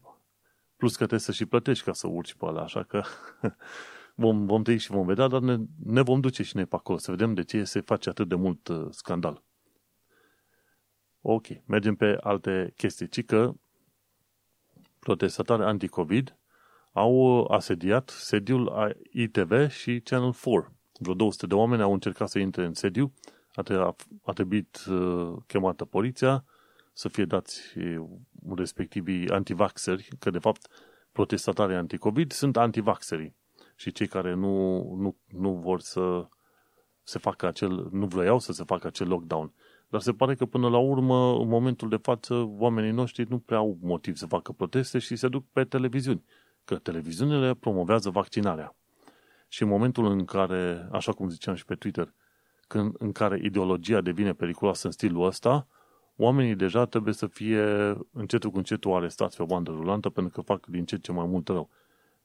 Plus 0.77 0.91
că 0.91 0.97
trebuie 0.97 1.19
să 1.19 1.31
și 1.31 1.45
plătești 1.45 1.83
ca 1.83 1.93
să 1.93 2.07
urci 2.07 2.33
pe 2.33 2.45
ăla, 2.45 2.61
așa 2.61 2.83
că 2.83 3.03
vom, 4.15 4.45
vom 4.45 4.63
trăi 4.63 4.77
și 4.77 4.91
vom 4.91 5.05
vedea, 5.05 5.27
dar 5.27 5.41
ne, 5.41 5.57
ne 5.83 6.01
vom 6.01 6.19
duce 6.19 6.43
și 6.43 6.55
noi 6.55 6.65
pe 6.65 6.75
acolo, 6.75 6.97
să 6.97 7.11
vedem 7.11 7.33
de 7.33 7.43
ce 7.43 7.63
se 7.63 7.79
face 7.79 8.09
atât 8.09 8.27
de 8.27 8.35
mult 8.35 8.67
uh, 8.67 8.87
scandal. 8.89 9.43
Ok, 11.21 11.45
mergem 11.65 11.95
pe 11.95 12.17
alte 12.21 12.73
chestii. 12.75 13.07
Ci 13.07 13.25
că 13.25 13.53
protestatari 14.99 15.63
anti-COVID 15.63 16.37
au 16.91 17.43
asediat 17.43 18.09
sediul 18.09 18.95
ITV 19.11 19.69
și 19.69 19.99
Channel 19.99 20.33
4. 20.43 20.75
Vreo 20.99 21.13
200 21.13 21.47
de 21.47 21.53
oameni 21.53 21.81
au 21.81 21.93
încercat 21.93 22.29
să 22.29 22.39
intre 22.39 22.65
în 22.65 22.73
sediu, 22.73 23.13
a, 23.53 23.95
a 24.23 24.31
trebuit 24.31 24.85
uh, 24.89 25.33
chemată 25.47 25.85
poliția, 25.85 26.45
să 26.93 27.07
fie 27.07 27.25
dați 27.25 27.61
respectivii 28.55 29.29
antivaxeri, 29.29 30.07
că 30.19 30.29
de 30.29 30.39
fapt 30.39 30.67
protestatarii 31.11 31.75
anti-COVID 31.75 32.31
sunt 32.31 32.57
antivaxerii 32.57 33.35
și 33.75 33.91
cei 33.91 34.07
care 34.07 34.33
nu, 34.33 34.77
nu, 34.95 35.17
nu 35.27 35.53
vor 35.53 35.79
să 35.79 36.27
se 37.03 37.19
facă 37.19 37.47
acel, 37.47 37.87
nu 37.91 38.05
vreau 38.05 38.39
să 38.39 38.51
se 38.51 38.63
facă 38.63 38.87
acel 38.87 39.07
lockdown. 39.07 39.53
Dar 39.91 40.01
se 40.01 40.13
pare 40.13 40.35
că 40.35 40.45
până 40.45 40.69
la 40.69 40.77
urmă, 40.77 41.37
în 41.39 41.47
momentul 41.47 41.89
de 41.89 41.95
față, 41.95 42.49
oamenii 42.57 42.91
noștri 42.91 43.25
nu 43.29 43.39
prea 43.39 43.57
au 43.57 43.77
motiv 43.81 44.15
să 44.15 44.25
facă 44.25 44.51
proteste 44.51 44.99
și 44.99 45.15
se 45.15 45.27
duc 45.27 45.45
pe 45.51 45.63
televiziuni. 45.63 46.23
Că 46.65 46.75
televiziunile 46.75 47.53
promovează 47.53 48.09
vaccinarea. 48.09 48.75
Și 49.47 49.61
în 49.61 49.67
momentul 49.67 50.05
în 50.05 50.25
care, 50.25 50.87
așa 50.91 51.11
cum 51.11 51.29
ziceam 51.29 51.55
și 51.55 51.65
pe 51.65 51.75
Twitter, 51.75 52.13
când, 52.67 52.95
în 52.97 53.11
care 53.11 53.39
ideologia 53.43 54.01
devine 54.01 54.33
periculoasă 54.33 54.85
în 54.85 54.91
stilul 54.91 55.25
ăsta, 55.25 55.67
oamenii 56.15 56.55
deja 56.55 56.85
trebuie 56.85 57.13
să 57.13 57.27
fie 57.27 57.63
încetul 58.11 58.49
cu 58.49 58.57
încetul 58.57 58.93
arestați 58.93 59.37
pe 59.37 59.43
bandă 59.43 59.71
rulantă 59.71 60.09
pentru 60.09 60.33
că 60.33 60.41
fac 60.41 60.65
din 60.65 60.85
ce 60.85 60.97
ce 60.97 61.11
mai 61.11 61.25
mult 61.25 61.47
rău. 61.47 61.69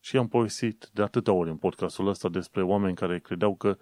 Și 0.01 0.17
am 0.17 0.29
povestit 0.29 0.91
de 0.93 1.03
atâtea 1.03 1.33
ori 1.33 1.51
în 1.51 1.57
podcastul 1.57 2.09
ăsta 2.09 2.29
despre 2.29 2.63
oameni 2.63 2.95
care 2.97 3.19
credeau 3.19 3.55
că 3.55 3.77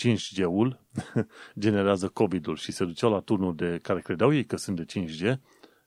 5G-ul 0.00 0.86
generează 1.58 2.08
COVID-ul 2.08 2.56
și 2.56 2.72
se 2.72 2.84
duceau 2.84 3.10
la 3.10 3.20
turnul 3.20 3.56
de 3.56 3.78
care 3.82 4.00
credeau 4.00 4.34
ei 4.34 4.44
că 4.44 4.56
sunt 4.56 4.76
de 4.76 4.84
5G 4.84 5.40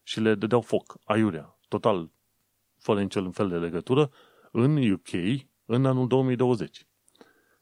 și 0.03 0.19
le 0.19 0.35
dădeau 0.35 0.61
foc, 0.61 0.97
aiurea, 1.03 1.57
total, 1.67 2.11
fără 2.77 3.01
niciun 3.01 3.31
fel 3.31 3.49
de 3.49 3.57
legătură, 3.57 4.11
în 4.51 4.91
UK 4.91 5.09
în 5.65 5.85
anul 5.85 6.07
2020. 6.07 6.87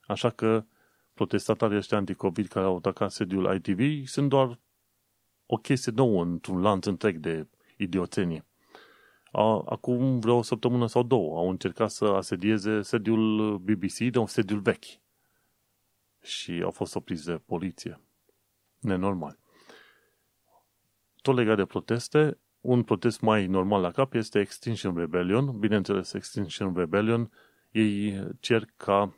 Așa 0.02 0.30
că 0.30 0.66
protestatarii 1.14 1.78
ăștia 1.78 1.98
anti-COVID 1.98 2.48
care 2.48 2.66
au 2.66 2.76
atacat 2.76 3.12
sediul 3.12 3.56
ITV 3.56 4.08
sunt 4.08 4.30
doar 4.30 4.60
o 5.46 5.56
chestie 5.56 5.92
nouă 5.96 6.24
într-un 6.24 6.62
lanț 6.62 6.86
întreg 6.86 7.18
de 7.18 7.48
idioțenie. 7.78 8.46
A, 9.32 9.64
acum 9.66 10.20
vreo 10.20 10.36
o 10.36 10.42
săptămână 10.42 10.88
sau 10.88 11.04
două 11.04 11.38
au 11.38 11.50
încercat 11.50 11.92
să 11.92 12.06
asedieze 12.06 12.82
sediul 12.82 13.58
BBC 13.58 13.98
de 13.98 14.18
un 14.20 14.28
sediul 14.28 14.60
vechi. 14.60 14.86
Și 16.22 16.62
au 16.64 16.72
fost 16.72 16.96
opriți 16.96 17.26
de 17.26 17.42
poliție. 17.46 18.00
Nenormal. 18.80 19.38
Tot 21.22 21.36
legat 21.36 21.56
de 21.56 21.66
proteste, 21.66 22.38
un 22.62 22.84
protest 22.84 23.22
mai 23.22 23.48
normal 23.48 23.82
la 23.82 23.92
cap 23.92 24.14
este 24.14 24.40
Extinction 24.40 24.98
Rebellion. 24.98 25.60
Bineînțeles, 25.60 26.14
Extinction 26.14 26.76
Rebellion, 26.76 27.32
ei 27.72 28.24
cer 28.40 28.66
ca, 28.78 29.16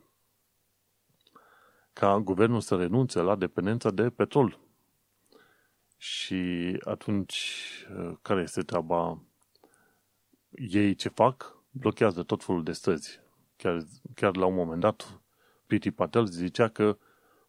ca 1.93 2.19
guvernul 2.19 2.61
să 2.61 2.75
renunțe 2.75 3.19
la 3.19 3.35
dependența 3.35 3.91
de 3.91 4.09
petrol. 4.09 4.59
Și 5.97 6.77
atunci, 6.83 7.59
care 8.21 8.41
este 8.41 8.61
treaba? 8.61 9.21
Ei 10.49 10.95
ce 10.95 11.09
fac? 11.09 11.57
Blochează 11.71 12.23
tot 12.23 12.43
felul 12.43 12.63
de 12.63 12.71
străzi. 12.71 13.19
Chiar, 13.55 13.83
chiar 14.15 14.35
la 14.35 14.45
un 14.45 14.55
moment 14.55 14.79
dat, 14.79 15.21
Piti 15.73 15.91
Patel 15.91 16.25
zicea 16.25 16.67
că 16.67 16.97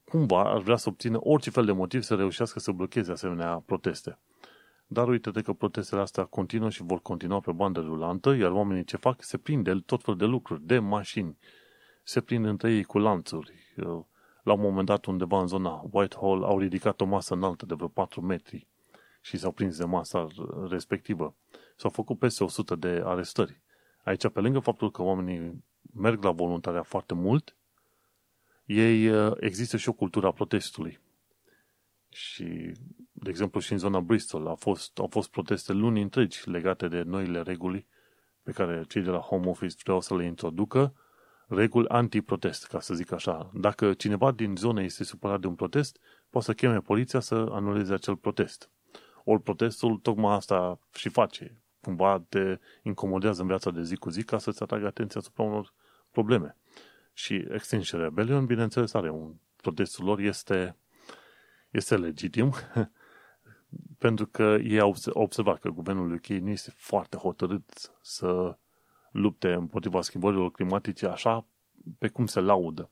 cumva 0.05 0.53
ar 0.53 0.61
vrea 0.61 0.77
să 0.77 0.89
obțină 0.89 1.19
orice 1.21 1.51
fel 1.51 1.65
de 1.65 1.73
motiv 1.73 2.03
să 2.03 2.15
reușească 2.15 2.59
să 2.59 2.73
blocheze 2.73 3.13
asemenea 3.13 3.63
proteste. 3.67 4.19
Dar 4.87 5.09
uite-te 5.09 5.43
că 5.43 5.53
protestele 5.53 6.01
astea 6.01 6.25
continuă 6.25 6.71
și 6.71 6.83
vor 6.83 7.01
continua 7.01 7.41
pe 7.41 7.53
bandă 7.53 7.81
rulantă, 7.81 8.35
iar 8.35 8.51
oamenii 8.51 8.85
ce 8.85 8.97
fac? 8.97 9.23
Se 9.23 9.39
prind 9.39 9.65
de 9.65 9.83
tot 9.87 10.03
fel 10.03 10.17
de 10.17 10.25
lucruri, 10.25 10.63
de 10.63 10.79
mașini. 10.79 11.39
Se 12.03 12.21
prind 12.21 12.45
între 12.45 12.73
ei 12.73 12.83
cu 12.85 12.99
lanțuri. 12.99 13.53
La 14.43 14.53
un 14.53 14.61
moment 14.61 14.87
dat, 14.87 15.05
undeva 15.05 15.41
în 15.41 15.47
zona 15.47 15.85
Whitehall, 15.91 16.45
au 16.45 16.59
ridicat 16.59 17.01
o 17.01 17.05
masă 17.05 17.35
înaltă 17.35 17.67
de 17.67 17.75
vreo 17.75 17.89
4 17.89 18.21
metri 18.21 18.67
și 19.21 19.37
s-au 19.37 19.53
prins 19.53 19.79
de 19.79 19.85
masa 19.85 20.27
respectivă. 20.69 21.35
S-au 21.77 21.91
făcut 21.91 22.19
peste 22.19 22.45
100 22.45 22.75
de 22.75 23.03
arestări. 23.05 23.61
Aici, 24.05 24.29
pe 24.29 24.41
lângă 24.41 24.59
faptul 24.59 24.91
că 24.91 25.03
oamenii 25.03 25.65
merg 25.95 26.25
la 26.25 26.31
voluntariat 26.31 26.87
foarte 26.87 27.15
mult, 27.15 27.57
ei 28.65 29.35
există 29.41 29.77
și 29.77 29.89
o 29.89 29.93
cultură 29.93 30.27
a 30.27 30.33
protestului. 30.33 31.01
Și 32.09 32.73
de 33.13 33.31
exemplu, 33.31 33.61
și 33.61 33.73
în 33.73 33.79
zona 33.79 34.01
Bristol 34.01 34.47
a 34.47 34.55
fost, 34.55 34.99
au 34.99 35.07
fost 35.11 35.31
proteste 35.31 35.73
luni 35.73 36.03
întregi 36.03 36.51
legate 36.51 36.89
de 36.89 37.03
noile 37.03 37.43
reguli 37.43 37.87
pe 38.43 38.53
care 38.53 38.85
cei 38.89 39.03
de 39.03 39.11
la 39.11 39.19
Home 39.19 39.49
Office 39.49 39.77
vreau 39.83 40.01
să 40.01 40.17
le 40.17 40.25
introducă, 40.25 40.95
reguli 41.47 41.89
anti-protest, 41.89 42.67
ca 42.67 42.81
să 42.81 42.95
zic 42.95 43.13
așa. 43.13 43.51
Dacă 43.55 43.93
cineva 43.93 44.33
din 44.33 44.57
zonă 44.57 44.83
este 44.83 45.05
supărat 45.05 45.41
de 45.41 45.47
un 45.47 45.55
protest, 45.55 45.99
poate 46.31 46.47
să 46.47 46.53
cheme 46.53 46.79
poliția 46.79 47.21
să 47.21 47.35
anuleze 47.35 47.93
acel 47.93 48.17
protest. 48.17 48.71
Ori 49.25 49.43
protestul 49.43 49.97
tocmai 49.97 50.35
asta 50.35 50.79
și 50.95 51.09
face. 51.09 51.63
Cumva 51.81 52.25
te 52.29 52.59
incomodează 52.83 53.41
în 53.41 53.47
viața 53.47 53.71
de 53.71 53.83
zi 53.83 53.97
cu 53.97 54.11
zi 54.11 54.23
ca 54.23 54.39
să-ți 54.39 54.63
atragă 54.63 54.87
atenția 54.87 55.21
asupra 55.21 55.43
unor 55.43 55.73
probleme. 56.11 56.57
Și 57.15 57.47
Extinction 57.51 58.01
Rebellion, 58.01 58.47
bineînțeles, 58.47 58.95
are 58.95 59.11
un 59.11 59.35
protestul 59.57 60.05
lor 60.05 60.19
este, 60.19 60.77
este 61.71 61.97
legitim 61.97 62.53
pentru 64.05 64.27
că 64.27 64.59
ei 64.63 64.81
au 64.81 64.95
observat 65.13 65.59
că 65.59 65.69
guvernul 65.69 66.13
UK 66.13 66.27
nu 66.27 66.51
este 66.51 66.73
foarte 66.77 67.17
hotărât 67.17 67.93
să 68.03 68.59
lupte 69.11 69.53
împotriva 69.53 70.03
schimbărilor 70.03 70.51
climatice 70.51 71.07
așa 71.07 71.47
pe 71.99 72.09
cum 72.09 72.27
se 72.27 72.41
laudă. 72.41 72.91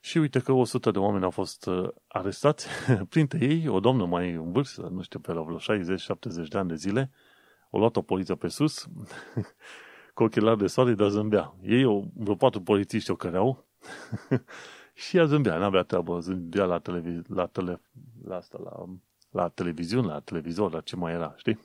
Și 0.00 0.18
uite 0.18 0.40
că 0.40 0.52
100 0.52 0.90
de 0.90 0.98
oameni 0.98 1.24
au 1.24 1.30
fost 1.30 1.66
uh, 1.66 1.88
arestați, 2.06 2.68
printre 3.08 3.44
ei 3.44 3.68
o 3.68 3.80
doamnă 3.80 4.06
mai 4.06 4.32
în 4.32 4.52
vârstă, 4.52 4.88
nu 4.92 5.02
știu, 5.02 5.18
pe 5.18 5.32
la 5.32 5.42
vreo 5.42 5.58
60-70 5.58 6.48
de 6.48 6.58
ani 6.58 6.68
de 6.68 6.74
zile, 6.74 7.10
o 7.70 7.78
luat 7.78 7.96
o 7.96 8.02
poliță 8.02 8.34
pe 8.34 8.48
sus, 8.48 8.86
cu 10.18 10.24
ochelari 10.24 10.58
de 10.58 10.66
soare, 10.66 10.94
dar 10.94 11.08
zâmbea. 11.08 11.54
Ei, 11.62 11.84
o, 11.84 12.02
vreo 12.14 12.34
patru 12.34 12.60
polițiști 12.60 13.10
o 13.10 13.16
căreau 13.16 13.64
și 14.94 15.16
ea 15.16 15.24
zâmbea, 15.24 15.58
n-avea 15.58 15.82
treabă, 15.82 16.18
zâmbea 16.18 16.64
la, 16.64 16.80
televiz- 16.80 17.26
la, 17.28 17.46
tele, 17.46 17.80
la 18.24 18.36
asta, 18.36 18.58
la 18.64 18.84
la 19.30 19.48
televiziune, 19.48 20.06
la 20.06 20.20
televizor, 20.20 20.72
la 20.72 20.80
ce 20.80 20.96
mai 20.96 21.12
era, 21.12 21.34
știi? 21.36 21.58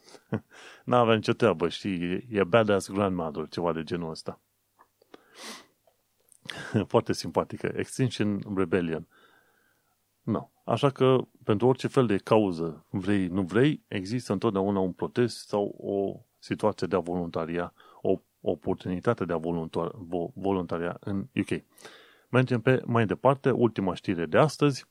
N-avea 0.86 1.16
nicio 1.16 1.34
treabă, 1.34 1.70
știi? 1.70 2.28
E 2.30 2.43
badass 2.43 2.91
grandmother, 2.91 3.47
ceva 3.47 3.74
de 3.74 3.84
genul 3.84 4.10
ăsta. 4.10 4.39
Foarte 6.93 7.14
simpatică. 7.14 7.72
Extinction 7.76 8.39
Rebellion. 8.56 9.08
Nu. 10.22 10.51
Așa 10.64 10.89
că, 10.89 11.18
pentru 11.43 11.68
orice 11.68 11.88
fel 11.88 12.06
de 12.06 12.18
cauză, 12.18 12.86
vrei, 12.89 13.28
nu 13.28 13.41
vrei, 13.41 13.84
există 13.88 14.34
întotdeauna 14.34 14.80
un 14.80 14.91
protest 14.91 15.47
sau 15.47 15.76
o 15.78 16.26
situație 16.39 16.88
de 16.88 16.95
a 16.95 16.99
voluntaria, 16.99 17.74
o 18.44 18.52
oportunitate 18.52 19.26
de 19.26 19.34
a 19.34 19.39
voluntaria 20.34 20.98
în 21.00 21.28
UK. 21.36 21.64
Mergem 22.30 22.62
pe 22.62 22.82
mai 22.86 23.06
departe, 23.06 23.52
ultima 23.52 23.94
știre 23.94 24.26
de 24.26 24.38
astăzi. 24.38 24.86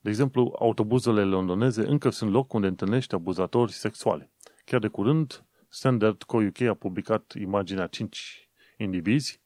De 0.00 0.08
exemplu, 0.08 0.56
autobuzele 0.58 1.22
londoneze 1.22 1.86
încă 1.86 2.10
sunt 2.10 2.30
loc 2.30 2.52
unde 2.52 2.66
întâlnești 2.66 3.14
abuzatori 3.14 3.72
sexuali. 3.72 4.30
Chiar 4.64 4.80
de 4.80 4.88
curând, 4.88 5.44
Standard 5.68 6.22
Co. 6.22 6.36
UK 6.36 6.60
a 6.60 6.74
publicat 6.74 7.32
imaginea 7.38 7.86
5 7.86 8.48
indivizi, 8.76 9.40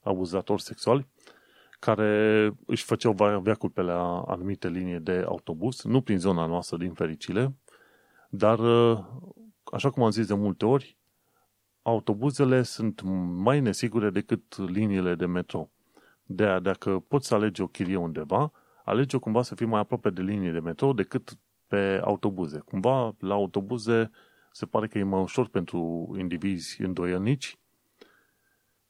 abuzatori 0.00 0.62
sexuali, 0.62 1.08
care 1.80 2.52
își 2.66 2.84
făceau 2.84 3.12
veacul 3.42 3.70
pe 3.70 3.80
la 3.80 4.20
anumite 4.20 4.68
linii 4.68 5.00
de 5.00 5.24
autobuz, 5.26 5.82
nu 5.82 6.00
prin 6.00 6.18
zona 6.18 6.46
noastră, 6.46 6.76
din 6.76 6.92
fericire, 6.92 7.54
dar, 8.30 8.58
așa 9.64 9.90
cum 9.90 10.02
am 10.02 10.10
zis 10.10 10.26
de 10.26 10.34
multe 10.34 10.64
ori, 10.64 10.96
autobuzele 11.82 12.62
sunt 12.62 13.00
mai 13.36 13.60
nesigure 13.60 14.10
decât 14.10 14.56
liniile 14.56 15.14
de 15.14 15.26
metro. 15.26 15.70
De 16.22 16.44
aia, 16.44 16.58
dacă 16.58 16.98
poți 17.08 17.26
să 17.26 17.34
alegi 17.34 17.60
o 17.60 17.66
chirie 17.66 17.96
undeva, 17.96 18.52
alege 18.84 19.16
cumva 19.16 19.42
să 19.42 19.54
fii 19.54 19.66
mai 19.66 19.80
aproape 19.80 20.10
de 20.10 20.22
linii 20.22 20.50
de 20.50 20.60
metrou 20.60 20.92
decât 20.92 21.38
pe 21.66 22.00
autobuze. 22.04 22.58
Cumva, 22.58 23.14
la 23.18 23.34
autobuze 23.34 24.10
se 24.52 24.66
pare 24.66 24.86
că 24.88 24.98
e 24.98 25.02
mai 25.02 25.20
ușor 25.20 25.48
pentru 25.48 26.10
indivizi 26.18 26.82
îndoielnici 26.82 27.58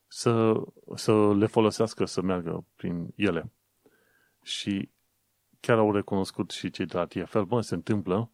să, 0.06 0.62
să 0.94 1.34
le 1.34 1.46
folosească 1.46 2.04
să 2.04 2.22
meargă 2.22 2.64
prin 2.76 3.12
ele. 3.16 3.52
Și 4.42 4.90
chiar 5.60 5.78
au 5.78 5.92
recunoscut 5.92 6.50
și 6.50 6.70
cei 6.70 6.86
de 6.86 6.96
la 6.96 7.06
TFL, 7.06 7.40
bă, 7.40 7.60
se 7.60 7.74
întâmplă, 7.74 8.30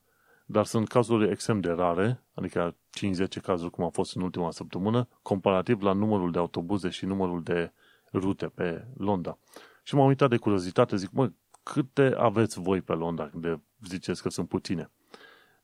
dar 0.47 0.65
sunt 0.65 0.89
cazuri 0.89 1.31
extrem 1.31 1.61
de 1.61 1.71
rare, 1.71 2.23
adică 2.35 2.77
5-10 2.99 3.41
cazuri 3.43 3.71
cum 3.71 3.85
a 3.85 3.89
fost 3.89 4.17
în 4.17 4.23
ultima 4.23 4.51
săptămână, 4.51 5.09
comparativ 5.23 5.83
la 5.83 5.93
numărul 5.93 6.31
de 6.31 6.39
autobuze 6.39 6.89
și 6.89 7.05
numărul 7.05 7.43
de 7.43 7.73
rute 8.13 8.47
pe 8.47 8.87
Londra. 8.97 9.39
Și 9.83 9.95
m-am 9.95 10.07
uitat 10.07 10.29
de 10.29 10.37
curiozitate, 10.37 10.97
zic, 10.97 11.11
mă, 11.11 11.31
câte 11.63 12.15
aveți 12.17 12.61
voi 12.61 12.81
pe 12.81 12.93
Londra 12.93 13.31
de 13.35 13.59
ziceți 13.87 14.23
că 14.23 14.29
sunt 14.29 14.49
puține? 14.49 14.91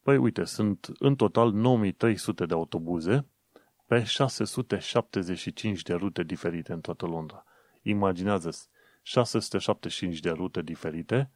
Păi 0.03 0.17
uite, 0.17 0.45
sunt 0.45 0.91
în 0.99 1.17
total 1.17 1.53
9300 1.53 2.47
de 2.47 2.55
autobuze 2.55 3.27
pe 3.87 4.05
675 4.05 5.83
de 5.83 5.95
rute 5.95 6.23
diferite 6.23 6.73
în 6.73 6.81
toată 6.81 7.07
Londra. 7.07 7.45
Imaginează-ți, 7.83 8.69
675 9.03 10.21
de 10.21 10.31
rute 10.31 10.63
diferite 10.63 11.31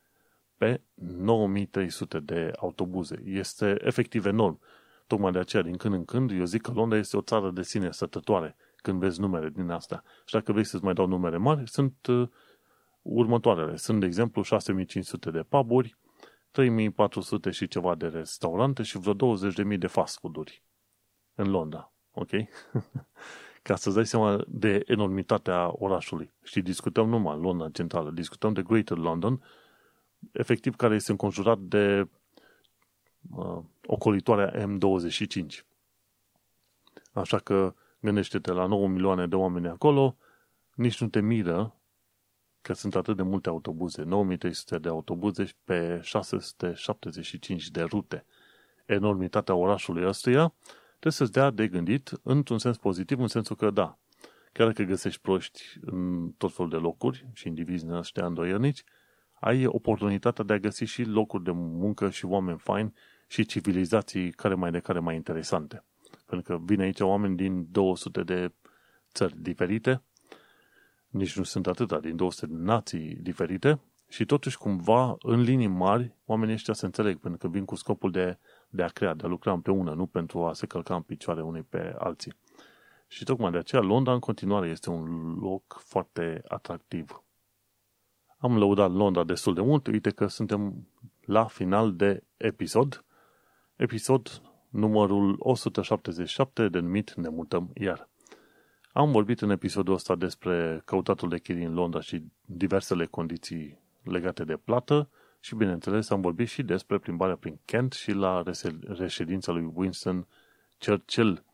pe 0.56 0.80
9300 0.94 2.18
de 2.18 2.52
autobuze. 2.56 3.22
Este 3.24 3.76
efectiv 3.80 4.26
enorm. 4.26 4.60
Tocmai 5.08 5.32
de 5.32 5.38
aceea, 5.38 5.62
din 5.62 5.76
când 5.76 5.94
în 5.94 6.04
când, 6.04 6.30
eu 6.30 6.44
zic 6.44 6.62
că 6.62 6.70
Londra 6.70 6.98
este 6.98 7.16
o 7.16 7.20
țară 7.20 7.50
de 7.50 7.62
sine 7.62 7.90
stătătoare 7.90 8.56
când 8.76 9.00
vezi 9.00 9.20
numere 9.20 9.48
din 9.48 9.70
asta. 9.70 10.02
Și 10.26 10.34
dacă 10.34 10.52
vrei 10.52 10.64
să-ți 10.64 10.84
mai 10.84 10.94
dau 10.94 11.06
numere 11.06 11.36
mari, 11.36 11.68
sunt 11.68 12.06
uh, 12.06 12.28
următoarele. 13.02 13.76
Sunt, 13.76 14.00
de 14.00 14.06
exemplu, 14.06 14.42
6500 14.42 15.30
de 15.30 15.42
puburi, 15.42 15.96
3400 16.50 17.50
și 17.50 17.68
ceva 17.68 17.94
de 17.94 18.06
restaurante 18.06 18.82
și 18.82 18.98
vreo 18.98 19.36
20.000 19.74 19.78
de 19.78 19.86
fast 19.86 20.18
food-uri 20.18 20.62
în 21.34 21.50
Londra. 21.50 21.92
Ok? 22.12 22.30
Ca 23.62 23.76
să-ți 23.76 23.94
dai 23.94 24.06
seama 24.06 24.44
de 24.46 24.82
enormitatea 24.86 25.70
orașului. 25.72 26.32
Și 26.42 26.60
discutăm 26.60 27.08
numai 27.08 27.34
în 27.34 27.40
Londra 27.40 27.68
centrală, 27.68 28.10
discutăm 28.10 28.52
de 28.52 28.62
Greater 28.62 28.96
London, 28.96 29.42
efectiv 30.32 30.76
care 30.76 30.94
este 30.94 31.10
înconjurat 31.10 31.58
de 31.58 32.08
uh, 33.30 33.58
ocolitoarea 33.90 34.66
M25. 34.66 35.64
Așa 37.12 37.38
că 37.38 37.74
gândește-te 38.00 38.52
la 38.52 38.66
9 38.66 38.88
milioane 38.88 39.26
de 39.26 39.36
oameni 39.36 39.68
acolo, 39.68 40.16
nici 40.74 41.00
nu 41.00 41.08
te 41.08 41.20
miră 41.20 41.74
că 42.60 42.72
sunt 42.72 42.94
atât 42.94 43.16
de 43.16 43.22
multe 43.22 43.48
autobuze, 43.48 44.02
9300 44.02 44.78
de 44.78 44.88
autobuze 44.88 45.44
pe 45.64 46.00
675 46.02 47.70
de 47.70 47.82
rute. 47.82 48.24
Enormitatea 48.86 49.54
orașului 49.54 50.06
ăstuia 50.06 50.54
trebuie 50.90 51.12
să-ți 51.12 51.32
dea 51.32 51.50
de 51.50 51.68
gândit 51.68 52.12
într-un 52.22 52.58
sens 52.58 52.76
pozitiv, 52.76 53.20
în 53.20 53.28
sensul 53.28 53.56
că 53.56 53.70
da, 53.70 53.98
chiar 54.52 54.66
dacă 54.66 54.82
găsești 54.82 55.20
proști 55.20 55.62
în 55.80 56.30
tot 56.30 56.54
felul 56.54 56.70
de 56.70 56.76
locuri 56.76 57.26
și 57.32 57.46
indivizi 57.46 57.84
din 57.84 57.92
ăștia 57.92 58.26
îndoielnici, 58.26 58.84
ai 59.40 59.66
oportunitatea 59.66 60.44
de 60.44 60.52
a 60.52 60.58
găsi 60.58 60.84
și 60.84 61.02
locuri 61.02 61.44
de 61.44 61.50
muncă 61.54 62.10
și 62.10 62.24
oameni 62.24 62.58
faini 62.58 62.94
și 63.28 63.44
civilizații 63.44 64.30
care 64.30 64.54
mai 64.54 64.70
de 64.70 64.80
care 64.80 64.98
mai 64.98 65.14
interesante. 65.14 65.84
Pentru 66.26 66.52
că 66.52 66.64
vin 66.64 66.80
aici 66.80 67.00
oameni 67.00 67.36
din 67.36 67.66
200 67.70 68.22
de 68.22 68.52
țări 69.12 69.42
diferite, 69.42 70.02
nici 71.08 71.36
nu 71.36 71.42
sunt 71.42 71.66
atâta, 71.66 72.00
din 72.00 72.16
200 72.16 72.46
de 72.46 72.56
nații 72.56 73.14
diferite, 73.14 73.80
și 74.08 74.24
totuși 74.24 74.58
cumva, 74.58 75.16
în 75.18 75.40
linii 75.40 75.66
mari, 75.66 76.14
oamenii 76.24 76.54
ăștia 76.54 76.74
se 76.74 76.84
înțeleg, 76.84 77.18
pentru 77.18 77.38
că 77.38 77.48
vin 77.48 77.64
cu 77.64 77.74
scopul 77.74 78.10
de, 78.10 78.38
de 78.68 78.82
a 78.82 78.88
crea, 78.88 79.14
de 79.14 79.24
a 79.24 79.28
lucra 79.28 79.52
împreună, 79.52 79.92
nu 79.94 80.06
pentru 80.06 80.44
a 80.44 80.52
se 80.52 80.66
călca 80.66 80.94
în 80.94 81.02
picioare 81.02 81.42
unii 81.42 81.62
pe 81.62 81.94
alții. 81.98 82.32
Și 83.06 83.24
tocmai 83.24 83.50
de 83.50 83.58
aceea 83.58 83.82
Londra 83.82 84.12
în 84.12 84.18
continuare 84.18 84.68
este 84.68 84.90
un 84.90 85.34
loc 85.40 85.82
foarte 85.84 86.42
atractiv. 86.48 87.22
Am 88.38 88.58
lăudat 88.58 88.92
Londra 88.92 89.24
destul 89.24 89.54
de 89.54 89.60
mult, 89.60 89.86
uite 89.86 90.10
că 90.10 90.26
suntem 90.26 90.88
la 91.20 91.44
final 91.44 91.94
de 91.94 92.24
episod. 92.36 93.04
Episod 93.78 94.42
numărul 94.68 95.36
177 95.38 96.68
denumit 96.68 97.14
Ne 97.14 97.28
mutăm 97.28 97.70
iar. 97.74 98.08
Am 98.92 99.12
vorbit 99.12 99.40
în 99.40 99.50
episodul 99.50 99.94
ăsta 99.94 100.14
despre 100.14 100.82
căutatul 100.84 101.28
de 101.28 101.38
chirii 101.38 101.64
în 101.64 101.74
Londra 101.74 102.00
și 102.00 102.24
diversele 102.44 103.06
condiții 103.06 103.78
legate 104.02 104.44
de 104.44 104.56
plată 104.56 105.10
și, 105.40 105.54
bineînțeles, 105.54 106.10
am 106.10 106.20
vorbit 106.20 106.48
și 106.48 106.62
despre 106.62 106.98
plimbarea 106.98 107.36
prin 107.36 107.60
Kent 107.64 107.92
și 107.92 108.12
la 108.12 108.42
reședința 108.88 109.52
lui 109.52 109.70
Winston 109.74 110.26
Churchill. 110.78 111.44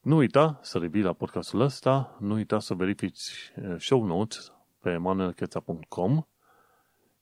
Nu 0.00 0.16
uita 0.16 0.58
să 0.62 0.78
revii 0.78 1.02
la 1.02 1.12
podcastul 1.12 1.60
ăsta, 1.60 2.16
nu 2.20 2.34
uita 2.34 2.58
să 2.58 2.74
verifici 2.74 3.52
eh, 3.54 3.74
show 3.78 4.04
notes 4.04 4.52
pe 4.80 4.96
manuelcheța.com 4.96 6.22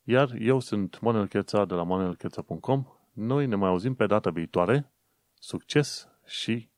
iar 0.04 0.34
eu 0.38 0.60
sunt 0.60 1.00
Manuel 1.00 1.26
Cheța 1.26 1.64
de 1.64 1.74
la 1.74 1.82
manuelcheța.com. 1.82 2.84
Noi 3.12 3.46
ne 3.46 3.54
mai 3.54 3.68
auzim 3.68 3.94
pe 3.94 4.06
data 4.06 4.30
viitoare. 4.30 4.92
Succes 5.34 6.08
și 6.24 6.70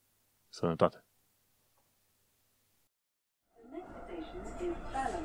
sănătate! 0.49 1.05
The 3.55 3.77
next 3.77 3.91
station 4.05 4.41
is 4.69 4.77
Balham. 4.93 5.25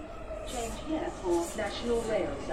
Change 0.53 0.77
here 0.87 1.09
for 1.21 1.37
National 1.63 1.99
Rail 2.09 2.29
Service. 2.29 2.46